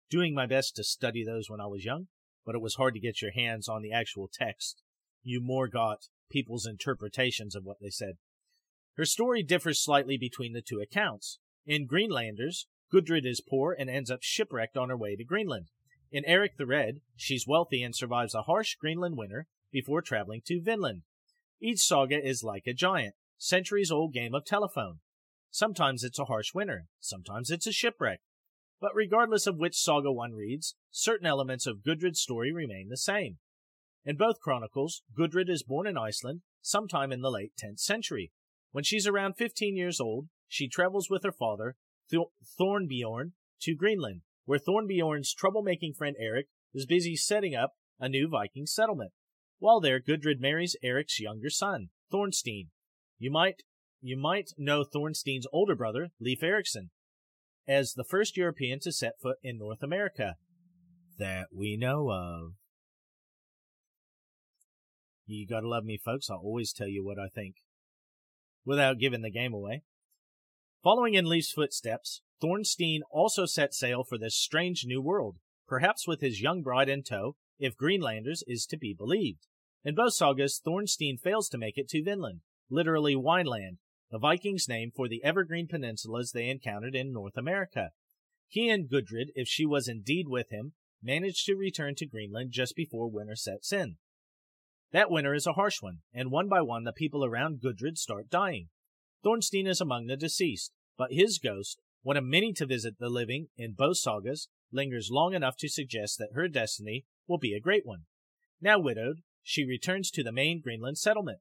doing 0.09 0.33
my 0.33 0.45
best 0.45 0.75
to 0.75 0.83
study 0.83 1.23
those 1.23 1.49
when 1.49 1.61
I 1.61 1.67
was 1.67 1.85
young, 1.85 2.07
but 2.45 2.55
it 2.55 2.61
was 2.61 2.75
hard 2.75 2.93
to 2.93 2.99
get 2.99 3.21
your 3.21 3.31
hands 3.31 3.67
on 3.67 3.81
the 3.81 3.91
actual 3.91 4.29
text. 4.31 4.81
You 5.23 5.41
more 5.41 5.67
got 5.67 6.07
people's 6.29 6.65
interpretations 6.65 7.55
of 7.55 7.63
what 7.63 7.77
they 7.81 7.89
said. 7.89 8.13
Her 8.97 9.05
story 9.05 9.43
differs 9.43 9.83
slightly 9.83 10.17
between 10.17 10.53
the 10.53 10.61
two 10.61 10.79
accounts. 10.79 11.39
In 11.65 11.85
Greenlanders, 11.85 12.67
Gudrid 12.93 13.25
is 13.25 13.41
poor 13.41 13.75
and 13.77 13.89
ends 13.89 14.09
up 14.09 14.19
shipwrecked 14.21 14.77
on 14.77 14.89
her 14.89 14.97
way 14.97 15.15
to 15.15 15.23
Greenland. 15.23 15.67
In 16.11 16.23
Eric 16.25 16.57
the 16.57 16.65
Red, 16.65 17.01
she's 17.15 17.47
wealthy 17.47 17.83
and 17.83 17.95
survives 17.95 18.35
a 18.35 18.43
harsh 18.43 18.75
Greenland 18.75 19.17
winter 19.17 19.47
before 19.71 20.01
traveling 20.01 20.41
to 20.45 20.61
Vinland. 20.61 21.01
Each 21.61 21.79
saga 21.79 22.23
is 22.23 22.43
like 22.43 22.67
a 22.67 22.73
giant, 22.73 23.15
centuries 23.37 23.91
old 23.91 24.13
game 24.13 24.33
of 24.33 24.45
telephone. 24.45 24.99
Sometimes 25.55 26.03
it's 26.03 26.19
a 26.19 26.25
harsh 26.25 26.53
winter, 26.53 26.87
sometimes 26.99 27.49
it's 27.49 27.65
a 27.65 27.71
shipwreck. 27.71 28.19
But 28.81 28.93
regardless 28.93 29.47
of 29.47 29.55
which 29.55 29.79
saga 29.79 30.11
one 30.11 30.33
reads, 30.33 30.75
certain 30.91 31.25
elements 31.25 31.65
of 31.65 31.77
Gudrid's 31.81 32.19
story 32.19 32.51
remain 32.51 32.89
the 32.89 32.97
same. 32.97 33.37
In 34.03 34.17
both 34.17 34.41
chronicles, 34.41 35.03
Gudrid 35.17 35.49
is 35.49 35.63
born 35.63 35.87
in 35.87 35.97
Iceland 35.97 36.41
sometime 36.61 37.13
in 37.13 37.21
the 37.21 37.31
late 37.31 37.53
10th 37.57 37.79
century. 37.79 38.33
When 38.73 38.83
she's 38.83 39.07
around 39.07 39.37
15 39.37 39.77
years 39.77 40.01
old, 40.01 40.27
she 40.49 40.67
travels 40.67 41.09
with 41.09 41.23
her 41.23 41.31
father, 41.31 41.77
Th- 42.11 42.27
Thornbjorn, 42.59 43.31
to 43.61 43.75
Greenland 43.75 44.23
where 44.43 44.59
Thornbjorn's 44.59 45.33
troublemaking 45.33 45.95
friend 45.95 46.17
Eric 46.19 46.47
is 46.73 46.85
busy 46.85 47.15
setting 47.15 47.55
up 47.55 47.75
a 47.97 48.09
new 48.09 48.27
Viking 48.27 48.65
settlement. 48.65 49.13
While 49.59 49.79
there, 49.79 50.01
Gudrid 50.01 50.41
marries 50.41 50.75
Eric's 50.83 51.21
younger 51.21 51.49
son, 51.49 51.91
Thorstein. 52.11 52.71
You 53.17 53.31
might 53.31 53.63
you 54.05 54.15
might 54.15 54.51
know 54.55 54.83
Thorstein's 54.83 55.47
older 55.51 55.75
brother, 55.75 56.09
Leif 56.19 56.43
Erikson, 56.43 56.91
as 57.67 57.93
the 57.93 58.03
first 58.03 58.37
European 58.37 58.79
to 58.81 58.91
set 58.91 59.19
foot 59.19 59.37
in 59.41 59.57
North 59.57 59.81
America 59.81 60.35
that 61.17 61.47
we 61.51 61.75
know 61.75 62.11
of. 62.11 62.51
You 65.25 65.47
gotta 65.47 65.67
love 65.67 65.85
me, 65.85 65.97
folks. 65.97 66.29
I'll 66.29 66.37
always 66.37 66.71
tell 66.71 66.87
you 66.87 67.03
what 67.03 67.17
I 67.17 67.29
think 67.33 67.55
without 68.63 68.99
giving 68.99 69.23
the 69.23 69.31
game 69.31 69.55
away. 69.55 69.81
Following 70.83 71.15
in 71.15 71.25
Leif's 71.25 71.51
footsteps, 71.51 72.21
Thorstein 72.39 73.01
also 73.09 73.47
set 73.47 73.73
sail 73.73 74.03
for 74.03 74.19
this 74.19 74.37
strange 74.37 74.83
new 74.85 75.01
world, 75.01 75.37
perhaps 75.67 76.07
with 76.07 76.21
his 76.21 76.43
young 76.43 76.61
bride 76.61 76.89
in 76.89 77.01
tow, 77.01 77.37
if 77.57 77.75
Greenlanders 77.75 78.43
is 78.45 78.67
to 78.67 78.77
be 78.77 78.93
believed. 78.93 79.47
In 79.83 79.95
both 79.95 80.13
sagas, 80.13 80.61
Thorstein 80.63 81.17
fails 81.17 81.49
to 81.49 81.57
make 81.57 81.79
it 81.79 81.89
to 81.89 82.03
Vinland, 82.03 82.41
literally 82.69 83.15
Wineland, 83.15 83.77
the 84.11 84.19
Vikings' 84.19 84.69
name 84.69 84.91
for 84.95 85.07
the 85.07 85.23
evergreen 85.23 85.67
peninsulas 85.67 86.31
they 86.31 86.47
encountered 86.47 86.95
in 86.95 87.11
North 87.11 87.37
America. 87.37 87.89
He 88.47 88.69
and 88.69 88.89
Gudrid, 88.89 89.29
if 89.35 89.47
she 89.47 89.65
was 89.65 89.87
indeed 89.87 90.27
with 90.27 90.51
him, 90.51 90.73
managed 91.01 91.45
to 91.45 91.55
return 91.55 91.95
to 91.95 92.05
Greenland 92.05 92.51
just 92.51 92.75
before 92.75 93.09
winter 93.09 93.35
sets 93.35 93.71
in. 93.71 93.97
That 94.91 95.11
winter 95.11 95.33
is 95.33 95.47
a 95.47 95.53
harsh 95.53 95.81
one, 95.81 95.99
and 96.13 96.31
one 96.31 96.47
by 96.47 96.61
one 96.61 96.83
the 96.83 96.93
people 96.93 97.25
around 97.25 97.61
Gudrid 97.61 97.97
start 97.97 98.29
dying. 98.29 98.69
Thorstein 99.23 99.67
is 99.67 99.81
among 99.81 100.05
the 100.05 100.15
deceased, 100.15 100.71
but 100.97 101.11
his 101.11 101.39
ghost, 101.39 101.81
one 102.03 102.17
of 102.17 102.23
many 102.23 102.53
to 102.53 102.65
visit 102.65 102.99
the 102.99 103.09
living 103.09 103.47
in 103.57 103.73
both 103.73 103.97
sagas, 103.97 104.47
lingers 104.71 105.09
long 105.11 105.33
enough 105.33 105.57
to 105.57 105.67
suggest 105.67 106.17
that 106.19 106.33
her 106.33 106.47
destiny 106.47 107.05
will 107.27 107.39
be 107.39 107.53
a 107.53 107.59
great 107.59 107.85
one. 107.85 108.05
Now 108.61 108.79
widowed, 108.79 109.21
she 109.41 109.65
returns 109.65 110.11
to 110.11 110.23
the 110.23 110.31
main 110.31 110.61
Greenland 110.61 110.97
settlement. 110.97 111.39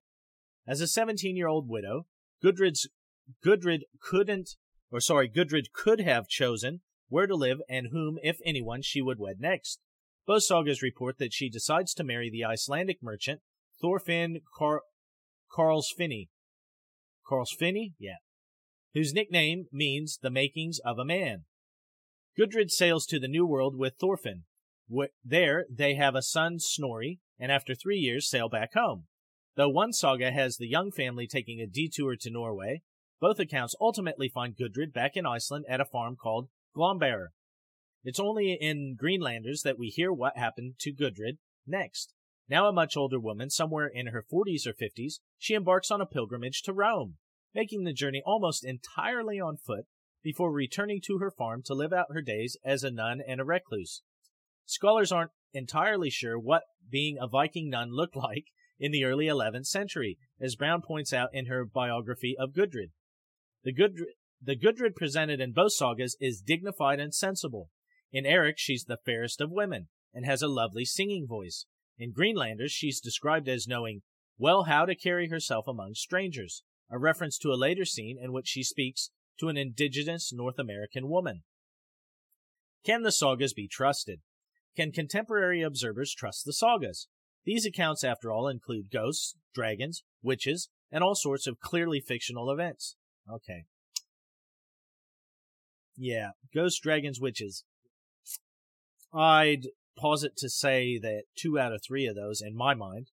As 0.66 0.80
a 0.80 0.86
17 0.86 1.36
year 1.36 1.46
old 1.46 1.68
widow, 1.68 2.06
Gudrid's, 2.42 2.88
Gudrid 3.44 3.82
couldn't, 4.00 4.56
or 4.90 5.00
sorry, 5.00 5.28
Gudrid 5.28 5.72
could 5.72 6.00
have 6.00 6.28
chosen 6.28 6.80
where 7.08 7.26
to 7.26 7.34
live 7.34 7.58
and 7.68 7.88
whom, 7.92 8.18
if 8.22 8.38
anyone, 8.44 8.82
she 8.82 9.02
would 9.02 9.18
wed 9.18 9.40
next. 9.40 9.80
Both 10.26 10.44
sagas 10.44 10.82
report 10.82 11.18
that 11.18 11.32
she 11.32 11.48
decides 11.48 11.94
to 11.94 12.04
marry 12.04 12.30
the 12.30 12.44
Icelandic 12.44 12.98
merchant 13.02 13.40
Thorfinn 13.80 14.40
Car- 14.56 14.82
Karlsfinni. 15.50 16.28
Karlsfinni? 17.28 17.92
Yeah 17.98 18.16
whose 18.94 19.12
nickname 19.12 19.66
means 19.72 20.18
the 20.22 20.30
makings 20.30 20.78
of 20.84 20.98
a 20.98 21.04
man. 21.04 21.44
Gudrid 22.38 22.70
sails 22.70 23.04
to 23.06 23.18
the 23.18 23.28
New 23.28 23.44
World 23.44 23.76
with 23.76 23.94
Thorfinn. 24.00 24.44
There 25.24 25.66
they 25.70 25.94
have 25.94 26.14
a 26.14 26.22
son, 26.22 26.58
Snorri, 26.58 27.20
and 27.38 27.50
after 27.50 27.74
three 27.74 27.98
years 27.98 28.28
sail 28.28 28.48
back 28.48 28.74
home. 28.74 29.06
Though 29.56 29.68
one 29.68 29.92
saga 29.92 30.32
has 30.32 30.56
the 30.56 30.66
young 30.66 30.90
family 30.90 31.26
taking 31.26 31.60
a 31.60 31.66
detour 31.66 32.16
to 32.16 32.30
Norway, 32.30 32.82
both 33.20 33.38
accounts 33.38 33.74
ultimately 33.80 34.28
find 34.28 34.56
Gudrid 34.56 34.92
back 34.92 35.16
in 35.16 35.26
Iceland 35.26 35.64
at 35.68 35.80
a 35.80 35.84
farm 35.84 36.16
called 36.16 36.48
Glomber. 36.76 37.28
It's 38.02 38.20
only 38.20 38.52
in 38.52 38.96
Greenlanders 38.98 39.62
that 39.62 39.78
we 39.78 39.88
hear 39.88 40.12
what 40.12 40.36
happened 40.36 40.74
to 40.80 40.92
Gudrid 40.92 41.38
next. 41.66 42.12
Now 42.48 42.68
a 42.68 42.72
much 42.72 42.96
older 42.96 43.18
woman, 43.18 43.48
somewhere 43.48 43.86
in 43.86 44.08
her 44.08 44.24
40s 44.30 44.66
or 44.66 44.74
50s, 44.74 45.20
she 45.38 45.54
embarks 45.54 45.90
on 45.90 46.00
a 46.00 46.06
pilgrimage 46.06 46.62
to 46.62 46.72
Rome 46.72 47.16
making 47.54 47.84
the 47.84 47.92
journey 47.92 48.22
almost 48.26 48.64
entirely 48.64 49.38
on 49.38 49.56
foot 49.56 49.86
before 50.22 50.52
returning 50.52 51.00
to 51.04 51.18
her 51.18 51.30
farm 51.30 51.62
to 51.64 51.74
live 51.74 51.92
out 51.92 52.12
her 52.12 52.22
days 52.22 52.56
as 52.64 52.82
a 52.82 52.90
nun 52.90 53.20
and 53.26 53.40
a 53.40 53.44
recluse. 53.44 54.02
Scholars 54.66 55.12
aren't 55.12 55.30
entirely 55.52 56.10
sure 56.10 56.38
what 56.38 56.62
being 56.90 57.16
a 57.20 57.28
Viking 57.28 57.70
nun 57.70 57.90
looked 57.92 58.16
like 58.16 58.46
in 58.78 58.92
the 58.92 59.04
early 59.04 59.26
11th 59.26 59.66
century, 59.66 60.18
as 60.40 60.56
Brown 60.56 60.82
points 60.82 61.12
out 61.12 61.30
in 61.32 61.46
her 61.46 61.64
biography 61.64 62.36
of 62.38 62.52
Gudrid. 62.52 62.90
The 63.62 63.72
Gudrid, 63.72 64.14
the 64.42 64.56
Gudrid 64.56 64.94
presented 64.94 65.40
in 65.40 65.52
both 65.52 65.72
sagas 65.72 66.16
is 66.20 66.42
dignified 66.42 67.00
and 67.00 67.14
sensible. 67.14 67.70
In 68.12 68.26
Eric, 68.26 68.56
she's 68.58 68.84
the 68.84 68.98
fairest 69.04 69.40
of 69.40 69.50
women 69.50 69.88
and 70.12 70.26
has 70.26 70.42
a 70.42 70.48
lovely 70.48 70.84
singing 70.84 71.26
voice. 71.26 71.66
In 71.98 72.12
Greenlanders, 72.12 72.72
she's 72.72 73.00
described 73.00 73.48
as 73.48 73.66
knowing 73.66 74.02
well 74.38 74.64
how 74.64 74.84
to 74.84 74.94
carry 74.94 75.28
herself 75.28 75.66
among 75.66 75.94
strangers 75.94 76.62
a 76.90 76.98
reference 76.98 77.38
to 77.38 77.50
a 77.50 77.56
later 77.56 77.84
scene 77.84 78.18
in 78.20 78.32
which 78.32 78.48
she 78.48 78.62
speaks 78.62 79.10
to 79.40 79.48
an 79.48 79.56
indigenous 79.56 80.32
North 80.32 80.58
American 80.58 81.08
woman. 81.08 81.42
Can 82.84 83.02
the 83.02 83.12
sagas 83.12 83.54
be 83.54 83.66
trusted? 83.66 84.20
Can 84.76 84.92
contemporary 84.92 85.62
observers 85.62 86.12
trust 86.12 86.44
the 86.44 86.52
sagas? 86.52 87.08
These 87.44 87.66
accounts, 87.66 88.02
after 88.02 88.30
all, 88.30 88.48
include 88.48 88.90
ghosts, 88.90 89.36
dragons, 89.54 90.02
witches, 90.22 90.68
and 90.90 91.04
all 91.04 91.14
sorts 91.14 91.46
of 91.46 91.60
clearly 91.60 92.00
fictional 92.00 92.50
events. 92.50 92.96
Okay. 93.30 93.64
Yeah, 95.96 96.30
ghosts, 96.54 96.80
dragons, 96.80 97.20
witches. 97.20 97.64
I'd 99.12 99.68
posit 99.96 100.36
to 100.38 100.48
say 100.48 100.98
that 100.98 101.24
two 101.36 101.58
out 101.58 101.72
of 101.72 101.82
three 101.82 102.06
of 102.06 102.16
those, 102.16 102.40
in 102.40 102.56
my 102.56 102.74
mind, 102.74 103.08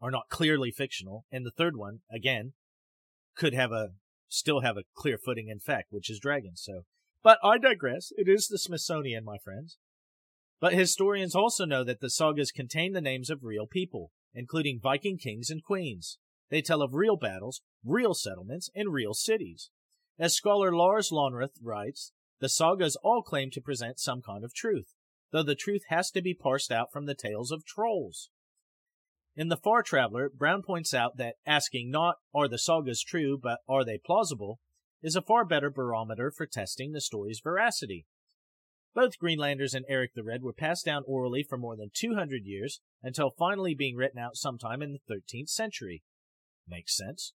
are 0.00 0.10
not 0.10 0.28
clearly 0.28 0.70
fictional, 0.70 1.24
and 1.32 1.46
the 1.46 1.50
third 1.50 1.76
one, 1.76 2.00
again, 2.12 2.52
could 3.34 3.54
have 3.54 3.72
a 3.72 3.90
still 4.28 4.60
have 4.60 4.76
a 4.76 4.84
clear 4.94 5.16
footing 5.16 5.48
in 5.48 5.60
fact, 5.60 5.86
which 5.90 6.10
is 6.10 6.18
dragons. 6.18 6.60
So, 6.62 6.82
but 7.22 7.38
I 7.42 7.58
digress. 7.58 8.12
It 8.16 8.28
is 8.28 8.48
the 8.48 8.58
Smithsonian, 8.58 9.24
my 9.24 9.38
friends. 9.38 9.78
But 10.60 10.72
historians 10.72 11.34
also 11.34 11.64
know 11.64 11.84
that 11.84 12.00
the 12.00 12.10
sagas 12.10 12.50
contain 12.50 12.92
the 12.92 13.00
names 13.00 13.30
of 13.30 13.42
real 13.42 13.66
people, 13.66 14.10
including 14.34 14.80
Viking 14.82 15.18
kings 15.18 15.50
and 15.50 15.62
queens. 15.62 16.18
They 16.50 16.62
tell 16.62 16.82
of 16.82 16.94
real 16.94 17.16
battles, 17.16 17.60
real 17.84 18.14
settlements, 18.14 18.70
and 18.74 18.92
real 18.92 19.14
cities. 19.14 19.70
As 20.18 20.34
scholar 20.34 20.74
Lars 20.74 21.10
Lönnroth 21.10 21.56
writes, 21.62 22.12
the 22.40 22.48
sagas 22.48 22.96
all 23.02 23.22
claim 23.22 23.50
to 23.50 23.60
present 23.60 23.98
some 23.98 24.22
kind 24.22 24.44
of 24.44 24.54
truth, 24.54 24.94
though 25.32 25.42
the 25.42 25.54
truth 25.54 25.82
has 25.88 26.10
to 26.12 26.22
be 26.22 26.34
parsed 26.34 26.70
out 26.70 26.92
from 26.92 27.06
the 27.06 27.14
tales 27.14 27.50
of 27.50 27.64
trolls. 27.64 28.30
In 29.34 29.48
The 29.48 29.56
Far 29.56 29.82
Traveler, 29.82 30.30
Brown 30.30 30.62
points 30.62 30.94
out 30.94 31.18
that 31.18 31.36
asking 31.46 31.90
not, 31.90 32.16
are 32.34 32.48
the 32.48 32.58
sagas 32.58 33.02
true, 33.02 33.38
but 33.42 33.58
are 33.68 33.84
they 33.84 33.98
plausible, 33.98 34.60
is 35.02 35.16
a 35.16 35.22
far 35.22 35.44
better 35.44 35.70
barometer 35.70 36.32
for 36.34 36.46
testing 36.46 36.92
the 36.92 37.00
story's 37.02 37.40
veracity. 37.44 38.06
Both 38.96 39.18
Greenlanders 39.18 39.74
and 39.74 39.84
Eric 39.90 40.14
the 40.14 40.24
Red 40.24 40.42
were 40.42 40.54
passed 40.54 40.86
down 40.86 41.02
orally 41.06 41.44
for 41.46 41.58
more 41.58 41.76
than 41.76 41.90
200 41.92 42.46
years 42.46 42.80
until 43.02 43.30
finally 43.30 43.74
being 43.74 43.94
written 43.94 44.18
out 44.18 44.36
sometime 44.36 44.80
in 44.80 44.94
the 44.94 45.14
13th 45.14 45.50
century. 45.50 46.02
Makes 46.66 46.96
sense. 46.96 47.34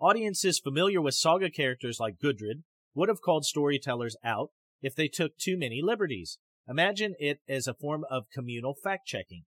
Audiences 0.00 0.58
familiar 0.58 1.00
with 1.00 1.14
saga 1.14 1.50
characters 1.50 2.00
like 2.00 2.18
Gudrid 2.18 2.64
would 2.96 3.08
have 3.08 3.22
called 3.22 3.44
storytellers 3.44 4.16
out 4.24 4.50
if 4.82 4.96
they 4.96 5.06
took 5.06 5.38
too 5.38 5.56
many 5.56 5.80
liberties. 5.80 6.38
Imagine 6.68 7.14
it 7.20 7.38
as 7.48 7.68
a 7.68 7.74
form 7.74 8.04
of 8.10 8.24
communal 8.32 8.74
fact 8.74 9.06
checking. 9.06 9.44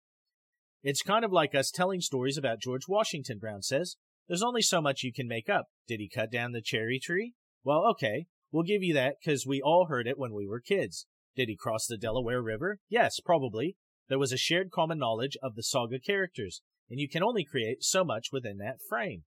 It's 0.83 1.01
kind 1.01 1.25
of 1.25 1.33
like 1.33 1.53
us 1.53 1.69
telling 1.69 1.99
stories 1.99 2.37
about 2.37 2.61
George 2.61 2.87
Washington, 2.87 3.39
Brown 3.39 3.61
says. 3.61 3.97
There's 4.29 4.43
only 4.43 4.61
so 4.61 4.81
much 4.81 5.03
you 5.03 5.11
can 5.11 5.27
make 5.27 5.49
up. 5.49 5.65
Did 5.85 5.99
he 5.99 6.07
cut 6.07 6.31
down 6.31 6.53
the 6.53 6.61
cherry 6.61 6.97
tree? 6.97 7.33
Well, 7.65 7.83
okay, 7.91 8.27
we'll 8.51 8.63
give 8.63 8.83
you 8.83 8.93
that 8.93 9.15
because 9.19 9.45
we 9.45 9.61
all 9.61 9.87
heard 9.87 10.07
it 10.07 10.17
when 10.17 10.33
we 10.33 10.47
were 10.47 10.59
kids. 10.59 11.05
Did 11.35 11.49
he 11.49 11.55
cross 11.55 11.85
the 11.85 11.97
Delaware 11.97 12.41
River? 12.41 12.79
Yes, 12.89 13.19
probably. 13.19 13.75
There 14.09 14.19
was 14.19 14.31
a 14.31 14.37
shared 14.37 14.71
common 14.71 14.97
knowledge 14.97 15.37
of 15.43 15.55
the 15.55 15.63
saga 15.63 15.99
characters, 15.99 16.61
and 16.89 16.99
you 16.99 17.09
can 17.09 17.23
only 17.23 17.43
create 17.43 17.83
so 17.83 18.03
much 18.03 18.29
within 18.31 18.57
that 18.57 18.79
frame. 18.87 19.23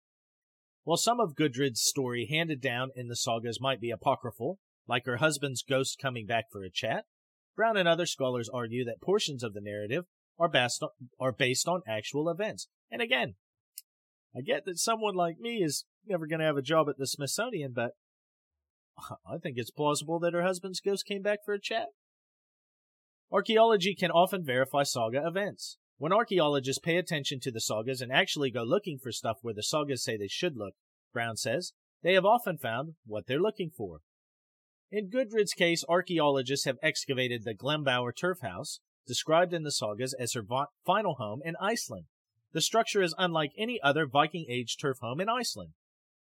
While 0.84 0.96
some 0.96 1.20
of 1.20 1.34
Gudrid's 1.36 1.82
story 1.82 2.26
handed 2.30 2.60
down 2.60 2.90
in 2.96 3.08
the 3.08 3.16
sagas 3.16 3.60
might 3.60 3.80
be 3.80 3.90
apocryphal, 3.90 4.58
like 4.88 5.04
her 5.06 5.18
husband's 5.18 5.62
ghost 5.62 5.98
coming 6.00 6.26
back 6.26 6.46
for 6.50 6.64
a 6.64 6.70
chat, 6.70 7.04
Brown 7.54 7.76
and 7.76 7.86
other 7.86 8.06
scholars 8.06 8.48
argue 8.52 8.84
that 8.86 9.02
portions 9.02 9.42
of 9.44 9.52
the 9.52 9.60
narrative 9.60 10.06
are 10.38 10.50
are 11.20 11.32
based 11.32 11.68
on 11.68 11.82
actual 11.86 12.30
events. 12.30 12.68
And 12.90 13.02
again, 13.02 13.34
I 14.34 14.40
get 14.40 14.64
that 14.64 14.78
someone 14.78 15.14
like 15.14 15.38
me 15.38 15.62
is 15.62 15.84
never 16.06 16.26
going 16.26 16.40
to 16.40 16.46
have 16.46 16.56
a 16.56 16.62
job 16.62 16.88
at 16.88 16.96
the 16.96 17.06
Smithsonian, 17.06 17.72
but 17.74 17.92
I 19.26 19.38
think 19.38 19.56
it's 19.56 19.70
plausible 19.70 20.18
that 20.20 20.34
her 20.34 20.42
husband's 20.42 20.80
ghost 20.80 21.06
came 21.06 21.22
back 21.22 21.40
for 21.44 21.54
a 21.54 21.60
chat. 21.60 21.86
Archaeology 23.32 23.94
can 23.94 24.10
often 24.10 24.44
verify 24.44 24.82
saga 24.82 25.26
events. 25.26 25.78
When 25.98 26.12
archaeologists 26.12 26.80
pay 26.80 26.96
attention 26.96 27.40
to 27.40 27.50
the 27.50 27.60
sagas 27.60 28.00
and 28.00 28.10
actually 28.10 28.50
go 28.50 28.62
looking 28.62 28.98
for 28.98 29.12
stuff 29.12 29.36
where 29.42 29.54
the 29.54 29.62
sagas 29.62 30.02
say 30.02 30.16
they 30.16 30.28
should 30.28 30.56
look, 30.56 30.74
Brown 31.12 31.36
says, 31.36 31.72
they 32.02 32.14
have 32.14 32.24
often 32.24 32.56
found 32.58 32.94
what 33.06 33.26
they're 33.26 33.40
looking 33.40 33.70
for. 33.76 34.00
In 34.90 35.10
Gudrid's 35.10 35.52
case, 35.52 35.84
archaeologists 35.88 36.64
have 36.64 36.78
excavated 36.82 37.44
the 37.44 37.54
Glembauer 37.54 38.12
turf 38.16 38.38
house, 38.40 38.80
described 39.06 39.52
in 39.52 39.62
the 39.62 39.70
sagas 39.70 40.14
as 40.18 40.32
her 40.32 40.42
final 40.84 41.14
home 41.16 41.40
in 41.44 41.54
Iceland. 41.60 42.06
The 42.52 42.60
structure 42.60 43.02
is 43.02 43.14
unlike 43.16 43.52
any 43.56 43.80
other 43.82 44.06
Viking 44.06 44.46
Age 44.48 44.76
turf 44.80 44.98
home 45.00 45.20
in 45.20 45.28
Iceland, 45.28 45.74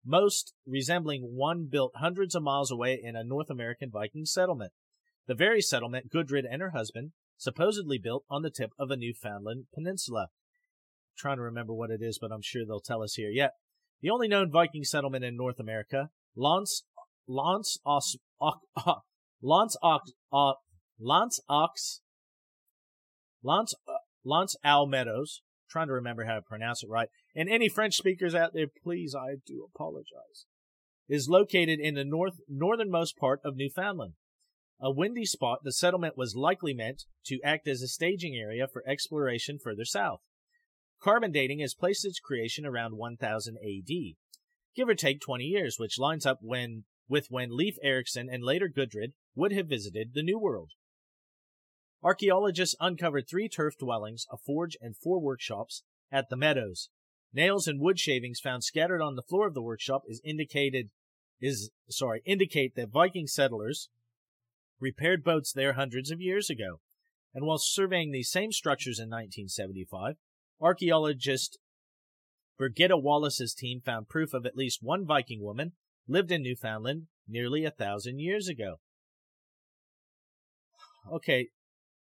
most 0.04 0.54
resembling 0.66 1.34
one 1.34 1.68
built 1.70 1.92
hundreds 1.96 2.34
of 2.34 2.42
miles 2.42 2.70
away 2.70 3.00
in 3.02 3.16
a 3.16 3.24
North 3.24 3.50
American 3.50 3.90
Viking 3.90 4.24
settlement. 4.24 4.72
The 5.26 5.34
very 5.34 5.60
settlement 5.60 6.10
Gudrid 6.12 6.44
and 6.50 6.60
her 6.60 6.70
husband 6.70 7.12
supposedly 7.36 7.98
built 7.98 8.24
on 8.30 8.42
the 8.42 8.50
tip 8.50 8.70
of 8.78 8.88
the 8.88 8.96
Newfoundland 8.96 9.66
Peninsula. 9.74 10.22
I'm 10.22 11.16
trying 11.16 11.36
to 11.36 11.42
remember 11.42 11.72
what 11.72 11.90
it 11.90 12.00
is, 12.02 12.18
but 12.20 12.32
I'm 12.32 12.42
sure 12.42 12.64
they'll 12.66 12.80
tell 12.80 13.02
us 13.02 13.14
here. 13.14 13.30
Yet, 13.30 13.52
the 14.00 14.10
only 14.10 14.28
known 14.28 14.50
Viking 14.50 14.84
settlement 14.84 15.24
in 15.24 15.36
North 15.36 15.60
America, 15.60 16.10
Lance, 16.36 16.84
Lance, 17.28 17.78
Os, 17.86 18.16
Lance, 19.40 19.76
Ox, 19.82 20.12
uh, 20.32 20.54
Lance 21.00 21.40
Ox, 21.48 22.00
Lance, 23.42 23.74
Lance 24.24 24.56
Al 24.64 24.86
Meadows. 24.86 25.42
trying 25.70 25.86
to 25.86 25.94
remember 25.94 26.24
how 26.24 26.34
to 26.34 26.42
pronounce 26.42 26.82
it 26.82 26.90
right. 26.90 27.08
And 27.34 27.48
any 27.48 27.68
French 27.68 27.96
speakers 27.96 28.34
out 28.34 28.52
there, 28.52 28.66
please, 28.66 29.14
I 29.14 29.36
do 29.46 29.66
apologize. 29.74 30.46
Is 31.08 31.28
located 31.28 31.80
in 31.80 31.94
the 31.94 32.04
north 32.04 32.40
northernmost 32.48 33.16
part 33.16 33.40
of 33.44 33.56
Newfoundland. 33.56 34.14
A 34.80 34.90
windy 34.90 35.24
spot, 35.24 35.60
the 35.62 35.72
settlement 35.72 36.16
was 36.16 36.34
likely 36.34 36.74
meant 36.74 37.04
to 37.26 37.40
act 37.44 37.68
as 37.68 37.82
a 37.82 37.88
staging 37.88 38.34
area 38.34 38.66
for 38.66 38.82
exploration 38.86 39.58
further 39.62 39.84
south. 39.84 40.20
Carbon 41.00 41.32
dating 41.32 41.60
has 41.60 41.74
placed 41.74 42.04
its 42.04 42.20
creation 42.20 42.64
around 42.64 42.96
1000 42.96 43.56
AD, 43.56 44.16
give 44.74 44.88
or 44.88 44.94
take 44.94 45.20
20 45.20 45.44
years, 45.44 45.76
which 45.78 45.98
lines 45.98 46.26
up 46.26 46.38
when 46.40 46.84
with 47.08 47.26
when 47.28 47.56
Leif 47.56 47.76
Erikson 47.82 48.28
and 48.30 48.42
later 48.42 48.68
Gudrid 48.68 49.12
would 49.34 49.52
have 49.52 49.68
visited 49.68 50.14
the 50.14 50.22
New 50.22 50.38
World. 50.38 50.70
Archaeologists 52.02 52.74
uncovered 52.80 53.28
three 53.28 53.48
turf 53.48 53.74
dwellings, 53.78 54.26
a 54.30 54.36
forge, 54.36 54.76
and 54.80 54.96
four 54.96 55.20
workshops 55.20 55.82
at 56.10 56.28
the 56.28 56.36
Meadows. 56.36 56.88
Nails 57.34 57.66
and 57.66 57.80
wood 57.80 57.98
shavings 57.98 58.40
found 58.40 58.62
scattered 58.62 59.00
on 59.00 59.16
the 59.16 59.22
floor 59.22 59.46
of 59.46 59.54
the 59.54 59.62
workshop 59.62 60.02
is 60.06 60.20
indicated 60.24 60.90
is 61.40 61.70
sorry 61.90 62.22
indicate 62.24 62.76
that 62.76 62.90
Viking 62.90 63.26
settlers 63.26 63.88
repaired 64.78 65.24
boats 65.24 65.52
there 65.52 65.72
hundreds 65.72 66.10
of 66.10 66.20
years 66.20 66.50
ago. 66.50 66.80
And 67.34 67.46
while 67.46 67.58
surveying 67.58 68.12
these 68.12 68.30
same 68.30 68.52
structures 68.52 68.98
in 68.98 69.08
1975, 69.08 70.16
archaeologist 70.60 71.58
Birgitta 72.60 73.00
Wallace's 73.00 73.54
team 73.54 73.80
found 73.84 74.08
proof 74.08 74.34
of 74.34 74.44
at 74.44 74.56
least 74.56 74.80
one 74.82 75.06
Viking 75.06 75.42
woman 75.42 75.72
lived 76.06 76.30
in 76.30 76.42
Newfoundland 76.42 77.06
nearly 77.26 77.64
a 77.64 77.70
thousand 77.70 78.18
years 78.18 78.48
ago. 78.48 78.76
Okay, 81.10 81.48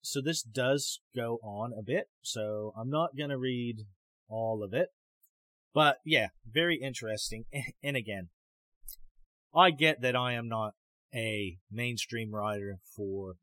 so 0.01 0.21
this 0.21 0.43
does 0.43 0.99
go 1.15 1.39
on 1.41 1.71
a 1.77 1.81
bit, 1.81 2.09
so 2.21 2.73
I'm 2.77 2.89
not 2.89 3.17
going 3.17 3.29
to 3.29 3.37
read 3.37 3.85
all 4.27 4.63
of 4.63 4.73
it. 4.73 4.89
But 5.73 5.97
yeah, 6.05 6.27
very 6.49 6.77
interesting. 6.77 7.45
And 7.83 7.97
again, 7.97 8.29
I 9.55 9.71
get 9.71 10.01
that 10.01 10.15
I 10.15 10.33
am 10.33 10.47
not 10.47 10.73
a 11.13 11.57
mainstream 11.71 12.33
writer 12.33 12.79
for 12.95 13.35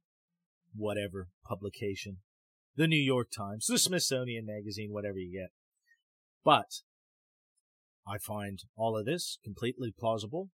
whatever 0.74 1.28
publication. 1.46 2.18
The 2.76 2.86
New 2.86 2.96
York 2.96 3.28
Times, 3.36 3.66
the 3.66 3.78
Smithsonian 3.78 4.46
Magazine, 4.46 4.92
whatever 4.92 5.18
you 5.18 5.32
get. 5.32 5.50
But 6.44 6.82
I 8.06 8.18
find 8.18 8.60
all 8.76 8.96
of 8.96 9.06
this 9.06 9.38
completely 9.44 9.92
plausible. 9.96 10.50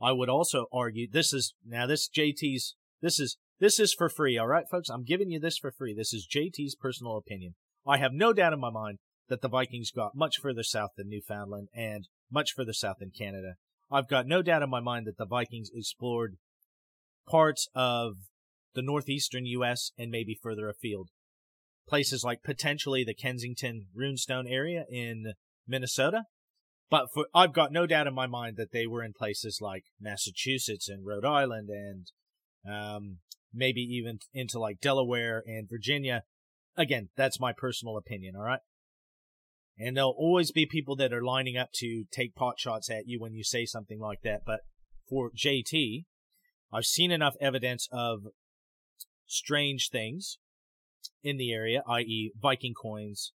I 0.00 0.12
would 0.12 0.28
also 0.28 0.66
argue 0.72 1.08
this 1.10 1.32
is 1.32 1.54
now 1.66 1.86
this 1.86 2.08
JT's 2.08 2.74
this 3.00 3.20
is 3.20 3.36
this 3.60 3.80
is 3.80 3.94
for 3.94 4.08
free, 4.08 4.38
all 4.38 4.46
right, 4.46 4.68
folks. 4.70 4.88
I'm 4.88 5.04
giving 5.04 5.30
you 5.30 5.40
this 5.40 5.58
for 5.58 5.72
free. 5.72 5.94
This 5.94 6.12
is 6.12 6.28
JT's 6.28 6.74
personal 6.74 7.16
opinion. 7.16 7.54
I 7.86 7.98
have 7.98 8.12
no 8.12 8.32
doubt 8.32 8.52
in 8.52 8.60
my 8.60 8.70
mind 8.70 8.98
that 9.28 9.42
the 9.42 9.48
Vikings 9.48 9.90
got 9.90 10.14
much 10.14 10.38
further 10.38 10.62
south 10.62 10.90
than 10.96 11.08
Newfoundland 11.08 11.68
and 11.74 12.08
much 12.30 12.52
further 12.54 12.72
south 12.72 12.96
than 13.00 13.10
Canada. 13.16 13.54
I've 13.90 14.08
got 14.08 14.26
no 14.26 14.42
doubt 14.42 14.62
in 14.62 14.70
my 14.70 14.80
mind 14.80 15.06
that 15.06 15.16
the 15.16 15.26
Vikings 15.26 15.70
explored 15.74 16.36
parts 17.28 17.68
of 17.74 18.14
the 18.74 18.82
northeastern 18.82 19.46
U.S. 19.46 19.92
and 19.98 20.10
maybe 20.10 20.38
further 20.40 20.68
afield. 20.68 21.08
Places 21.88 22.22
like 22.22 22.42
potentially 22.42 23.02
the 23.04 23.14
Kensington 23.14 23.86
Runestone 23.98 24.50
area 24.50 24.84
in 24.90 25.32
Minnesota. 25.66 26.24
But 26.90 27.06
for, 27.12 27.26
I've 27.34 27.52
got 27.52 27.72
no 27.72 27.86
doubt 27.86 28.06
in 28.06 28.14
my 28.14 28.26
mind 28.26 28.56
that 28.56 28.72
they 28.72 28.86
were 28.86 29.02
in 29.02 29.12
places 29.12 29.58
like 29.60 29.84
Massachusetts 30.00 30.88
and 30.88 31.06
Rhode 31.06 31.24
Island 31.24 31.68
and 31.70 32.06
um, 32.70 33.18
maybe 33.52 33.80
even 33.80 34.18
into 34.32 34.58
like 34.58 34.80
Delaware 34.80 35.42
and 35.46 35.68
Virginia. 35.68 36.22
Again, 36.76 37.08
that's 37.16 37.40
my 37.40 37.52
personal 37.52 37.96
opinion, 37.96 38.36
all 38.36 38.44
right? 38.44 38.60
And 39.78 39.96
there'll 39.96 40.14
always 40.16 40.50
be 40.50 40.66
people 40.66 40.96
that 40.96 41.12
are 41.12 41.22
lining 41.22 41.56
up 41.56 41.70
to 41.74 42.04
take 42.10 42.34
pot 42.34 42.58
shots 42.58 42.90
at 42.90 43.06
you 43.06 43.20
when 43.20 43.34
you 43.34 43.44
say 43.44 43.64
something 43.64 44.00
like 44.00 44.22
that. 44.22 44.40
But 44.44 44.60
for 45.08 45.30
JT, 45.30 46.04
I've 46.72 46.84
seen 46.84 47.10
enough 47.10 47.34
evidence 47.40 47.88
of 47.92 48.20
strange 49.26 49.90
things 49.90 50.38
in 51.22 51.36
the 51.36 51.52
area, 51.52 51.82
i.e., 51.88 52.32
Viking 52.40 52.74
coins, 52.74 53.32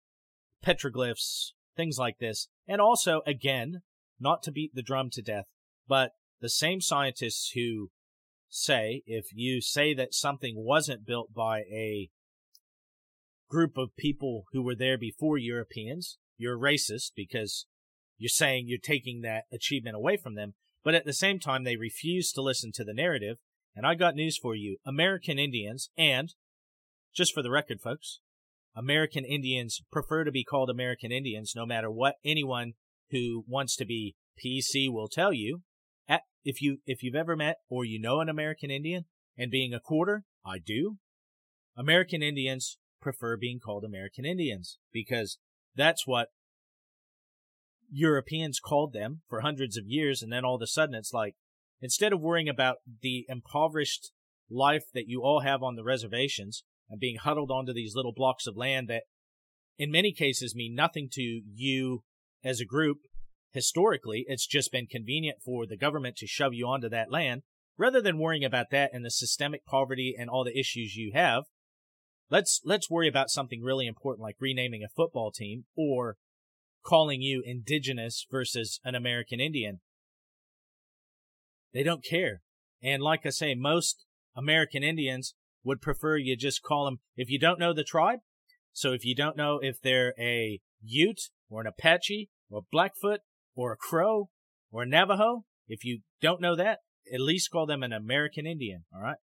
petroglyphs, 0.65 1.51
things 1.75 1.97
like 1.97 2.17
this. 2.19 2.47
And 2.67 2.81
also, 2.81 3.21
again, 3.25 3.81
not 4.19 4.43
to 4.43 4.51
beat 4.51 4.73
the 4.73 4.81
drum 4.81 5.09
to 5.11 5.21
death, 5.21 5.45
but 5.87 6.11
the 6.41 6.49
same 6.49 6.81
scientists 6.81 7.51
who 7.53 7.91
say 8.49 9.01
if 9.05 9.27
you 9.33 9.61
say 9.61 9.93
that 9.93 10.13
something 10.13 10.55
wasn't 10.57 11.05
built 11.05 11.33
by 11.33 11.59
a 11.71 12.09
group 13.49 13.77
of 13.77 13.95
people 13.97 14.45
who 14.51 14.61
were 14.61 14.75
there 14.75 14.97
before 14.97 15.37
Europeans, 15.37 16.17
you're 16.41 16.57
racist 16.57 17.11
because 17.15 17.65
you're 18.17 18.29
saying 18.29 18.65
you're 18.67 18.79
taking 18.79 19.21
that 19.21 19.45
achievement 19.51 19.95
away 19.95 20.17
from 20.17 20.35
them. 20.35 20.53
But 20.83 20.95
at 20.95 21.05
the 21.05 21.13
same 21.13 21.39
time, 21.39 21.63
they 21.63 21.75
refuse 21.75 22.31
to 22.33 22.41
listen 22.41 22.71
to 22.73 22.83
the 22.83 22.93
narrative. 22.93 23.37
And 23.75 23.85
I 23.85 23.95
got 23.95 24.15
news 24.15 24.37
for 24.37 24.55
you. 24.55 24.77
American 24.85 25.39
Indians, 25.39 25.89
and 25.97 26.33
just 27.15 27.33
for 27.33 27.41
the 27.41 27.51
record, 27.51 27.79
folks, 27.81 28.19
American 28.75 29.25
Indians 29.25 29.81
prefer 29.91 30.23
to 30.23 30.31
be 30.31 30.43
called 30.43 30.69
American 30.69 31.11
Indians 31.11 31.53
no 31.55 31.65
matter 31.65 31.89
what 31.89 32.15
anyone 32.25 32.73
who 33.11 33.43
wants 33.47 33.75
to 33.77 33.85
be 33.85 34.15
PC 34.43 34.91
will 34.91 35.07
tell 35.07 35.33
you. 35.33 35.61
If 36.43 36.59
you, 36.59 36.77
if 36.87 37.03
you've 37.03 37.15
ever 37.15 37.35
met 37.35 37.57
or 37.69 37.85
you 37.85 37.99
know 37.99 38.19
an 38.19 38.27
American 38.27 38.71
Indian 38.71 39.05
and 39.37 39.51
being 39.51 39.75
a 39.75 39.79
quarter, 39.79 40.23
I 40.43 40.57
do. 40.57 40.97
American 41.77 42.23
Indians 42.23 42.79
prefer 42.99 43.37
being 43.37 43.59
called 43.59 43.83
American 43.83 44.25
Indians 44.25 44.79
because 44.91 45.37
that's 45.76 46.05
what 46.05 46.30
Europeans 47.91 48.59
called 48.59 48.93
them 48.93 49.22
for 49.28 49.41
hundreds 49.41 49.78
of 49.78 49.86
years, 49.86 50.22
and 50.22 50.32
then 50.32 50.45
all 50.45 50.55
of 50.55 50.61
a 50.61 50.67
sudden 50.67 50.95
it's 50.95 51.13
like, 51.13 51.36
instead 51.82 52.13
of 52.13 52.22
worrying 52.22 52.49
about 52.49 52.78
the 53.01 53.26
impoverished 53.28 54.11
life 54.49 54.86
that 54.93 55.07
you 55.07 55.22
all 55.24 55.41
have 55.41 55.63
on 55.63 55.76
the 55.76 55.84
reservations 55.84 56.63
and 56.89 56.99
being 56.99 57.17
huddled 57.17 57.51
onto 57.51 57.74
these 57.74 57.95
little 57.95 58.13
blocks 58.13 58.47
of 58.47 58.57
land 58.57 58.88
that 58.88 59.03
in 59.78 59.91
many 59.91 60.11
cases 60.11 60.55
mean 60.55 60.76
nothing 60.76 61.09
to 61.11 61.41
you 61.53 62.03
as 62.43 62.59
a 62.59 62.65
group 62.65 62.97
historically, 63.53 64.26
it's 64.28 64.47
just 64.47 64.72
been 64.72 64.88
convenient 64.88 65.39
for 65.43 65.65
the 65.65 65.78
government 65.78 66.15
to 66.17 66.28
shove 66.28 66.53
you 66.53 66.67
onto 66.67 66.89
that 66.89 67.11
land. 67.11 67.41
Rather 67.78 68.01
than 68.01 68.19
worrying 68.19 68.45
about 68.45 68.69
that 68.72 68.91
and 68.93 69.03
the 69.03 69.11
systemic 69.11 69.65
poverty 69.65 70.15
and 70.17 70.30
all 70.30 70.43
the 70.43 70.57
issues 70.57 70.95
you 70.95 71.11
have, 71.13 71.45
let's 72.32 72.61
let's 72.65 72.89
worry 72.89 73.07
about 73.07 73.29
something 73.29 73.61
really 73.61 73.86
important 73.86 74.23
like 74.23 74.38
renaming 74.39 74.84
a 74.84 74.89
football 74.95 75.32
team 75.32 75.65
or 75.75 76.15
calling 76.84 77.21
you 77.21 77.43
indigenous 77.45 78.25
versus 78.32 78.79
an 78.84 78.95
American 78.95 79.39
Indian. 79.39 79.82
They 81.73 81.84
don't 81.84 82.03
care. 82.03 82.41
And 82.82 83.03
like 83.03 83.25
I 83.25 83.29
say, 83.29 83.53
most 83.53 84.05
American 84.36 84.84
Indians 84.84 85.36
would 85.63 85.82
prefer 85.82 86.17
you 86.17 86.36
just 86.36 86.63
call 86.63 86.86
them, 86.86 86.99
if 87.15 87.29
you 87.29 87.38
don't 87.38 87.59
know 87.59 87.73
the 87.73 87.84
tribe, 87.84 88.19
so 88.73 88.93
if 88.93 89.05
you 89.05 89.13
don't 89.13 89.38
know 89.38 89.59
if 89.61 89.79
they're 89.79 90.15
a 90.19 90.59
Ute 90.82 91.29
or 91.49 91.61
an 91.61 91.67
Apache 91.67 92.29
or 92.49 92.63
Blackfoot 92.71 93.19
or 93.55 93.71
a 93.71 93.77
Crow 93.77 94.29
or 94.71 94.84
a 94.84 94.88
Navajo, 94.88 95.45
if 95.67 95.86
you 95.86 95.99
don't 96.19 96.41
know 96.41 96.55
that, 96.55 96.79
at 97.13 97.19
least 97.19 97.51
call 97.51 97.67
them 97.67 97.84
an 97.84 97.93
American 97.93 98.47
Indian, 98.47 98.86
all 98.93 99.01
right? 99.01 99.17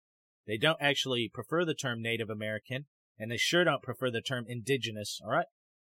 They 0.45 0.58
don't 0.58 0.82
actually 0.82 1.32
prefer 1.34 1.64
the 1.64 1.74
term 1.74 2.01
Native 2.01 2.30
American, 2.30 2.86
and 3.18 3.32
they 3.32 3.38
sure 3.38 3.63
don't 3.63 3.84
prefer 3.84 4.11
the 4.11 4.22
term 4.22 4.45
indigenous, 4.47 5.20
all 5.24 5.32
right? 5.32 5.47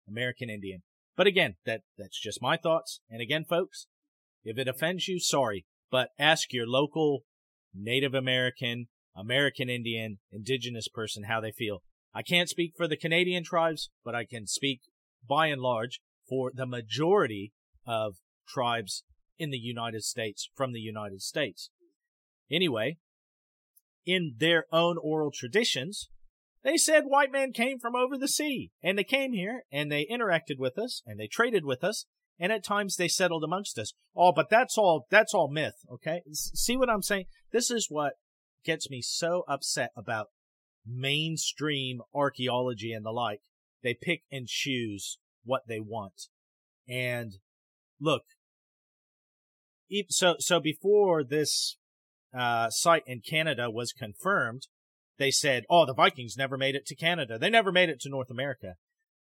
American 0.08 0.50
Indian. 0.50 0.84
But 1.16 1.28
again, 1.28 1.56
that 1.66 1.82
that's 1.98 2.20
just 2.20 2.42
my 2.42 2.58
thoughts. 2.58 3.02
And 3.10 3.22
again, 3.22 3.44
folks, 3.44 3.88
if 4.44 4.58
it 4.58 4.68
offends 4.68 5.08
you, 5.08 5.20
sorry, 5.20 5.66
but 5.92 6.10
ask 6.20 6.54
your 6.54 6.68
local 6.68 7.24
Native 7.74 8.14
American, 8.14 8.88
American 9.16 9.70
Indian, 9.70 10.20
indigenous 10.32 10.88
person 10.88 11.24
how 11.24 11.42
they 11.42 11.52
feel. 11.52 11.82
I 12.14 12.22
can't 12.22 12.50
speak 12.50 12.74
for 12.76 12.88
the 12.88 12.98
Canadian 12.98 13.44
tribes, 13.44 13.90
but 14.06 14.16
I 14.16 14.26
can 14.26 14.48
speak 14.48 14.82
by 15.28 15.48
and 15.48 15.62
large 15.62 16.00
for 16.30 16.52
the 16.54 16.66
majority 16.66 17.54
of 17.86 18.16
tribes 18.48 19.04
in 19.38 19.50
the 19.50 19.58
United 19.58 20.04
States 20.04 20.50
from 20.56 20.74
the 20.74 20.80
United 20.80 21.22
States. 21.22 21.70
Anyway, 22.50 22.98
in 24.06 24.36
their 24.38 24.66
own 24.72 24.98
oral 24.98 25.32
traditions, 25.32 26.10
they 26.64 26.78
said 26.78 27.04
white 27.06 27.32
men 27.32 27.54
came 27.54 27.80
from 27.80 27.96
over 27.96 28.18
the 28.18 28.28
sea 28.28 28.72
and 28.82 28.98
they 28.98 29.04
came 29.04 29.34
here 29.34 29.64
and 29.72 29.92
they 29.92 30.06
interacted 30.12 30.58
with 30.58 30.78
us 30.78 31.02
and 31.06 31.20
they 31.20 31.28
traded 31.28 31.66
with 31.66 31.84
us 31.84 32.06
and 32.40 32.52
at 32.52 32.64
times 32.64 32.96
they 32.96 33.08
settled 33.08 33.44
amongst 33.44 33.78
us. 33.80 33.94
Oh, 34.16 34.32
but 34.32 34.50
that's 34.50 34.78
all, 34.78 35.08
that's 35.10 35.34
all 35.34 35.50
myth. 35.50 35.76
Okay. 35.92 36.22
See 36.32 36.78
what 36.78 36.90
I'm 36.90 37.02
saying? 37.02 37.26
This 37.52 37.72
is 37.72 37.88
what 37.90 38.14
gets 38.64 38.90
me 38.90 39.02
so 39.02 39.44
upset 39.48 39.92
about 39.96 40.28
mainstream 40.86 42.02
archaeology 42.14 42.94
and 42.94 43.06
the 43.06 43.12
like. 43.12 43.42
They 43.84 43.96
pick 44.00 44.24
and 44.32 44.48
choose 44.48 45.20
what 45.44 45.64
they 45.68 45.80
want. 45.80 46.28
And 46.88 47.34
look, 48.00 48.24
so, 50.10 50.36
so 50.40 50.60
before 50.60 51.24
this, 51.24 51.78
uh, 52.38 52.70
site 52.70 53.04
in 53.08 53.22
Canada 53.22 53.70
was 53.70 53.94
confirmed, 53.94 54.68
they 55.18 55.32
said, 55.32 55.64
oh, 55.70 55.86
the 55.86 55.94
Vikings 55.94 56.36
never 56.38 56.58
made 56.58 56.76
it 56.76 56.86
to 56.88 56.96
Canada. 56.96 57.38
They 57.38 57.50
never 57.50 57.72
made 57.72 57.90
it 57.90 58.00
to 58.02 58.10
North 58.10 58.30
America. 58.30 58.76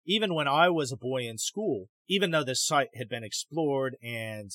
Even 0.06 0.34
when 0.34 0.48
I 0.48 0.68
was 0.68 0.92
a 0.92 0.96
boy 0.96 1.22
in 1.22 1.38
school, 1.38 1.88
even 2.08 2.30
though 2.30 2.44
this 2.44 2.64
site 2.64 2.90
had 2.94 3.08
been 3.08 3.24
explored 3.24 3.96
and 4.02 4.50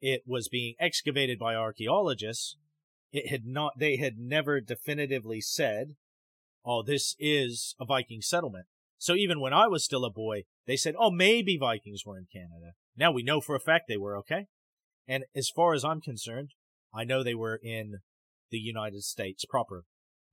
it 0.00 0.22
was 0.26 0.48
being 0.48 0.74
excavated 0.80 1.38
by 1.38 1.54
archaeologists, 1.54 2.56
it 3.12 3.30
had 3.30 3.44
not, 3.44 3.72
they 3.78 3.96
had 3.96 4.18
never 4.18 4.60
definitively 4.60 5.40
said, 5.40 5.96
oh, 6.64 6.82
this 6.82 7.14
is 7.18 7.74
a 7.80 7.84
Viking 7.84 8.20
settlement. 8.20 8.66
So 8.98 9.14
even 9.14 9.40
when 9.40 9.52
I 9.52 9.66
was 9.66 9.84
still 9.84 10.04
a 10.04 10.10
boy, 10.10 10.44
they 10.66 10.76
said, 10.76 10.94
oh, 10.98 11.10
maybe 11.10 11.58
Vikings 11.58 12.04
were 12.04 12.18
in 12.18 12.26
Canada. 12.32 12.72
Now 12.96 13.12
we 13.12 13.22
know 13.22 13.40
for 13.40 13.54
a 13.54 13.60
fact 13.60 13.84
they 13.88 13.98
were, 13.98 14.16
okay? 14.18 14.46
And 15.06 15.24
as 15.34 15.50
far 15.54 15.74
as 15.74 15.84
I'm 15.84 16.00
concerned, 16.00 16.50
I 16.94 17.04
know 17.04 17.22
they 17.22 17.34
were 17.34 17.60
in 17.62 18.00
the 18.50 18.58
United 18.58 19.02
States 19.02 19.44
proper. 19.44 19.84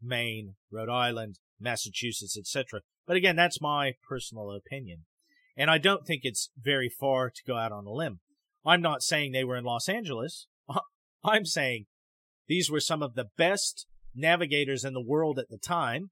Maine, 0.03 0.55
Rhode 0.71 0.89
Island, 0.89 1.39
Massachusetts, 1.59 2.37
etc. 2.37 2.81
But 3.07 3.17
again, 3.17 3.35
that's 3.35 3.61
my 3.61 3.93
personal 4.07 4.51
opinion. 4.51 5.05
And 5.55 5.69
I 5.69 5.77
don't 5.77 6.05
think 6.05 6.21
it's 6.23 6.49
very 6.59 6.89
far 6.89 7.29
to 7.29 7.41
go 7.45 7.57
out 7.57 7.71
on 7.71 7.85
a 7.85 7.91
limb. 7.91 8.19
I'm 8.65 8.81
not 8.81 9.03
saying 9.03 9.31
they 9.31 9.43
were 9.43 9.57
in 9.57 9.63
Los 9.63 9.87
Angeles. 9.87 10.47
I'm 11.23 11.45
saying 11.45 11.85
these 12.47 12.69
were 12.71 12.79
some 12.79 13.03
of 13.03 13.15
the 13.15 13.29
best 13.37 13.87
navigators 14.15 14.83
in 14.83 14.93
the 14.93 15.01
world 15.01 15.39
at 15.39 15.49
the 15.49 15.57
time. 15.57 16.11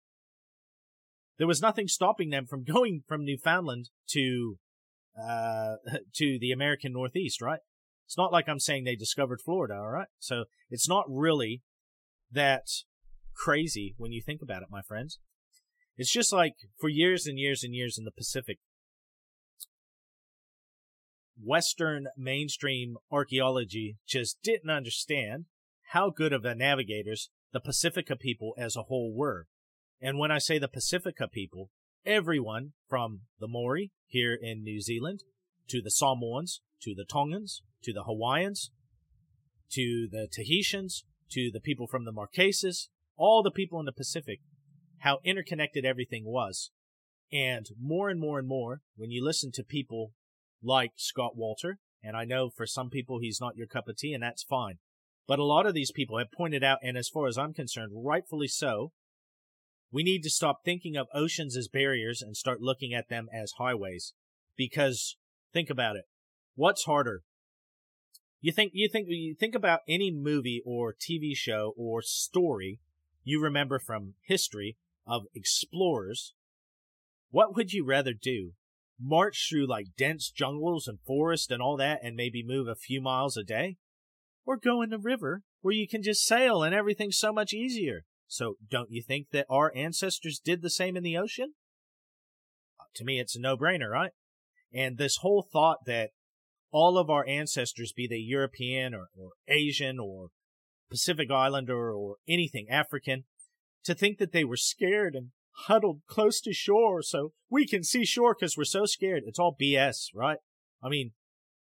There 1.38 1.48
was 1.48 1.62
nothing 1.62 1.88
stopping 1.88 2.30
them 2.30 2.46
from 2.46 2.64
going 2.72 3.04
from 3.08 3.26
Newfoundland 3.26 3.90
to 4.10 4.58
uh, 5.20 5.76
to 6.16 6.38
the 6.40 6.52
American 6.52 6.94
Northeast, 6.94 7.42
right? 7.42 7.60
It's 8.06 8.18
not 8.18 8.32
like 8.32 8.50
I'm 8.50 8.60
saying 8.60 8.84
they 8.84 8.96
discovered 8.96 9.40
Florida, 9.42 9.76
all 9.76 9.90
right? 9.90 10.08
So 10.20 10.46
it's 10.70 10.88
not 10.88 11.06
really 11.08 11.62
that 12.32 12.68
crazy 13.44 13.96
when 13.98 14.12
you 14.12 14.22
think 14.22 14.42
about 14.42 14.62
it, 14.62 14.68
my 14.70 14.82
friends. 14.82 15.20
It's 15.98 16.12
just 16.12 16.32
like 16.32 16.54
for 16.80 16.90
years 16.90 17.26
and 17.26 17.40
years 17.40 17.64
and 17.64 17.74
years 17.74 17.98
in 17.98 18.06
the 18.06 18.12
Pacific, 18.12 18.60
Western 21.44 22.08
mainstream 22.18 22.98
archaeology 23.12 23.98
just 24.08 24.38
didn't 24.44 24.70
understand 24.70 25.46
how 25.92 26.10
good 26.10 26.34
of 26.34 26.46
a 26.46 26.56
navigators 26.56 27.30
the 27.52 27.60
Pacifica 27.60 28.16
people 28.16 28.54
as 28.58 28.76
a 28.76 28.84
whole 28.84 29.14
were. 29.14 29.48
And 30.00 30.18
when 30.18 30.32
I 30.32 30.38
say 30.38 30.60
the 30.60 30.68
Pacifica 30.68 31.28
people, 31.28 31.70
everyone 32.06 32.74
from 32.88 33.22
the 33.40 33.48
Maori 33.48 33.92
here 34.08 34.38
in 34.40 34.64
New 34.64 34.82
Zealand 34.82 35.24
to 35.70 35.82
the 35.82 35.92
Samoans 35.92 36.62
to 36.82 36.94
the 36.96 37.06
Tongans 37.06 37.62
to 37.84 37.94
the 37.94 38.04
Hawaiians 38.04 38.72
to 39.72 40.08
the 40.12 40.28
Tahitians 40.32 41.06
to 41.32 41.50
the 41.52 41.62
people 41.62 41.88
from 41.88 42.06
the 42.06 42.12
Marquesas, 42.12 42.90
all 43.18 43.44
the 43.44 43.52
people 43.52 43.80
in 43.80 43.86
the 43.86 43.92
Pacific, 43.92 44.40
how 45.00 45.20
interconnected 45.24 45.86
everything 45.86 46.26
was. 46.26 46.72
And 47.32 47.68
more 47.80 48.10
and 48.10 48.20
more 48.20 48.40
and 48.40 48.48
more, 48.48 48.82
when 48.96 49.12
you 49.12 49.24
listen 49.24 49.52
to 49.54 49.64
people 49.64 50.12
like 50.62 50.92
Scott 50.96 51.34
Wolter, 51.38 51.76
and 52.04 52.18
I 52.18 52.26
know 52.26 52.50
for 52.50 52.66
some 52.66 52.90
people 52.90 53.20
he's 53.20 53.40
not 53.40 53.56
your 53.56 53.68
cup 53.68 53.88
of 53.88 53.98
tea, 53.98 54.14
and 54.14 54.24
that's 54.24 54.44
fine. 54.44 54.80
But 55.28 55.40
a 55.40 55.46
lot 55.46 55.66
of 55.66 55.74
these 55.74 55.92
people 55.92 56.18
have 56.18 56.32
pointed 56.32 56.64
out, 56.64 56.80
and 56.84 56.98
as 56.98 57.10
far 57.10 57.28
as 57.28 57.38
I'm 57.38 57.54
concerned, 57.54 57.92
rightfully 57.96 58.48
so, 58.48 58.92
we 59.92 60.04
need 60.04 60.24
to 60.24 60.30
stop 60.30 60.60
thinking 60.64 60.96
of 60.96 61.08
oceans 61.14 61.56
as 61.58 61.68
barriers 61.68 62.22
and 62.22 62.36
start 62.36 62.62
looking 62.62 62.94
at 62.94 63.10
them 63.10 63.28
as 63.34 63.54
highways. 63.58 64.14
Because 64.58 65.18
think 65.54 65.70
about 65.70 65.96
it. 65.96 66.06
What's 66.56 66.86
harder? 66.86 67.24
You 68.40 68.52
think 68.52 68.72
you 68.74 68.90
think 68.90 69.08
you 69.10 69.36
think 69.40 69.54
about 69.54 69.82
any 69.88 70.12
movie 70.12 70.62
or 70.66 70.94
TV 70.94 71.36
show 71.36 71.74
or 71.78 72.02
story 72.02 72.80
you 73.24 73.42
remember 73.42 73.80
from 73.80 74.16
history 74.26 74.78
of 75.06 75.24
explorers. 75.34 76.34
What 77.30 77.56
would 77.56 77.74
you 77.74 77.86
rather 77.86 78.14
do? 78.14 78.54
March 79.00 79.48
through 79.50 79.68
like 79.68 79.96
dense 79.98 80.30
jungles 80.30 80.88
and 80.88 81.00
forest 81.06 81.52
and 81.52 81.62
all 81.62 81.78
that 81.78 82.00
and 82.04 82.16
maybe 82.16 82.44
move 82.46 82.68
a 82.68 82.76
few 82.76 83.02
miles 83.02 83.38
a 83.38 83.44
day? 83.44 83.78
Or 84.46 84.58
go 84.58 84.82
in 84.82 84.90
the 84.90 85.00
river 85.00 85.44
where 85.62 85.74
you 85.74 85.88
can 85.88 86.04
just 86.04 86.26
sail 86.26 86.64
and 86.64 86.74
everything's 86.74 87.18
so 87.18 87.32
much 87.32 87.54
easier? 87.54 88.04
So 88.28 88.56
don't 88.70 88.92
you 88.92 89.02
think 89.02 89.28
that 89.32 89.46
our 89.50 89.72
ancestors 89.76 90.40
did 90.44 90.62
the 90.62 90.70
same 90.70 90.96
in 90.96 91.04
the 91.04 91.18
ocean? 91.18 91.54
Uh, 92.80 92.86
to 92.96 93.04
me, 93.04 93.20
it's 93.20 93.36
a 93.36 93.40
no-brainer, 93.40 93.90
right? 93.90 94.12
And 94.74 94.98
this 94.98 95.18
whole 95.18 95.48
thought 95.52 95.80
that 95.86 96.12
all 96.72 96.98
of 96.98 97.10
our 97.10 97.28
ancestors, 97.28 97.92
be 97.92 98.08
they 98.08 98.16
European 98.16 98.94
or, 98.94 99.10
or 99.18 99.32
Asian 99.48 100.00
or 100.00 100.30
Pacific 100.92 101.32
Islander 101.32 101.92
or 101.94 102.18
anything 102.28 102.68
African, 102.70 103.24
to 103.86 103.96
think 103.96 104.20
that 104.20 104.34
they 104.34 104.44
were 104.44 104.58
scared 104.58 105.16
and 105.16 105.30
huddled 105.66 106.02
close 106.08 106.40
to 106.42 106.54
shore 106.54 107.02
so 107.02 107.32
we 107.50 107.66
can 107.66 107.84
see 107.84 108.06
shore 108.06 108.36
because 108.38 108.56
we're 108.56 108.64
so 108.66 108.86
scared. 108.86 109.24
It's 109.26 109.40
all 109.40 109.56
BS, 109.60 110.08
right? 110.14 110.38
I 110.84 110.90
mean, 110.90 111.12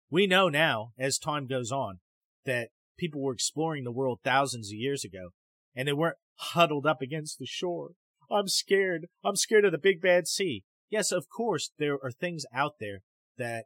we 0.09 0.25
know 0.25 0.49
now 0.49 0.91
as 0.97 1.17
time 1.17 1.45
goes 1.45 1.71
on 1.71 1.99
that 2.45 2.69
people 2.97 3.21
were 3.21 3.33
exploring 3.33 3.83
the 3.83 3.91
world 3.91 4.19
thousands 4.23 4.69
of 4.69 4.77
years 4.77 5.03
ago 5.03 5.29
and 5.75 5.87
they 5.87 5.93
weren't 5.93 6.17
huddled 6.35 6.85
up 6.85 7.01
against 7.01 7.37
the 7.37 7.45
shore. 7.45 7.91
I'm 8.31 8.47
scared. 8.47 9.07
I'm 9.23 9.35
scared 9.35 9.65
of 9.65 9.71
the 9.71 9.77
big 9.77 10.01
bad 10.01 10.27
sea. 10.27 10.63
Yes, 10.89 11.11
of 11.11 11.27
course, 11.29 11.71
there 11.77 11.97
are 12.03 12.11
things 12.11 12.45
out 12.53 12.75
there 12.79 12.99
that 13.37 13.65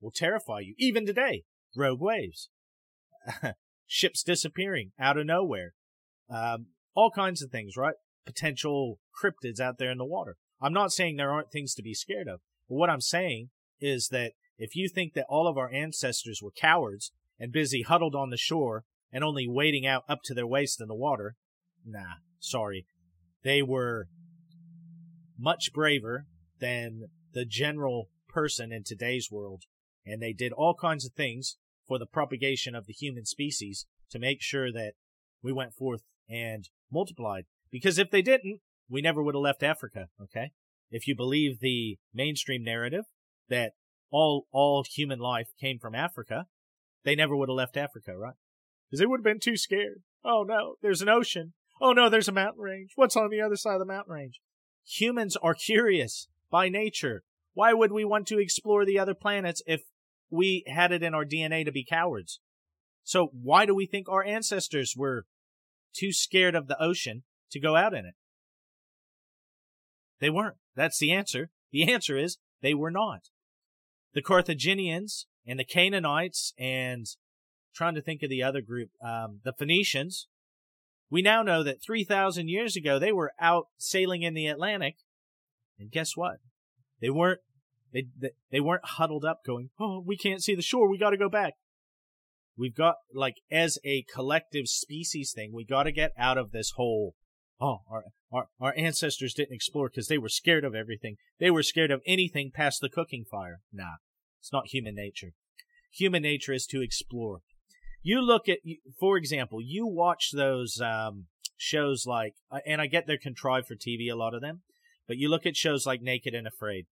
will 0.00 0.10
terrify 0.10 0.60
you. 0.60 0.74
Even 0.78 1.06
today, 1.06 1.44
rogue 1.74 2.00
waves, 2.00 2.50
ships 3.86 4.22
disappearing 4.22 4.92
out 4.98 5.16
of 5.16 5.26
nowhere, 5.26 5.74
um, 6.30 6.66
all 6.94 7.10
kinds 7.10 7.42
of 7.42 7.50
things, 7.50 7.76
right? 7.76 7.94
Potential 8.24 8.98
cryptids 9.22 9.60
out 9.60 9.78
there 9.78 9.90
in 9.90 9.98
the 9.98 10.04
water. 10.04 10.36
I'm 10.60 10.72
not 10.72 10.92
saying 10.92 11.16
there 11.16 11.32
aren't 11.32 11.50
things 11.50 11.74
to 11.74 11.82
be 11.82 11.94
scared 11.94 12.28
of, 12.28 12.40
but 12.68 12.76
what 12.76 12.90
I'm 12.90 13.00
saying 13.00 13.50
is 13.80 14.08
that 14.08 14.32
if 14.58 14.74
you 14.74 14.88
think 14.88 15.12
that 15.14 15.26
all 15.28 15.46
of 15.46 15.58
our 15.58 15.70
ancestors 15.70 16.40
were 16.42 16.50
cowards 16.50 17.12
and 17.38 17.52
busy 17.52 17.82
huddled 17.82 18.14
on 18.14 18.30
the 18.30 18.36
shore 18.36 18.84
and 19.12 19.22
only 19.22 19.46
wading 19.46 19.86
out 19.86 20.04
up 20.08 20.20
to 20.24 20.34
their 20.34 20.46
waist 20.46 20.80
in 20.80 20.88
the 20.88 20.94
water, 20.94 21.36
nah, 21.84 22.16
sorry. 22.40 22.86
They 23.44 23.62
were 23.62 24.08
much 25.38 25.72
braver 25.72 26.26
than 26.58 27.08
the 27.32 27.44
general 27.44 28.08
person 28.28 28.72
in 28.72 28.82
today's 28.82 29.28
world, 29.30 29.64
and 30.04 30.22
they 30.22 30.32
did 30.32 30.52
all 30.52 30.74
kinds 30.74 31.04
of 31.04 31.12
things 31.12 31.56
for 31.86 31.98
the 31.98 32.06
propagation 32.06 32.74
of 32.74 32.86
the 32.86 32.92
human 32.92 33.24
species 33.24 33.86
to 34.10 34.18
make 34.18 34.42
sure 34.42 34.72
that 34.72 34.92
we 35.42 35.52
went 35.52 35.74
forth 35.74 36.02
and 36.28 36.68
multiplied. 36.90 37.44
Because 37.70 37.98
if 37.98 38.10
they 38.10 38.22
didn't, 38.22 38.60
we 38.88 39.00
never 39.00 39.22
would 39.22 39.34
have 39.34 39.42
left 39.42 39.62
Africa, 39.62 40.06
okay? 40.20 40.52
If 40.90 41.08
you 41.08 41.16
believe 41.16 41.60
the 41.60 41.98
mainstream 42.14 42.62
narrative 42.62 43.04
that 43.48 43.72
all 44.10 44.46
all 44.52 44.84
human 44.88 45.18
life 45.18 45.48
came 45.60 45.78
from 45.78 45.94
Africa, 45.94 46.46
they 47.04 47.14
never 47.14 47.36
would 47.36 47.48
have 47.48 47.56
left 47.56 47.76
Africa, 47.76 48.16
right? 48.16 48.34
Because 48.88 49.00
they 49.00 49.06
would 49.06 49.20
have 49.20 49.24
been 49.24 49.40
too 49.40 49.56
scared. 49.56 50.02
Oh 50.24 50.44
no, 50.46 50.74
there's 50.82 51.02
an 51.02 51.08
ocean. 51.08 51.54
Oh 51.80 51.92
no, 51.92 52.08
there's 52.08 52.28
a 52.28 52.32
mountain 52.32 52.62
range. 52.62 52.92
What's 52.94 53.16
on 53.16 53.30
the 53.30 53.40
other 53.40 53.56
side 53.56 53.74
of 53.74 53.80
the 53.80 53.86
mountain 53.86 54.14
range? 54.14 54.40
Humans 54.84 55.36
are 55.36 55.54
curious 55.54 56.28
by 56.50 56.68
nature. 56.68 57.24
Why 57.54 57.72
would 57.72 57.92
we 57.92 58.04
want 58.04 58.26
to 58.28 58.38
explore 58.38 58.84
the 58.84 58.98
other 58.98 59.14
planets 59.14 59.62
if 59.66 59.82
we 60.30 60.64
had 60.66 60.92
it 60.92 61.02
in 61.02 61.14
our 61.14 61.24
DNA 61.24 61.64
to 61.64 61.72
be 61.72 61.84
cowards? 61.84 62.40
So 63.04 63.30
why 63.32 63.66
do 63.66 63.74
we 63.74 63.86
think 63.86 64.08
our 64.08 64.24
ancestors 64.24 64.94
were 64.96 65.26
too 65.94 66.12
scared 66.12 66.54
of 66.54 66.66
the 66.66 66.80
ocean 66.82 67.22
to 67.52 67.60
go 67.60 67.76
out 67.76 67.94
in 67.94 68.04
it? 68.04 68.14
They 70.20 70.30
weren't. 70.30 70.56
That's 70.74 70.98
the 70.98 71.12
answer. 71.12 71.50
The 71.72 71.92
answer 71.92 72.16
is 72.16 72.38
they 72.62 72.74
were 72.74 72.90
not. 72.90 73.28
The 74.14 74.22
Carthaginians 74.22 75.26
and 75.46 75.58
the 75.58 75.64
Canaanites 75.64 76.52
and 76.58 77.06
trying 77.74 77.94
to 77.94 78.02
think 78.02 78.22
of 78.22 78.30
the 78.30 78.42
other 78.42 78.62
group, 78.62 78.90
um, 79.04 79.40
the 79.44 79.52
Phoenicians. 79.52 80.26
We 81.10 81.22
now 81.22 81.42
know 81.42 81.62
that 81.62 81.82
3,000 81.82 82.48
years 82.48 82.76
ago 82.76 82.98
they 82.98 83.12
were 83.12 83.32
out 83.40 83.66
sailing 83.76 84.22
in 84.22 84.34
the 84.34 84.46
Atlantic, 84.46 84.96
and 85.78 85.90
guess 85.90 86.16
what? 86.16 86.38
They 87.00 87.10
weren't 87.10 87.40
they, 87.96 88.06
they 88.20 88.30
they 88.50 88.60
weren't 88.60 88.84
huddled 88.84 89.24
up 89.24 89.40
going, 89.46 89.70
"Oh, 89.80 90.02
we 90.04 90.18
can't 90.18 90.42
see 90.42 90.54
the 90.54 90.62
shore. 90.62 90.90
We 90.90 90.98
got 90.98 91.10
to 91.10 91.16
go 91.16 91.30
back." 91.30 91.54
We've 92.58 92.74
got 92.74 92.96
like 93.12 93.36
as 93.50 93.78
a 93.84 94.04
collective 94.12 94.68
species 94.68 95.32
thing, 95.34 95.52
we 95.52 95.64
got 95.64 95.84
to 95.84 95.92
get 95.92 96.12
out 96.18 96.36
of 96.36 96.52
this 96.52 96.72
whole 96.76 97.14
oh, 97.58 97.78
our 97.90 98.04
our, 98.30 98.48
our 98.60 98.74
ancestors 98.76 99.32
didn't 99.32 99.54
explore 99.54 99.88
because 99.88 100.08
they 100.08 100.18
were 100.18 100.28
scared 100.28 100.64
of 100.64 100.74
everything. 100.74 101.16
They 101.40 101.50
were 101.50 101.62
scared 101.62 101.90
of 101.90 102.02
anything 102.06 102.50
past 102.54 102.80
the 102.82 102.90
cooking 102.90 103.24
fire. 103.24 103.60
Nah, 103.72 103.96
it's 104.40 104.52
not 104.52 104.68
human 104.68 104.94
nature. 104.94 105.32
Human 105.92 106.22
nature 106.22 106.52
is 106.52 106.66
to 106.66 106.82
explore. 106.82 107.38
You 108.02 108.20
look 108.20 108.48
at, 108.48 108.58
for 109.00 109.16
example, 109.16 109.60
you 109.62 109.86
watch 109.86 110.30
those 110.32 110.80
um, 110.80 111.26
shows 111.56 112.04
like, 112.06 112.34
uh, 112.50 112.58
and 112.66 112.80
I 112.80 112.86
get 112.86 113.06
they're 113.06 113.18
contrived 113.18 113.66
for 113.66 113.74
TV, 113.74 114.12
a 114.12 114.14
lot 114.14 114.34
of 114.34 114.42
them, 114.42 114.62
but 115.08 115.16
you 115.16 115.28
look 115.28 115.46
at 115.46 115.56
shows 115.56 115.86
like 115.86 116.02
Naked 116.02 116.34
and 116.34 116.46
Afraid. 116.46 116.86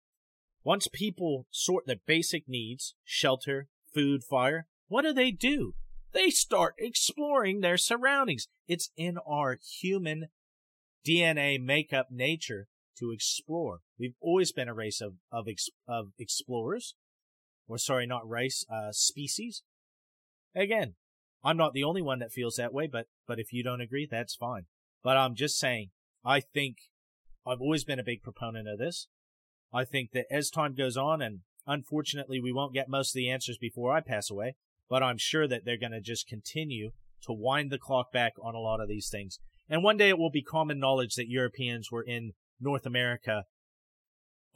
Once 0.63 0.89
people 0.93 1.47
sort 1.51 1.87
their 1.87 2.01
basic 2.07 2.49
needs, 2.49 2.95
shelter, 3.05 3.69
food, 3.95 4.23
fire, 4.23 4.67
what 4.89 5.03
do 5.03 5.13
they 5.13 5.31
do? 5.31 5.75
They 6.13 6.31
start 6.31 6.75
exploring 6.79 7.61
their 7.61 7.79
surroundings. 7.79 8.49
It's 8.67 8.91
in 8.97 9.17
our 9.27 9.59
human 9.81 10.27
DNA 11.07 11.63
makeup 11.63 12.09
nature 12.11 12.67
to 12.99 13.13
explore. 13.13 13.81
We've 13.99 14.15
always 14.21 14.53
been 14.53 14.69
a 14.69 14.75
race 14.75 15.01
of 15.01 15.15
of, 15.33 15.47
of 15.89 16.09
explorers, 16.19 16.95
or 17.69 17.79
sorry, 17.79 18.07
not 18.07 18.29
race, 18.29 18.65
uh, 18.71 18.93
species. 18.93 19.63
Again, 20.55 20.95
I'm 21.43 21.57
not 21.57 21.73
the 21.73 21.85
only 21.85 22.03
one 22.03 22.19
that 22.19 22.33
feels 22.33 22.57
that 22.57 22.75
way, 22.75 22.87
but 22.87 23.07
but 23.27 23.39
if 23.39 23.53
you 23.53 23.63
don't 23.63 23.81
agree, 23.81 24.07
that's 24.11 24.35
fine. 24.35 24.67
But 25.03 25.17
I'm 25.17 25.35
just 25.35 25.59
saying, 25.59 25.91
I 26.25 26.41
think 26.41 26.77
I've 27.47 27.61
always 27.61 27.85
been 27.85 27.99
a 27.99 28.05
big 28.05 28.23
proponent 28.23 28.69
of 28.69 28.79
this. 28.79 29.09
I 29.73 29.85
think 29.85 30.11
that 30.13 30.27
as 30.31 30.51
time 30.51 30.75
goes 30.75 30.97
on, 30.97 31.23
and 31.23 31.41
unfortunately 31.67 32.41
we 32.41 32.53
won't 32.53 32.75
get 32.75 32.89
most 32.89 33.11
of 33.11 33.19
the 33.19 33.31
answers 33.31 33.59
before 33.59 33.93
I 33.93 34.01
pass 34.01 34.31
away, 34.31 34.57
but 34.89 35.03
I'm 35.03 35.19
sure 35.19 35.47
that 35.47 35.65
they're 35.65 35.79
going 35.79 35.93
to 35.93 36.01
just 36.01 36.27
continue 36.27 36.91
to 37.23 37.33
wind 37.33 37.71
the 37.71 37.79
clock 37.79 38.13
back 38.13 38.33
on 38.43 38.55
a 38.55 38.61
lot 38.61 38.81
of 38.81 38.89
these 38.89 39.09
things. 39.09 39.39
And 39.69 39.85
one 39.85 39.97
day 39.97 40.09
it 40.09 40.19
will 40.19 40.31
be 40.31 40.43
common 40.43 40.81
knowledge 40.81 41.15
that 41.15 41.29
Europeans 41.29 41.91
were 41.93 42.03
in 42.03 42.33
North 42.61 42.87
America 42.87 43.45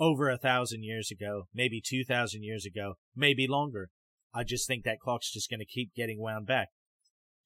over 0.00 0.28
a 0.28 0.38
thousand 0.38 0.82
years 0.82 1.10
ago, 1.10 1.44
maybe 1.54 1.80
two 1.80 2.04
thousand 2.04 2.42
years 2.42 2.66
ago, 2.66 2.94
maybe 3.14 3.46
longer. 3.46 3.90
I 4.34 4.42
just 4.42 4.66
think 4.66 4.82
that 4.84 4.98
clock's 4.98 5.32
just 5.32 5.48
going 5.48 5.60
to 5.60 5.66
keep 5.66 5.94
getting 5.94 6.20
wound 6.20 6.46
back. 6.46 6.70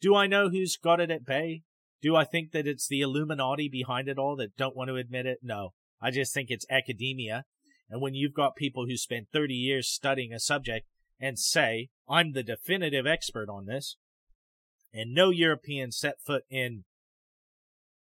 Do 0.01 0.15
I 0.15 0.27
know 0.27 0.49
who's 0.49 0.79
got 0.79 1.01
it 1.01 1.11
at 1.11 1.27
bay? 1.27 1.63
Do 2.01 2.17
I 2.17 2.25
think 2.25 2.53
that 2.53 2.67
it's 2.67 2.89
the 2.89 3.03
Illuminati 3.03 3.69
behind 3.69 4.09
it 4.09 4.17
all 4.17 4.37
that 4.37 4.57
don't 4.57 4.77
want 4.77 4.89
to 4.89 4.97
admit 4.97 5.27
it? 5.27 5.41
No. 5.43 5.75
I 6.01 6.11
just 6.11 6.33
think 6.33 6.49
it's 6.49 6.65
academia. 6.71 7.45
And 7.91 8.01
when 8.01 8.15
you've 8.15 8.35
got 8.35 8.57
people 8.57 8.87
who 8.87 8.97
spend 8.97 9.29
30 9.33 9.55
years 9.55 9.89
studying 9.89 10.33
a 10.33 10.41
subject 10.41 10.87
and 11.21 11.39
say, 11.39 11.89
I'm 12.09 12.33
the 12.33 12.43
definitive 12.43 13.07
expert 13.07 13.49
on 13.49 13.67
this, 13.67 13.97
and 14.93 15.15
no 15.15 15.31
European 15.31 15.93
set 15.93 16.21
foot 16.25 16.45
in 16.51 16.85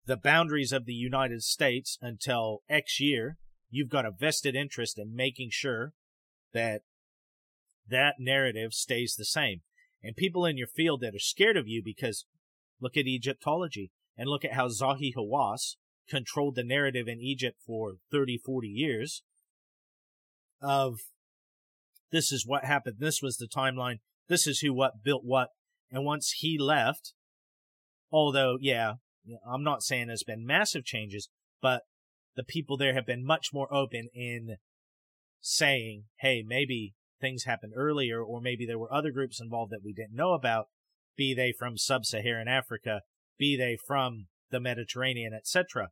the 0.07 0.17
boundaries 0.17 0.73
of 0.73 0.87
the 0.87 0.93
United 0.93 1.43
States 1.43 1.99
until 2.01 2.63
X 2.69 3.01
year, 3.01 3.39
you've 3.71 3.89
got 3.89 4.07
a 4.07 4.13
vested 4.13 4.55
interest 4.55 4.99
in 4.99 5.15
making 5.15 5.49
sure 5.51 5.93
that 6.53 6.83
that 7.89 8.15
narrative 8.19 8.73
stays 8.73 9.15
the 9.17 9.25
same. 9.25 9.63
And 10.03 10.15
people 10.15 10.47
in 10.47 10.57
your 10.57 10.69
field 10.69 11.01
that 11.01 11.15
are 11.15 11.21
scared 11.21 11.57
of 11.57 11.67
you 11.67 11.83
because 11.85 12.27
look 12.81 12.97
at 12.97 13.07
Egyptology 13.07 13.91
and 14.17 14.29
look 14.29 14.45
at 14.45 14.53
how 14.53 14.69
Zahi 14.69 15.13
Hawass 15.17 15.77
controlled 16.09 16.55
the 16.55 16.65
narrative 16.65 17.09
in 17.09 17.21
Egypt 17.21 17.59
for 17.67 17.97
30, 18.13 18.39
40 18.39 18.69
years 18.69 19.23
of 20.63 20.99
this 22.13 22.33
is 22.33 22.45
what 22.47 22.65
happened. 22.65 22.97
This 22.99 23.21
was 23.23 23.37
the 23.37 23.49
timeline. 23.49 23.97
This 24.29 24.47
is 24.47 24.61
who 24.61 24.73
what 24.73 25.03
built 25.03 25.23
what. 25.25 25.49
And 25.91 26.05
once 26.05 26.35
he 26.39 26.59
left, 26.59 27.13
although, 28.11 28.57
yeah, 28.61 28.95
I'm 29.49 29.63
not 29.63 29.83
saying 29.83 30.07
there's 30.07 30.25
been 30.25 30.47
massive 30.47 30.85
changes, 30.85 31.29
but 31.61 31.83
the 32.37 32.45
people 32.45 32.77
there 32.77 32.95
have 32.95 33.07
been 33.07 33.25
much 33.25 33.49
more 33.53 33.73
open 33.73 34.09
in 34.15 34.57
saying, 35.41 36.05
hey, 36.21 36.43
maybe 36.47 36.95
things 37.21 37.45
happened 37.45 37.73
earlier, 37.77 38.23
or 38.23 38.41
maybe 38.41 38.67
there 38.67 38.79
were 38.79 38.93
other 38.93 39.11
groups 39.11 39.41
involved 39.41 39.73
that 39.73 39.85
we 39.85 39.93
didn't 39.93 40.17
know 40.17 40.33
about, 40.33 40.67
be 41.17 41.35
they 41.35 41.53
from 41.57 41.79
sub-Saharan 41.79 42.49
Africa, 42.49 43.01
be 43.39 43.57
they 43.57 43.77
from 43.87 44.27
the 44.51 44.61
Mediterranean, 44.61 45.33
etc. 45.33 45.89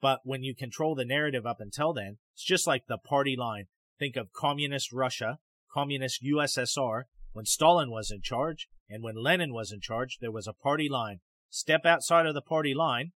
But 0.00 0.20
when 0.24 0.42
you 0.42 0.54
control 0.54 0.94
the 0.94 1.04
narrative 1.04 1.44
up 1.44 1.58
until 1.60 1.92
then, 1.92 2.18
it's 2.34 2.44
just 2.44 2.66
like 2.66 2.84
the 2.88 2.98
party 2.98 3.36
line. 3.36 3.64
Think 4.00 4.16
of 4.16 4.32
communist 4.32 4.94
Russia, 4.94 5.40
communist 5.70 6.24
USSR, 6.24 7.02
when 7.32 7.44
Stalin 7.44 7.90
was 7.90 8.10
in 8.10 8.22
charge, 8.22 8.66
and 8.88 9.02
when 9.02 9.14
Lenin 9.14 9.52
was 9.52 9.70
in 9.70 9.80
charge, 9.82 10.16
there 10.22 10.32
was 10.32 10.46
a 10.46 10.54
party 10.54 10.88
line. 10.88 11.20
Step 11.50 11.84
outside 11.84 12.24
of 12.24 12.32
the 12.32 12.40
party 12.40 12.72
line. 12.72 13.12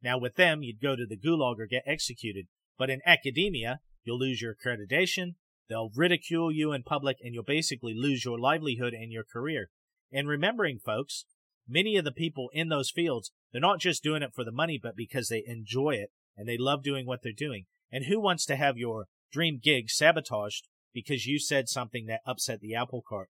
Now, 0.00 0.16
with 0.16 0.36
them, 0.36 0.62
you'd 0.62 0.80
go 0.80 0.94
to 0.94 1.04
the 1.04 1.18
gulag 1.18 1.58
or 1.58 1.66
get 1.66 1.82
executed. 1.88 2.46
But 2.78 2.88
in 2.88 3.00
academia, 3.04 3.80
you'll 4.04 4.20
lose 4.20 4.40
your 4.40 4.54
accreditation, 4.54 5.34
they'll 5.68 5.90
ridicule 5.92 6.52
you 6.52 6.72
in 6.72 6.84
public, 6.84 7.16
and 7.20 7.34
you'll 7.34 7.42
basically 7.42 7.92
lose 7.92 8.24
your 8.24 8.38
livelihood 8.38 8.94
and 8.94 9.10
your 9.10 9.24
career. 9.24 9.70
And 10.12 10.28
remembering, 10.28 10.78
folks, 10.78 11.24
many 11.68 11.96
of 11.96 12.04
the 12.04 12.12
people 12.12 12.48
in 12.52 12.68
those 12.68 12.92
fields, 12.92 13.32
they're 13.50 13.60
not 13.60 13.80
just 13.80 14.04
doing 14.04 14.22
it 14.22 14.34
for 14.36 14.44
the 14.44 14.52
money, 14.52 14.78
but 14.80 14.94
because 14.94 15.30
they 15.30 15.42
enjoy 15.48 15.96
it 15.96 16.12
and 16.36 16.48
they 16.48 16.56
love 16.56 16.84
doing 16.84 17.06
what 17.06 17.24
they're 17.24 17.32
doing. 17.36 17.66
And 17.90 18.04
who 18.04 18.20
wants 18.20 18.46
to 18.46 18.54
have 18.54 18.78
your 18.78 19.06
dream 19.30 19.60
gig 19.62 19.90
sabotaged 19.90 20.68
because 20.92 21.26
you 21.26 21.38
said 21.38 21.68
something 21.68 22.06
that 22.06 22.20
upset 22.26 22.60
the 22.60 22.74
apple 22.74 23.02
cart? 23.06 23.28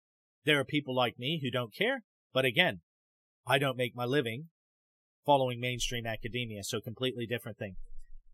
There 0.45 0.59
are 0.59 0.64
people 0.64 0.95
like 0.95 1.18
me 1.18 1.41
who 1.43 1.51
don't 1.51 1.74
care, 1.74 2.03
but 2.32 2.45
again, 2.45 2.80
I 3.47 3.59
don't 3.59 3.76
make 3.76 3.95
my 3.95 4.05
living 4.05 4.49
following 5.26 5.61
mainstream 5.61 6.07
academia, 6.07 6.64
so 6.64 6.80
completely 6.80 7.26
different 7.26 7.59
thing. 7.59 7.76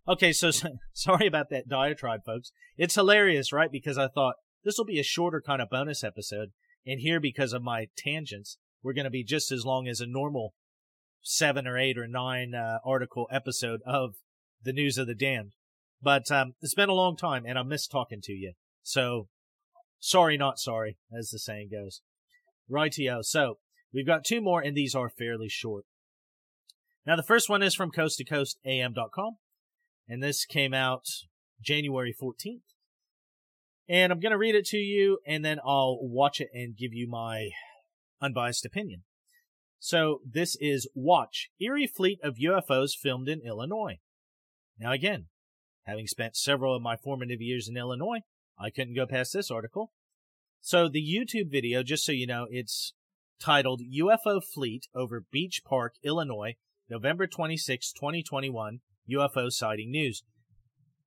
Okay, 0.08 0.32
so 0.32 0.50
sorry 0.92 1.26
about 1.26 1.50
that 1.50 1.68
diatribe, 1.68 2.20
folks. 2.24 2.52
It's 2.76 2.94
hilarious, 2.94 3.52
right? 3.52 3.70
Because 3.70 3.98
I 3.98 4.08
thought 4.08 4.36
this 4.64 4.78
will 4.78 4.84
be 4.84 5.00
a 5.00 5.04
shorter 5.04 5.42
kind 5.44 5.60
of 5.60 5.68
bonus 5.68 6.04
episode, 6.04 6.50
and 6.86 7.00
here, 7.00 7.20
because 7.20 7.52
of 7.52 7.62
my 7.62 7.88
tangents, 7.96 8.58
we're 8.82 8.92
going 8.92 9.04
to 9.04 9.10
be 9.10 9.24
just 9.24 9.50
as 9.50 9.64
long 9.64 9.88
as 9.88 10.00
a 10.00 10.06
normal 10.06 10.54
seven 11.22 11.66
or 11.66 11.76
eight 11.76 11.98
or 11.98 12.06
nine 12.06 12.54
uh, 12.54 12.78
article 12.84 13.26
episode 13.32 13.80
of 13.84 14.14
the 14.62 14.72
news 14.72 14.96
of 14.96 15.08
the 15.08 15.14
damned. 15.14 15.52
But 16.02 16.30
um, 16.30 16.54
it's 16.60 16.74
been 16.74 16.88
a 16.88 16.94
long 16.94 17.16
time, 17.16 17.44
and 17.46 17.58
I 17.58 17.62
miss 17.62 17.86
talking 17.86 18.20
to 18.22 18.32
you. 18.32 18.52
So 18.82 19.28
sorry, 19.98 20.36
not 20.36 20.58
sorry, 20.58 20.98
as 21.16 21.30
the 21.30 21.38
saying 21.38 21.70
goes. 21.72 22.02
Rightio. 22.70 23.24
So 23.24 23.58
we've 23.92 24.06
got 24.06 24.24
two 24.24 24.40
more, 24.40 24.60
and 24.60 24.76
these 24.76 24.94
are 24.94 25.08
fairly 25.08 25.48
short. 25.48 25.84
Now, 27.06 27.16
the 27.16 27.22
first 27.22 27.48
one 27.48 27.62
is 27.62 27.74
from 27.74 27.92
coasttocoastam.com, 27.92 29.36
and 30.08 30.22
this 30.22 30.44
came 30.44 30.74
out 30.74 31.06
January 31.62 32.14
14th. 32.20 32.62
And 33.88 34.12
I'm 34.12 34.18
going 34.18 34.32
to 34.32 34.38
read 34.38 34.56
it 34.56 34.66
to 34.66 34.78
you, 34.78 35.20
and 35.24 35.44
then 35.44 35.58
I'll 35.64 35.98
watch 36.00 36.40
it 36.40 36.48
and 36.52 36.76
give 36.76 36.92
you 36.92 37.08
my 37.08 37.50
unbiased 38.20 38.66
opinion. 38.66 39.04
So, 39.78 40.20
this 40.28 40.56
is 40.60 40.88
Watch 40.94 41.50
Eerie 41.60 41.86
Fleet 41.86 42.18
of 42.24 42.36
UFOs 42.36 42.96
filmed 43.00 43.28
in 43.28 43.42
Illinois. 43.46 44.00
Now, 44.78 44.90
again, 44.90 45.26
having 45.86 46.06
spent 46.06 46.36
several 46.36 46.74
of 46.74 46.82
my 46.82 46.96
formative 46.96 47.40
years 47.40 47.68
in 47.68 47.76
Illinois, 47.76 48.20
I 48.58 48.70
couldn't 48.70 48.96
go 48.96 49.06
past 49.06 49.32
this 49.32 49.50
article. 49.50 49.92
So, 50.60 50.88
the 50.88 51.00
YouTube 51.00 51.50
video, 51.50 51.82
just 51.82 52.04
so 52.04 52.12
you 52.12 52.26
know, 52.26 52.46
it's 52.50 52.92
titled 53.38 53.82
UFO 53.94 54.42
Fleet 54.42 54.88
over 54.94 55.24
Beach 55.30 55.62
Park, 55.64 55.94
Illinois, 56.02 56.56
November 56.88 57.26
26, 57.26 57.92
2021, 57.92 58.80
UFO 59.10 59.50
sighting 59.50 59.90
news. 59.90 60.22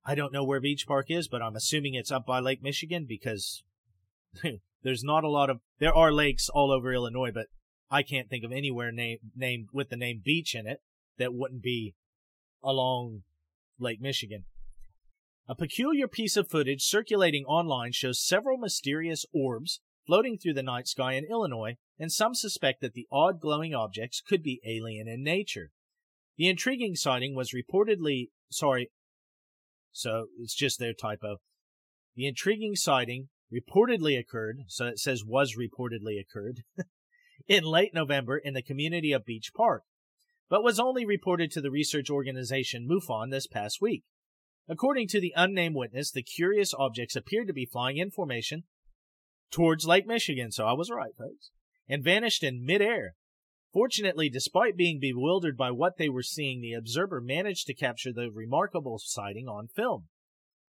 I 0.04 0.14
don't 0.14 0.32
know 0.32 0.44
where 0.44 0.60
Beach 0.60 0.86
Park 0.86 1.06
is, 1.10 1.28
but 1.28 1.42
I'm 1.42 1.56
assuming 1.56 1.94
it's 1.94 2.10
up 2.10 2.24
by 2.24 2.40
Lake 2.40 2.62
Michigan 2.62 3.04
because 3.06 3.62
there's 4.82 5.04
not 5.04 5.24
a 5.24 5.28
lot 5.28 5.50
of 5.50 5.60
there 5.78 5.94
are 5.94 6.12
lakes 6.12 6.48
all 6.48 6.72
over 6.72 6.92
Illinois, 6.92 7.30
but 7.32 7.46
I 7.90 8.02
can't 8.02 8.28
think 8.30 8.44
of 8.44 8.52
anywhere 8.52 8.92
named 8.92 9.20
named 9.36 9.68
with 9.72 9.90
the 9.90 9.96
name 9.96 10.22
beach 10.24 10.54
in 10.54 10.66
it 10.66 10.78
that 11.18 11.34
wouldn't 11.34 11.62
be 11.62 11.94
along 12.62 13.22
Lake 13.78 14.00
Michigan. 14.00 14.44
A 15.48 15.54
peculiar 15.54 16.06
piece 16.06 16.36
of 16.36 16.48
footage 16.48 16.82
circulating 16.82 17.44
online 17.44 17.92
shows 17.92 18.24
several 18.24 18.56
mysterious 18.56 19.26
orbs 19.32 19.80
floating 20.06 20.38
through 20.38 20.54
the 20.54 20.62
night 20.62 20.88
sky 20.88 21.12
in 21.12 21.24
Illinois, 21.30 21.76
and 21.98 22.10
some 22.10 22.34
suspect 22.34 22.80
that 22.80 22.94
the 22.94 23.06
odd 23.12 23.40
glowing 23.40 23.74
objects 23.74 24.20
could 24.20 24.42
be 24.42 24.60
alien 24.66 25.06
in 25.06 25.22
nature. 25.22 25.70
The 26.36 26.48
intriguing 26.48 26.96
sighting 26.96 27.34
was 27.34 27.54
reportedly, 27.54 28.30
sorry, 28.50 28.90
so 29.92 30.26
it's 30.38 30.54
just 30.54 30.78
their 30.78 30.94
typo. 30.94 31.36
The 32.16 32.26
intriguing 32.26 32.74
sighting 32.76 33.28
reportedly 33.52 34.18
occurred, 34.18 34.64
so 34.66 34.86
it 34.86 34.98
says 34.98 35.24
was 35.24 35.56
reportedly 35.56 36.20
occurred, 36.20 36.62
in 37.46 37.64
late 37.64 37.94
November 37.94 38.38
in 38.38 38.54
the 38.54 38.62
community 38.62 39.12
of 39.12 39.24
Beach 39.24 39.52
Park, 39.54 39.84
but 40.48 40.64
was 40.64 40.80
only 40.80 41.04
reported 41.04 41.50
to 41.52 41.60
the 41.60 41.70
research 41.70 42.10
organization 42.10 42.88
MUFON 42.88 43.30
this 43.30 43.46
past 43.46 43.80
week. 43.80 44.04
According 44.70 45.08
to 45.08 45.20
the 45.20 45.34
unnamed 45.34 45.74
witness, 45.74 46.12
the 46.12 46.22
curious 46.22 46.72
objects 46.72 47.16
appeared 47.16 47.48
to 47.48 47.52
be 47.52 47.66
flying 47.66 47.96
in 47.96 48.12
formation 48.12 48.62
towards 49.50 49.84
Lake 49.84 50.06
Michigan, 50.06 50.52
so 50.52 50.64
I 50.64 50.74
was 50.74 50.92
right, 50.92 51.10
folks, 51.18 51.50
and 51.88 52.04
vanished 52.04 52.44
in 52.44 52.64
midair. 52.64 53.16
Fortunately, 53.72 54.28
despite 54.28 54.76
being 54.76 55.00
bewildered 55.00 55.56
by 55.56 55.72
what 55.72 55.96
they 55.98 56.08
were 56.08 56.22
seeing, 56.22 56.60
the 56.60 56.74
observer 56.74 57.20
managed 57.20 57.66
to 57.66 57.74
capture 57.74 58.12
the 58.12 58.30
remarkable 58.30 59.00
sighting 59.00 59.48
on 59.48 59.66
film. 59.66 60.08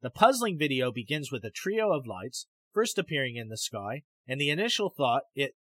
The 0.02 0.10
puzzling 0.10 0.58
video 0.58 0.91
begins 0.91 1.32
with 1.32 1.43
a 1.43 1.52
trio 1.52 1.91
of 1.91 2.08
lights 2.08 2.47
first 2.74 2.97
appearing 2.97 3.36
in 3.36 3.49
the 3.49 3.58
sky, 3.58 4.02
and 4.28 4.41
the 4.41 4.49
initial 4.49 4.89
thought 4.89 5.24
it 5.36 5.52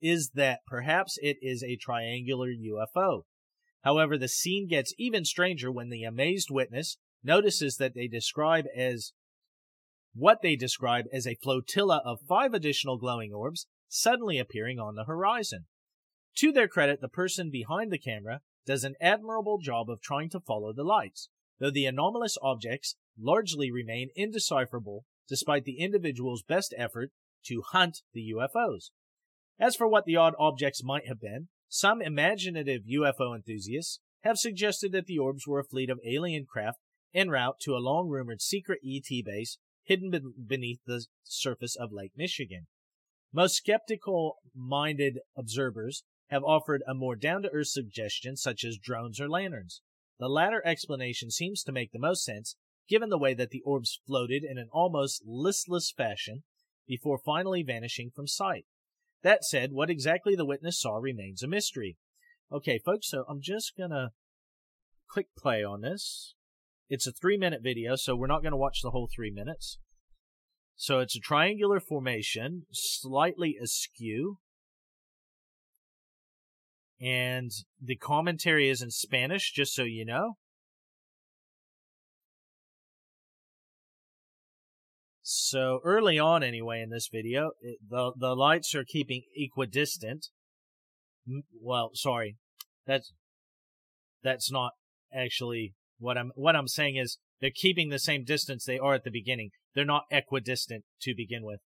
is 0.00 0.30
that 0.34 0.60
perhaps 0.64 1.18
it 1.20 1.38
is 1.42 1.64
a 1.64 1.74
triangular 1.74 2.50
UFO. 2.50 3.22
However, 3.82 4.16
the 4.16 4.28
scene 4.28 4.68
gets 4.68 4.94
even 4.96 5.24
stranger 5.24 5.72
when 5.72 5.88
the 5.88 6.04
amazed 6.04 6.50
witness 6.52 6.98
notices 7.24 7.76
that 7.78 7.94
they 7.94 8.06
describe 8.06 8.66
as 8.76 9.12
what 10.14 10.42
they 10.42 10.54
describe 10.54 11.06
as 11.12 11.26
a 11.26 11.36
flotilla 11.42 12.00
of 12.04 12.20
five 12.28 12.54
additional 12.54 12.98
glowing 12.98 13.32
orbs 13.32 13.66
suddenly 13.88 14.38
appearing 14.38 14.78
on 14.78 14.94
the 14.94 15.04
horizon. 15.04 15.66
To 16.36 16.52
their 16.52 16.68
credit, 16.68 17.00
the 17.00 17.08
person 17.08 17.50
behind 17.50 17.90
the 17.90 17.98
camera 17.98 18.40
does 18.66 18.84
an 18.84 18.94
admirable 19.00 19.58
job 19.58 19.90
of 19.90 20.00
trying 20.00 20.30
to 20.30 20.40
follow 20.40 20.72
the 20.72 20.84
lights, 20.84 21.28
though 21.58 21.70
the 21.70 21.86
anomalous 21.86 22.36
objects 22.42 22.96
largely 23.18 23.70
remain 23.70 24.10
indecipherable 24.16 25.04
despite 25.28 25.64
the 25.64 25.78
individual's 25.78 26.42
best 26.42 26.74
effort 26.76 27.10
to 27.46 27.62
hunt 27.72 28.02
the 28.12 28.32
UFOs. 28.36 28.90
As 29.58 29.76
for 29.76 29.86
what 29.86 30.04
the 30.04 30.16
odd 30.16 30.34
objects 30.38 30.82
might 30.82 31.06
have 31.06 31.20
been, 31.20 31.48
some 31.68 32.02
imaginative 32.02 32.82
UFO 32.82 33.34
enthusiasts 33.34 34.00
have 34.22 34.38
suggested 34.38 34.92
that 34.92 35.06
the 35.06 35.18
orbs 35.18 35.46
were 35.46 35.60
a 35.60 35.64
fleet 35.64 35.90
of 35.90 36.00
alien 36.04 36.46
craft 36.46 36.78
en 37.14 37.30
route 37.30 37.60
to 37.60 37.76
a 37.76 37.78
long 37.78 38.08
rumored 38.08 38.42
secret 38.42 38.80
ET 38.84 39.24
base 39.24 39.58
hidden 39.84 40.34
beneath 40.46 40.80
the 40.86 41.06
surface 41.22 41.76
of 41.76 41.92
Lake 41.92 42.12
Michigan. 42.16 42.66
Most 43.32 43.56
skeptical 43.56 44.36
minded 44.54 45.18
observers 45.36 46.04
have 46.28 46.44
offered 46.44 46.82
a 46.86 46.94
more 46.94 47.16
down 47.16 47.42
to 47.42 47.50
earth 47.50 47.68
suggestion, 47.68 48.36
such 48.36 48.64
as 48.64 48.78
drones 48.78 49.20
or 49.20 49.28
lanterns. 49.28 49.82
The 50.18 50.28
latter 50.28 50.62
explanation 50.64 51.30
seems 51.30 51.62
to 51.64 51.72
make 51.72 51.92
the 51.92 51.98
most 51.98 52.24
sense, 52.24 52.56
given 52.88 53.08
the 53.10 53.18
way 53.18 53.34
that 53.34 53.50
the 53.50 53.62
orbs 53.62 54.00
floated 54.06 54.44
in 54.44 54.58
an 54.58 54.68
almost 54.72 55.22
listless 55.26 55.92
fashion 55.92 56.44
before 56.86 57.18
finally 57.18 57.62
vanishing 57.62 58.10
from 58.14 58.26
sight. 58.26 58.66
That 59.22 59.44
said, 59.44 59.72
what 59.72 59.90
exactly 59.90 60.36
the 60.36 60.44
witness 60.44 60.80
saw 60.80 60.96
remains 60.96 61.42
a 61.42 61.48
mystery. 61.48 61.96
Okay, 62.52 62.78
folks, 62.78 63.08
so 63.08 63.24
I'm 63.28 63.40
just 63.40 63.72
gonna 63.76 64.12
click 65.08 65.28
play 65.36 65.64
on 65.64 65.80
this. 65.80 66.34
It's 66.88 67.06
a 67.06 67.12
three 67.12 67.38
minute 67.38 67.62
video, 67.62 67.96
so 67.96 68.14
we're 68.14 68.26
not 68.26 68.42
gonna 68.42 68.56
watch 68.56 68.80
the 68.82 68.90
whole 68.90 69.08
three 69.14 69.30
minutes. 69.30 69.78
So 70.76 71.00
it's 71.00 71.16
a 71.16 71.20
triangular 71.20 71.80
formation, 71.80 72.66
slightly 72.72 73.56
askew. 73.62 74.38
And 77.00 77.50
the 77.80 77.96
commentary 77.96 78.68
is 78.68 78.82
in 78.82 78.90
Spanish, 78.90 79.52
just 79.52 79.74
so 79.74 79.82
you 79.82 80.04
know. 80.04 80.36
So 85.22 85.80
early 85.84 86.18
on, 86.18 86.42
anyway, 86.42 86.82
in 86.82 86.90
this 86.90 87.08
video, 87.10 87.52
it, 87.60 87.78
the 87.88 88.12
the 88.16 88.34
lights 88.36 88.74
are 88.74 88.84
keeping 88.84 89.22
equidistant. 89.34 90.28
Well, 91.58 91.92
sorry, 91.94 92.36
that's 92.86 93.14
that's 94.22 94.52
not 94.52 94.72
actually 95.14 95.74
what 95.98 96.18
I'm 96.18 96.32
what 96.34 96.56
I'm 96.56 96.68
saying 96.68 96.96
is 96.96 97.18
they're 97.40 97.50
keeping 97.54 97.88
the 97.88 97.98
same 97.98 98.24
distance 98.24 98.64
they 98.64 98.78
are 98.78 98.94
at 98.94 99.04
the 99.04 99.10
beginning. 99.10 99.50
They're 99.74 99.84
not 99.84 100.04
equidistant 100.10 100.84
to 101.02 101.14
begin 101.14 101.44
with. 101.44 101.60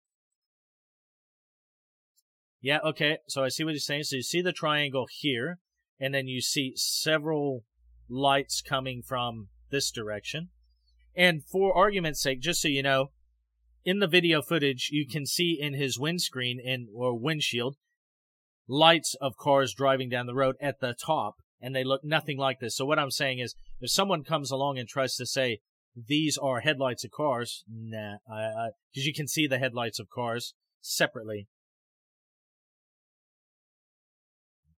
Yeah, 2.61 2.79
okay. 2.85 3.19
So 3.29 3.45
I 3.45 3.49
see 3.49 3.65
what 3.65 3.75
he's 3.75 3.85
saying. 3.85 4.05
So 4.05 4.17
you 4.17 4.23
see 4.23 4.41
the 4.41 4.53
triangle 4.53 5.07
here, 5.11 5.59
and 6.01 6.15
then 6.15 6.27
you 6.27 6.41
see 6.41 6.73
several 6.77 7.65
lights 8.09 8.63
coming 8.63 9.03
from 9.07 9.49
this 9.71 9.91
direction. 9.91 10.49
And 11.15 11.43
for 11.45 11.77
argument's 11.77 12.23
sake, 12.23 12.41
just 12.41 12.61
so 12.61 12.69
you 12.69 12.83
know, 12.83 13.09
in 13.85 14.01
the 14.01 14.07
video 14.07 14.43
footage, 14.43 14.89
you 14.91 15.07
can 15.07 15.27
see 15.27 15.57
in 15.61 15.75
his 15.75 15.99
windscreen 15.99 16.61
and 16.65 16.89
or 16.95 17.19
windshield 17.19 17.77
lights 18.69 19.15
of 19.21 19.37
cars 19.37 19.73
driving 19.75 20.09
down 20.09 20.27
the 20.27 20.35
road 20.35 20.57
at 20.61 20.81
the 20.81 20.95
top, 20.95 21.37
and 21.61 21.75
they 21.75 21.85
look 21.85 22.03
nothing 22.05 22.39
like 22.39 22.61
this. 22.61 22.77
So 22.77 22.85
what 22.85 22.99
I'm 22.99 23.11
saying 23.11 23.39
is, 23.39 23.55
if 23.81 23.91
someone 23.91 24.25
comes 24.25 24.51
along 24.51 24.79
and 24.79 24.89
tries 24.89 25.17
to 25.17 25.27
say 25.27 25.61
these 25.97 26.39
are 26.41 26.61
headlights 26.61 27.05
of 27.05 27.11
cars, 27.11 27.65
nah, 27.69 28.17
because 28.27 29.07
you 29.07 29.15
can 29.15 29.27
see 29.27 29.47
the 29.47 29.59
headlights 29.59 29.99
of 29.99 30.09
cars 30.11 30.55
separately. 30.81 31.49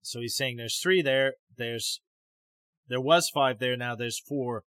So 0.03 0.21
he's 0.21 0.37
saying 0.37 0.57
there's 0.57 0.79
three 0.81 1.03
there. 1.03 1.35
There's 1.57 2.01
there 2.89 3.01
was 3.01 3.29
five 3.29 3.59
there. 3.59 3.77
Now 3.77 3.95
there's 3.95 4.19
four. 4.19 4.65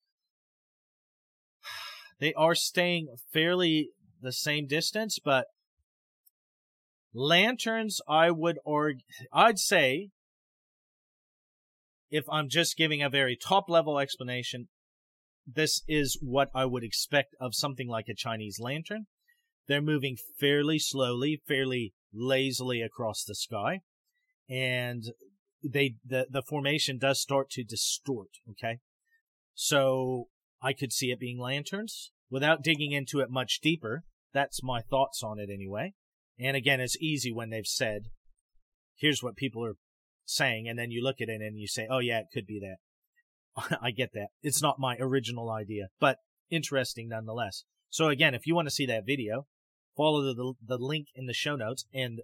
They 2.19 2.33
are 2.33 2.53
staying 2.53 3.15
fairly 3.31 3.91
the 4.21 4.33
same 4.33 4.67
distance, 4.67 5.19
but 5.23 5.45
lanterns, 7.13 8.01
I 8.09 8.29
would 8.29 8.59
or 8.65 8.95
I'd 9.31 9.57
say, 9.57 10.09
if 12.09 12.25
I'm 12.31 12.49
just 12.49 12.77
giving 12.77 13.01
a 13.01 13.09
very 13.09 13.35
top 13.35 13.69
level 13.69 13.99
explanation, 13.99 14.67
this 15.45 15.81
is 15.87 16.17
what 16.21 16.49
I 16.53 16.65
would 16.65 16.83
expect 16.83 17.35
of 17.39 17.55
something 17.55 17.87
like 17.87 18.07
a 18.07 18.15
Chinese 18.15 18.57
lantern. 18.59 19.05
They're 19.67 19.81
moving 19.81 20.17
fairly 20.39 20.79
slowly, 20.79 21.41
fairly 21.47 21.93
lazily 22.13 22.81
across 22.81 23.23
the 23.23 23.35
sky, 23.35 23.81
and 24.49 25.03
they 25.63 25.95
the 26.03 26.27
the 26.29 26.41
formation 26.41 26.97
does 26.97 27.21
start 27.21 27.49
to 27.51 27.63
distort. 27.63 28.29
Okay, 28.49 28.79
so 29.53 30.27
I 30.61 30.73
could 30.73 30.91
see 30.91 31.11
it 31.11 31.19
being 31.19 31.39
lanterns 31.39 32.11
without 32.29 32.63
digging 32.63 32.91
into 32.91 33.19
it 33.19 33.29
much 33.29 33.59
deeper. 33.61 34.03
That's 34.33 34.63
my 34.63 34.81
thoughts 34.81 35.21
on 35.23 35.39
it 35.39 35.49
anyway. 35.51 35.93
And 36.39 36.55
again, 36.55 36.79
it's 36.79 36.97
easy 37.01 37.31
when 37.31 37.49
they've 37.49 37.65
said, 37.65 38.03
here's 38.95 39.21
what 39.21 39.35
people 39.35 39.65
are 39.65 39.75
saying. 40.29 40.67
And 40.67 40.77
then 40.77 40.91
you 40.91 41.03
look 41.03 41.21
at 41.21 41.29
it 41.29 41.41
and 41.41 41.59
you 41.59 41.67
say, 41.67 41.87
oh, 41.89 41.99
yeah, 41.99 42.19
it 42.19 42.27
could 42.33 42.45
be 42.45 42.59
that. 42.59 43.77
I 43.81 43.91
get 43.91 44.11
that. 44.13 44.27
It's 44.41 44.61
not 44.61 44.79
my 44.79 44.97
original 44.99 45.49
idea, 45.49 45.87
but 45.99 46.17
interesting 46.49 47.09
nonetheless. 47.09 47.63
So 47.89 48.07
again, 48.07 48.35
if 48.35 48.45
you 48.45 48.55
want 48.55 48.67
to 48.67 48.73
see 48.73 48.85
that 48.85 49.05
video, 49.05 49.47
follow 49.97 50.21
the, 50.21 50.53
the 50.65 50.77
link 50.77 51.07
in 51.15 51.25
the 51.25 51.33
show 51.33 51.55
notes. 51.55 51.85
And 51.93 52.21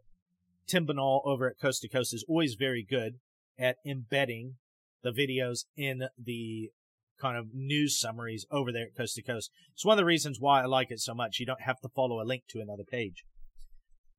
Tim 0.68 0.88
Binnall 0.88 1.22
over 1.26 1.50
at 1.50 1.60
Coast 1.60 1.82
to 1.82 1.90
Coast 1.90 2.14
is 2.14 2.26
always 2.28 2.56
very 2.56 2.86
good 2.88 3.16
at 3.60 3.78
embedding 3.86 4.56
the 5.04 5.12
videos 5.12 5.66
in 5.76 6.04
the 6.18 6.70
kind 7.20 7.38
of 7.38 7.48
news 7.54 8.00
summaries 8.00 8.46
over 8.52 8.72
there 8.72 8.86
at 8.86 8.96
Coast 8.96 9.16
to 9.16 9.24
Coast. 9.24 9.52
It's 9.74 9.86
one 9.86 9.94
of 9.94 10.02
the 10.02 10.06
reasons 10.06 10.38
why 10.40 10.62
I 10.62 10.66
like 10.66 10.92
it 10.92 11.00
so 11.00 11.14
much. 11.14 11.40
You 11.40 11.46
don't 11.46 11.62
have 11.62 11.80
to 11.82 11.90
follow 11.90 12.22
a 12.22 12.26
link 12.26 12.44
to 12.50 12.60
another 12.60 12.84
page. 12.84 13.24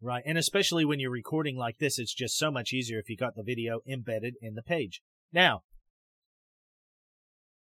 Right. 0.07 0.23
And 0.25 0.39
especially 0.39 0.85
when 0.85 1.01
you're 1.01 1.11
recording 1.11 1.57
like 1.57 1.79
this, 1.79 1.99
it's 1.99 2.15
just 2.15 2.39
so 2.39 2.53
much 2.53 2.73
easier 2.73 3.01
if 3.01 3.11
you 3.11 3.17
got 3.17 3.35
the 3.35 3.43
video 3.43 3.81
embedded 3.91 4.35
in 4.41 4.55
the 4.55 4.63
page. 4.63 5.03
Now, 5.33 5.63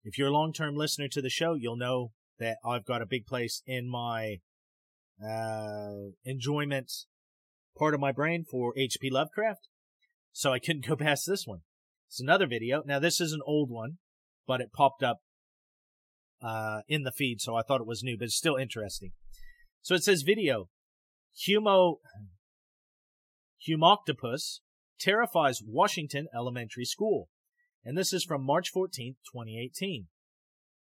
if 0.02 0.16
you're 0.16 0.28
a 0.28 0.32
long 0.32 0.54
term 0.54 0.74
listener 0.74 1.08
to 1.08 1.20
the 1.20 1.28
show, 1.28 1.52
you'll 1.52 1.76
know 1.76 2.12
that 2.38 2.56
I've 2.64 2.86
got 2.86 3.02
a 3.02 3.06
big 3.06 3.26
place 3.26 3.62
in 3.66 3.86
my 3.86 4.38
uh, 5.22 6.12
enjoyment 6.24 6.90
part 7.76 7.92
of 7.92 8.00
my 8.00 8.12
brain 8.12 8.46
for 8.50 8.72
H.P. 8.78 9.10
Lovecraft. 9.10 9.68
So 10.32 10.54
I 10.54 10.58
couldn't 10.58 10.86
go 10.88 10.96
past 10.96 11.26
this 11.26 11.46
one. 11.46 11.60
It's 12.08 12.18
another 12.20 12.46
video. 12.46 12.82
Now, 12.86 12.98
this 12.98 13.20
is 13.20 13.32
an 13.32 13.42
old 13.44 13.68
one 13.68 13.98
but 14.46 14.60
it 14.60 14.72
popped 14.72 15.02
up 15.02 15.18
uh, 16.42 16.80
in 16.88 17.02
the 17.02 17.12
feed, 17.12 17.40
so 17.40 17.54
I 17.54 17.62
thought 17.62 17.80
it 17.80 17.86
was 17.86 18.02
new, 18.02 18.16
but 18.18 18.24
it's 18.24 18.34
still 18.34 18.56
interesting. 18.56 19.12
So 19.82 19.94
it 19.94 20.02
says 20.02 20.22
video. 20.22 20.68
Humo 21.34 21.96
Humoctopus 23.66 24.60
terrifies 25.00 25.62
Washington 25.64 26.28
elementary 26.34 26.84
school. 26.84 27.28
and 27.84 27.96
this 27.98 28.12
is 28.12 28.22
from 28.22 28.44
March 28.44 28.68
14, 28.68 29.16
2018. 29.24 30.08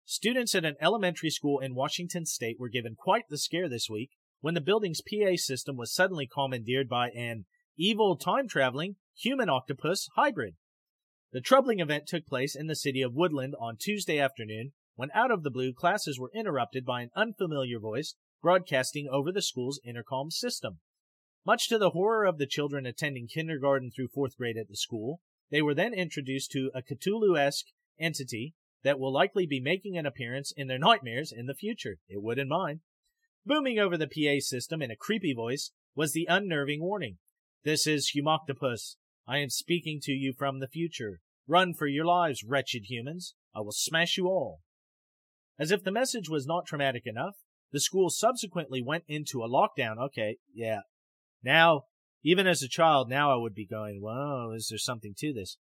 Students 0.06 0.56
at 0.56 0.66
an 0.66 0.76
elementary 0.82 1.30
school 1.30 1.60
in 1.60 1.76
Washington 1.76 2.26
state 2.26 2.58
were 2.60 2.70
given 2.70 2.96
quite 2.96 3.26
the 3.30 3.38
scare 3.38 3.70
this 3.70 3.88
week 3.90 4.12
when 4.40 4.56
the 4.56 4.62
building's 4.62 5.02
PA 5.02 5.36
system 5.36 5.78
was 5.78 5.94
suddenly 5.94 6.26
commandeered 6.26 6.90
by 6.90 7.10
an 7.10 7.46
evil 7.78 8.16
time 8.16 8.48
traveling 8.48 8.96
human 9.16 9.50
octopus 9.50 10.10
hybrid. 10.16 10.56
The 11.32 11.42
troubling 11.42 11.80
event 11.80 12.08
took 12.08 12.26
place 12.26 12.56
in 12.56 12.66
the 12.66 12.76
city 12.76 13.04
of 13.04 13.14
Woodland 13.14 13.54
on 13.60 13.78
Tuesday 13.78 14.18
afternoon 14.18 14.72
when 14.96 15.12
out 15.14 15.32
of 15.32 15.44
the 15.44 15.52
blue 15.52 15.74
classes 15.74 16.20
were 16.20 16.32
interrupted 16.34 16.86
by 16.86 17.02
an 17.02 17.12
unfamiliar 17.16 17.80
voice 17.80 18.16
broadcasting 18.42 19.08
over 19.12 19.32
the 19.32 19.42
school's 19.42 19.80
intercom 19.84 20.32
system. 20.32 20.80
Much 21.46 21.68
to 21.70 21.78
the 21.78 21.92
horror 21.92 22.26
of 22.26 22.38
the 22.38 22.46
children 22.46 22.86
attending 22.86 23.28
kindergarten 23.28 23.92
through 23.92 24.08
fourth 24.08 24.38
grade 24.38 24.58
at 24.58 24.68
the 24.68 24.76
school, 24.76 25.22
they 25.52 25.62
were 25.62 25.74
then 25.74 25.94
introduced 25.94 26.52
to 26.52 26.72
a 26.74 26.82
Cthulhu 26.82 27.38
esque 27.38 27.68
entity 28.00 28.54
that 28.84 29.00
will 29.00 29.12
likely 29.12 29.46
be 29.46 29.60
making 29.60 29.98
an 29.98 30.06
appearance 30.06 30.54
in 30.56 30.68
their 30.68 30.80
nightmares 30.80 31.34
in 31.36 31.48
the 31.48 31.54
future. 31.54 31.98
It 32.08 32.22
would 32.22 32.40
in 32.40 32.48
mine. 32.48 32.82
Booming 33.46 33.80
over 33.80 33.98
the 33.98 34.08
PA 34.08 34.40
system 34.40 34.82
in 34.82 34.92
a 34.92 34.96
creepy 34.96 35.34
voice 35.34 35.72
was 35.96 36.14
the 36.14 36.28
unnerving 36.30 36.82
warning. 36.82 37.18
This 37.64 37.88
is 37.88 38.12
Humoctopus. 38.16 38.96
I 39.28 39.40
am 39.40 39.50
speaking 39.50 40.00
to 40.04 40.12
you 40.12 40.34
from 40.38 40.60
the 40.60 40.68
future. 40.68 41.20
Run 41.48 41.74
for 41.74 41.88
your 41.88 42.06
lives, 42.06 42.44
wretched 42.44 42.84
humans. 42.86 43.34
I 43.56 43.62
will 43.62 43.72
smash 43.72 44.18
you 44.18 44.28
all. 44.28 44.62
As 45.58 45.72
if 45.72 45.84
the 45.84 45.92
message 45.92 46.30
was 46.30 46.46
not 46.46 46.66
traumatic 46.66 47.04
enough, 47.06 47.36
the 47.72 47.80
school 47.80 48.10
subsequently 48.10 48.82
went 48.82 49.04
into 49.08 49.44
a 49.44 49.50
lockdown. 49.50 49.98
Okay, 49.98 50.38
yeah. 50.54 50.82
Now, 51.44 51.84
even 52.24 52.48
as 52.48 52.62
a 52.62 52.68
child, 52.68 53.10
now 53.10 53.32
I 53.32 53.38
would 53.38 53.54
be 53.54 53.66
going, 53.66 54.02
whoa, 54.02 54.54
is 54.56 54.68
there 54.70 54.78
something 54.78 55.14
to 55.20 55.34
this? 55.34 55.58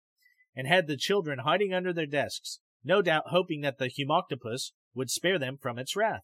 And 0.55 0.68
had 0.68 0.88
the 0.88 0.97
children 0.97 1.39
hiding 1.39 1.74
under 1.74 1.93
their 1.93 2.05
desks, 2.05 2.60
no 2.84 3.01
doubt 3.01 3.24
hoping 3.28 3.62
that 3.62 3.78
the 3.78 3.89
Humoctopus 3.89 4.72
would 4.93 5.10
spare 5.10 5.39
them 5.39 5.57
from 5.62 5.78
its 5.78 5.95
wrath. 5.95 6.24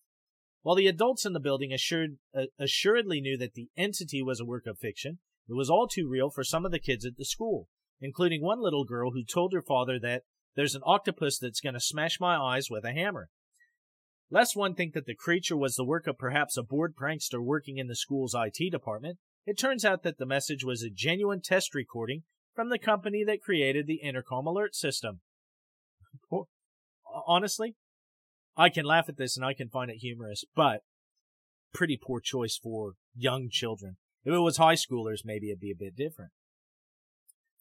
While 0.64 0.76
the 0.76 0.88
adults 0.88 1.26
in 1.26 1.34
the 1.34 1.40
building 1.40 1.72
assured, 1.72 2.18
uh, 2.36 2.46
assuredly 2.60 3.22
knew 3.22 3.38
that 3.38 3.54
the 3.54 3.70
entity 3.78 4.24
was 4.24 4.40
a 4.40 4.46
work 4.46 4.66
of 4.66 4.80
fiction, 4.80 5.20
it 5.48 5.54
was 5.54 5.70
all 5.70 5.88
too 5.88 6.10
real 6.10 6.32
for 6.32 6.44
some 6.44 6.66
of 6.66 6.72
the 6.72 6.80
kids 6.80 7.06
at 7.06 7.18
the 7.18 7.26
school, 7.26 7.68
including 8.02 8.42
one 8.42 8.62
little 8.62 8.84
girl 8.84 9.12
who 9.12 9.24
told 9.24 9.54
her 9.54 9.62
father 9.62 10.00
that 10.00 10.24
there's 10.56 10.74
an 10.74 10.82
octopus 10.84 11.38
that's 11.38 11.62
going 11.62 11.76
to 11.76 11.80
smash 11.80 12.20
my 12.20 12.36
eyes 12.36 12.70
with 12.70 12.84
a 12.84 12.94
hammer. 12.94 13.30
Lest 14.32 14.56
one 14.56 14.74
think 14.74 14.94
that 14.94 15.06
the 15.06 15.16
creature 15.16 15.56
was 15.56 15.76
the 15.76 15.86
work 15.86 16.08
of 16.08 16.18
perhaps 16.18 16.58
a 16.58 16.64
bored 16.64 16.96
prankster 16.96 17.44
working 17.44 17.78
in 17.78 17.88
the 17.88 17.96
school's 17.96 18.36
IT 18.36 18.72
department, 18.72 19.20
it 19.46 19.58
turns 19.58 19.86
out 19.86 20.04
that 20.04 20.18
the 20.18 20.26
message 20.26 20.64
was 20.64 20.82
a 20.82 20.90
genuine 20.90 21.42
test 21.42 21.76
recording 21.76 22.24
from 22.56 22.70
the 22.70 22.80
company 22.80 23.24
that 23.24 23.42
created 23.42 23.86
the 23.86 24.02
intercom 24.02 24.48
alert 24.48 24.74
system. 24.74 25.22
Honestly, 27.28 27.76
I 28.58 28.70
can 28.70 28.86
laugh 28.86 29.10
at 29.10 29.18
this 29.18 29.38
and 29.38 29.46
I 29.46 29.54
can 29.54 29.70
find 29.70 29.92
it 29.92 29.98
humorous, 29.98 30.44
but 30.56 30.82
pretty 31.74 32.00
poor 32.02 32.20
choice 32.20 32.58
for 32.62 32.94
young 33.16 33.50
children. 33.52 33.98
If 34.24 34.34
it 34.34 34.40
was 34.40 34.58
high 34.58 34.76
schoolers, 34.76 35.20
maybe 35.24 35.50
it'd 35.50 35.60
be 35.60 35.72
a 35.72 35.76
bit 35.78 35.96
different. 35.96 36.32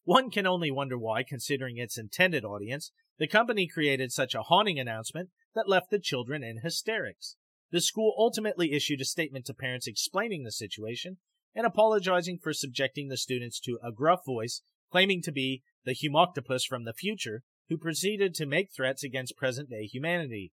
One 0.04 0.30
can 0.30 0.46
only 0.46 0.70
wonder 0.70 0.98
why, 0.98 1.22
considering 1.22 1.78
its 1.78 1.96
intended 1.96 2.44
audience, 2.44 2.92
the 3.18 3.26
company 3.26 3.66
created 3.66 4.12
such 4.12 4.34
a 4.34 4.42
haunting 4.42 4.78
announcement 4.78 5.30
that 5.54 5.68
left 5.68 5.90
the 5.90 5.98
children 5.98 6.42
in 6.42 6.60
hysterics. 6.62 7.36
The 7.70 7.80
school 7.80 8.14
ultimately 8.18 8.72
issued 8.72 9.00
a 9.00 9.06
statement 9.06 9.46
to 9.46 9.54
parents 9.54 9.86
explaining 9.86 10.44
the 10.44 10.52
situation 10.52 11.18
and 11.54 11.66
apologizing 11.66 12.38
for 12.38 12.52
subjecting 12.52 13.08
the 13.08 13.16
students 13.16 13.58
to 13.60 13.78
a 13.82 13.92
gruff 13.92 14.20
voice 14.26 14.62
claiming 14.90 15.22
to 15.22 15.32
be 15.32 15.62
the 15.84 15.94
Humoctopus 15.94 16.66
from 16.68 16.84
the 16.84 16.92
future 16.92 17.42
who 17.68 17.78
proceeded 17.78 18.34
to 18.34 18.46
make 18.46 18.72
threats 18.72 19.02
against 19.02 19.36
present 19.36 19.70
day 19.70 19.86
humanity. 19.86 20.52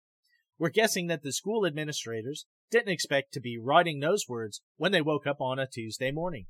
We're 0.58 0.70
guessing 0.70 1.08
that 1.08 1.22
the 1.22 1.32
school 1.32 1.66
administrators 1.66 2.46
didn't 2.70 2.92
expect 2.92 3.32
to 3.34 3.40
be 3.40 3.58
writing 3.58 4.00
those 4.00 4.28
words 4.28 4.62
when 4.76 4.92
they 4.92 5.02
woke 5.02 5.26
up 5.26 5.40
on 5.40 5.58
a 5.58 5.66
Tuesday 5.66 6.10
morning. 6.10 6.46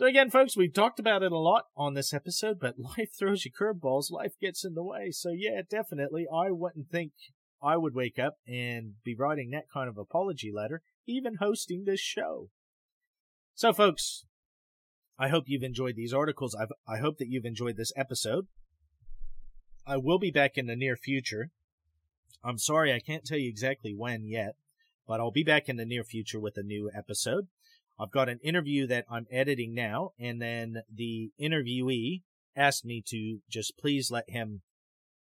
So 0.00 0.06
again, 0.06 0.30
folks, 0.30 0.56
we've 0.56 0.72
talked 0.72 0.98
about 0.98 1.22
it 1.22 1.30
a 1.30 1.38
lot 1.38 1.66
on 1.76 1.92
this 1.92 2.14
episode, 2.14 2.58
but 2.58 2.78
life 2.96 3.10
throws 3.14 3.44
you 3.44 3.50
curveballs. 3.52 4.10
Life 4.10 4.32
gets 4.40 4.64
in 4.64 4.72
the 4.72 4.82
way. 4.82 5.10
So 5.10 5.28
yeah, 5.28 5.60
definitely, 5.68 6.26
I 6.34 6.50
wouldn't 6.52 6.88
think 6.88 7.12
I 7.62 7.76
would 7.76 7.94
wake 7.94 8.18
up 8.18 8.36
and 8.48 8.94
be 9.04 9.14
writing 9.14 9.50
that 9.50 9.68
kind 9.70 9.90
of 9.90 9.98
apology 9.98 10.50
letter, 10.50 10.80
even 11.06 11.34
hosting 11.34 11.84
this 11.84 12.00
show. 12.00 12.48
So 13.54 13.74
folks, 13.74 14.24
I 15.18 15.28
hope 15.28 15.44
you've 15.48 15.62
enjoyed 15.62 15.96
these 15.96 16.14
articles. 16.14 16.54
I've, 16.58 16.72
I 16.88 16.96
hope 16.96 17.18
that 17.18 17.28
you've 17.28 17.44
enjoyed 17.44 17.76
this 17.76 17.92
episode. 17.94 18.46
I 19.86 19.98
will 19.98 20.18
be 20.18 20.30
back 20.30 20.56
in 20.56 20.64
the 20.64 20.76
near 20.76 20.96
future. 20.96 21.50
I'm 22.42 22.56
sorry 22.56 22.90
I 22.90 23.00
can't 23.00 23.26
tell 23.26 23.36
you 23.36 23.50
exactly 23.50 23.94
when 23.94 24.24
yet, 24.24 24.54
but 25.06 25.20
I'll 25.20 25.30
be 25.30 25.44
back 25.44 25.68
in 25.68 25.76
the 25.76 25.84
near 25.84 26.04
future 26.04 26.40
with 26.40 26.56
a 26.56 26.62
new 26.62 26.90
episode. 26.96 27.48
I've 28.00 28.10
got 28.10 28.30
an 28.30 28.38
interview 28.42 28.86
that 28.86 29.04
I'm 29.10 29.26
editing 29.30 29.74
now, 29.74 30.12
and 30.18 30.40
then 30.40 30.82
the 30.92 31.32
interviewee 31.38 32.22
asked 32.56 32.84
me 32.84 33.02
to 33.08 33.40
just 33.50 33.74
please 33.78 34.10
let 34.10 34.24
him 34.28 34.62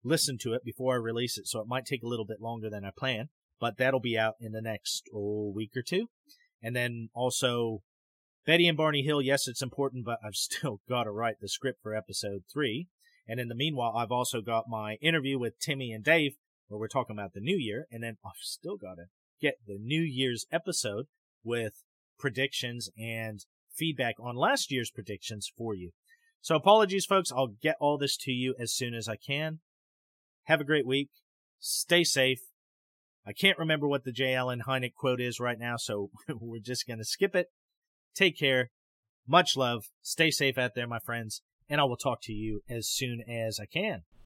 listen 0.04 0.36
to 0.42 0.52
it 0.52 0.64
before 0.64 0.94
I 0.94 0.98
release 0.98 1.38
it, 1.38 1.46
so 1.46 1.60
it 1.60 1.66
might 1.66 1.86
take 1.86 2.02
a 2.02 2.08
little 2.08 2.26
bit 2.26 2.42
longer 2.42 2.68
than 2.68 2.84
I 2.84 2.90
planned, 2.96 3.30
but 3.58 3.78
that'll 3.78 4.00
be 4.00 4.18
out 4.18 4.34
in 4.38 4.52
the 4.52 4.60
next 4.60 5.04
oh, 5.14 5.50
week 5.54 5.70
or 5.76 5.82
two. 5.82 6.08
And 6.62 6.76
then 6.76 7.08
also 7.14 7.80
Betty 8.44 8.68
and 8.68 8.76
Barney 8.76 9.02
Hill, 9.02 9.22
yes, 9.22 9.48
it's 9.48 9.62
important, 9.62 10.04
but 10.04 10.18
I've 10.22 10.34
still 10.34 10.80
got 10.88 11.04
to 11.04 11.10
write 11.10 11.36
the 11.40 11.48
script 11.48 11.80
for 11.82 11.94
episode 11.94 12.42
three. 12.52 12.88
And 13.26 13.40
in 13.40 13.48
the 13.48 13.54
meanwhile, 13.54 13.94
I've 13.96 14.12
also 14.12 14.40
got 14.40 14.68
my 14.68 14.94
interview 15.02 15.38
with 15.38 15.58
Timmy 15.58 15.92
and 15.92 16.04
Dave, 16.04 16.32
where 16.66 16.80
we're 16.80 16.88
talking 16.88 17.16
about 17.16 17.34
the 17.34 17.40
new 17.40 17.56
year. 17.56 17.86
And 17.90 18.02
then 18.02 18.16
I've 18.24 18.40
still 18.40 18.76
got 18.76 18.94
to 18.94 19.04
get 19.40 19.56
the 19.66 19.78
New 19.78 20.00
Year's 20.00 20.46
episode 20.50 21.06
with 21.44 21.82
predictions 22.18 22.88
and 22.98 23.44
feedback 23.74 24.16
on 24.20 24.36
last 24.36 24.70
year's 24.70 24.90
predictions 24.90 25.50
for 25.56 25.74
you. 25.74 25.90
So 26.40 26.56
apologies, 26.56 27.04
folks. 27.04 27.32
I'll 27.32 27.54
get 27.60 27.76
all 27.80 27.98
this 27.98 28.16
to 28.18 28.32
you 28.32 28.54
as 28.58 28.72
soon 28.72 28.94
as 28.94 29.08
I 29.08 29.16
can. 29.16 29.60
Have 30.44 30.60
a 30.60 30.64
great 30.64 30.86
week. 30.86 31.10
Stay 31.58 32.04
safe. 32.04 32.40
I 33.26 33.32
can't 33.32 33.58
remember 33.58 33.86
what 33.86 34.04
the 34.04 34.12
J. 34.12 34.34
Allen 34.34 34.62
Hynek 34.66 34.94
quote 34.94 35.20
is 35.20 35.38
right 35.38 35.58
now, 35.58 35.76
so 35.76 36.10
we're 36.40 36.60
just 36.60 36.86
going 36.86 36.98
to 36.98 37.04
skip 37.04 37.34
it. 37.34 37.48
Take 38.14 38.38
care. 38.38 38.70
Much 39.26 39.56
love. 39.56 39.84
Stay 40.00 40.30
safe 40.30 40.56
out 40.56 40.74
there, 40.74 40.86
my 40.86 40.98
friends. 40.98 41.42
And 41.68 41.80
I 41.80 41.84
will 41.84 41.98
talk 41.98 42.20
to 42.22 42.32
you 42.32 42.62
as 42.68 42.88
soon 42.88 43.22
as 43.28 43.60
I 43.60 43.66
can. 43.66 44.04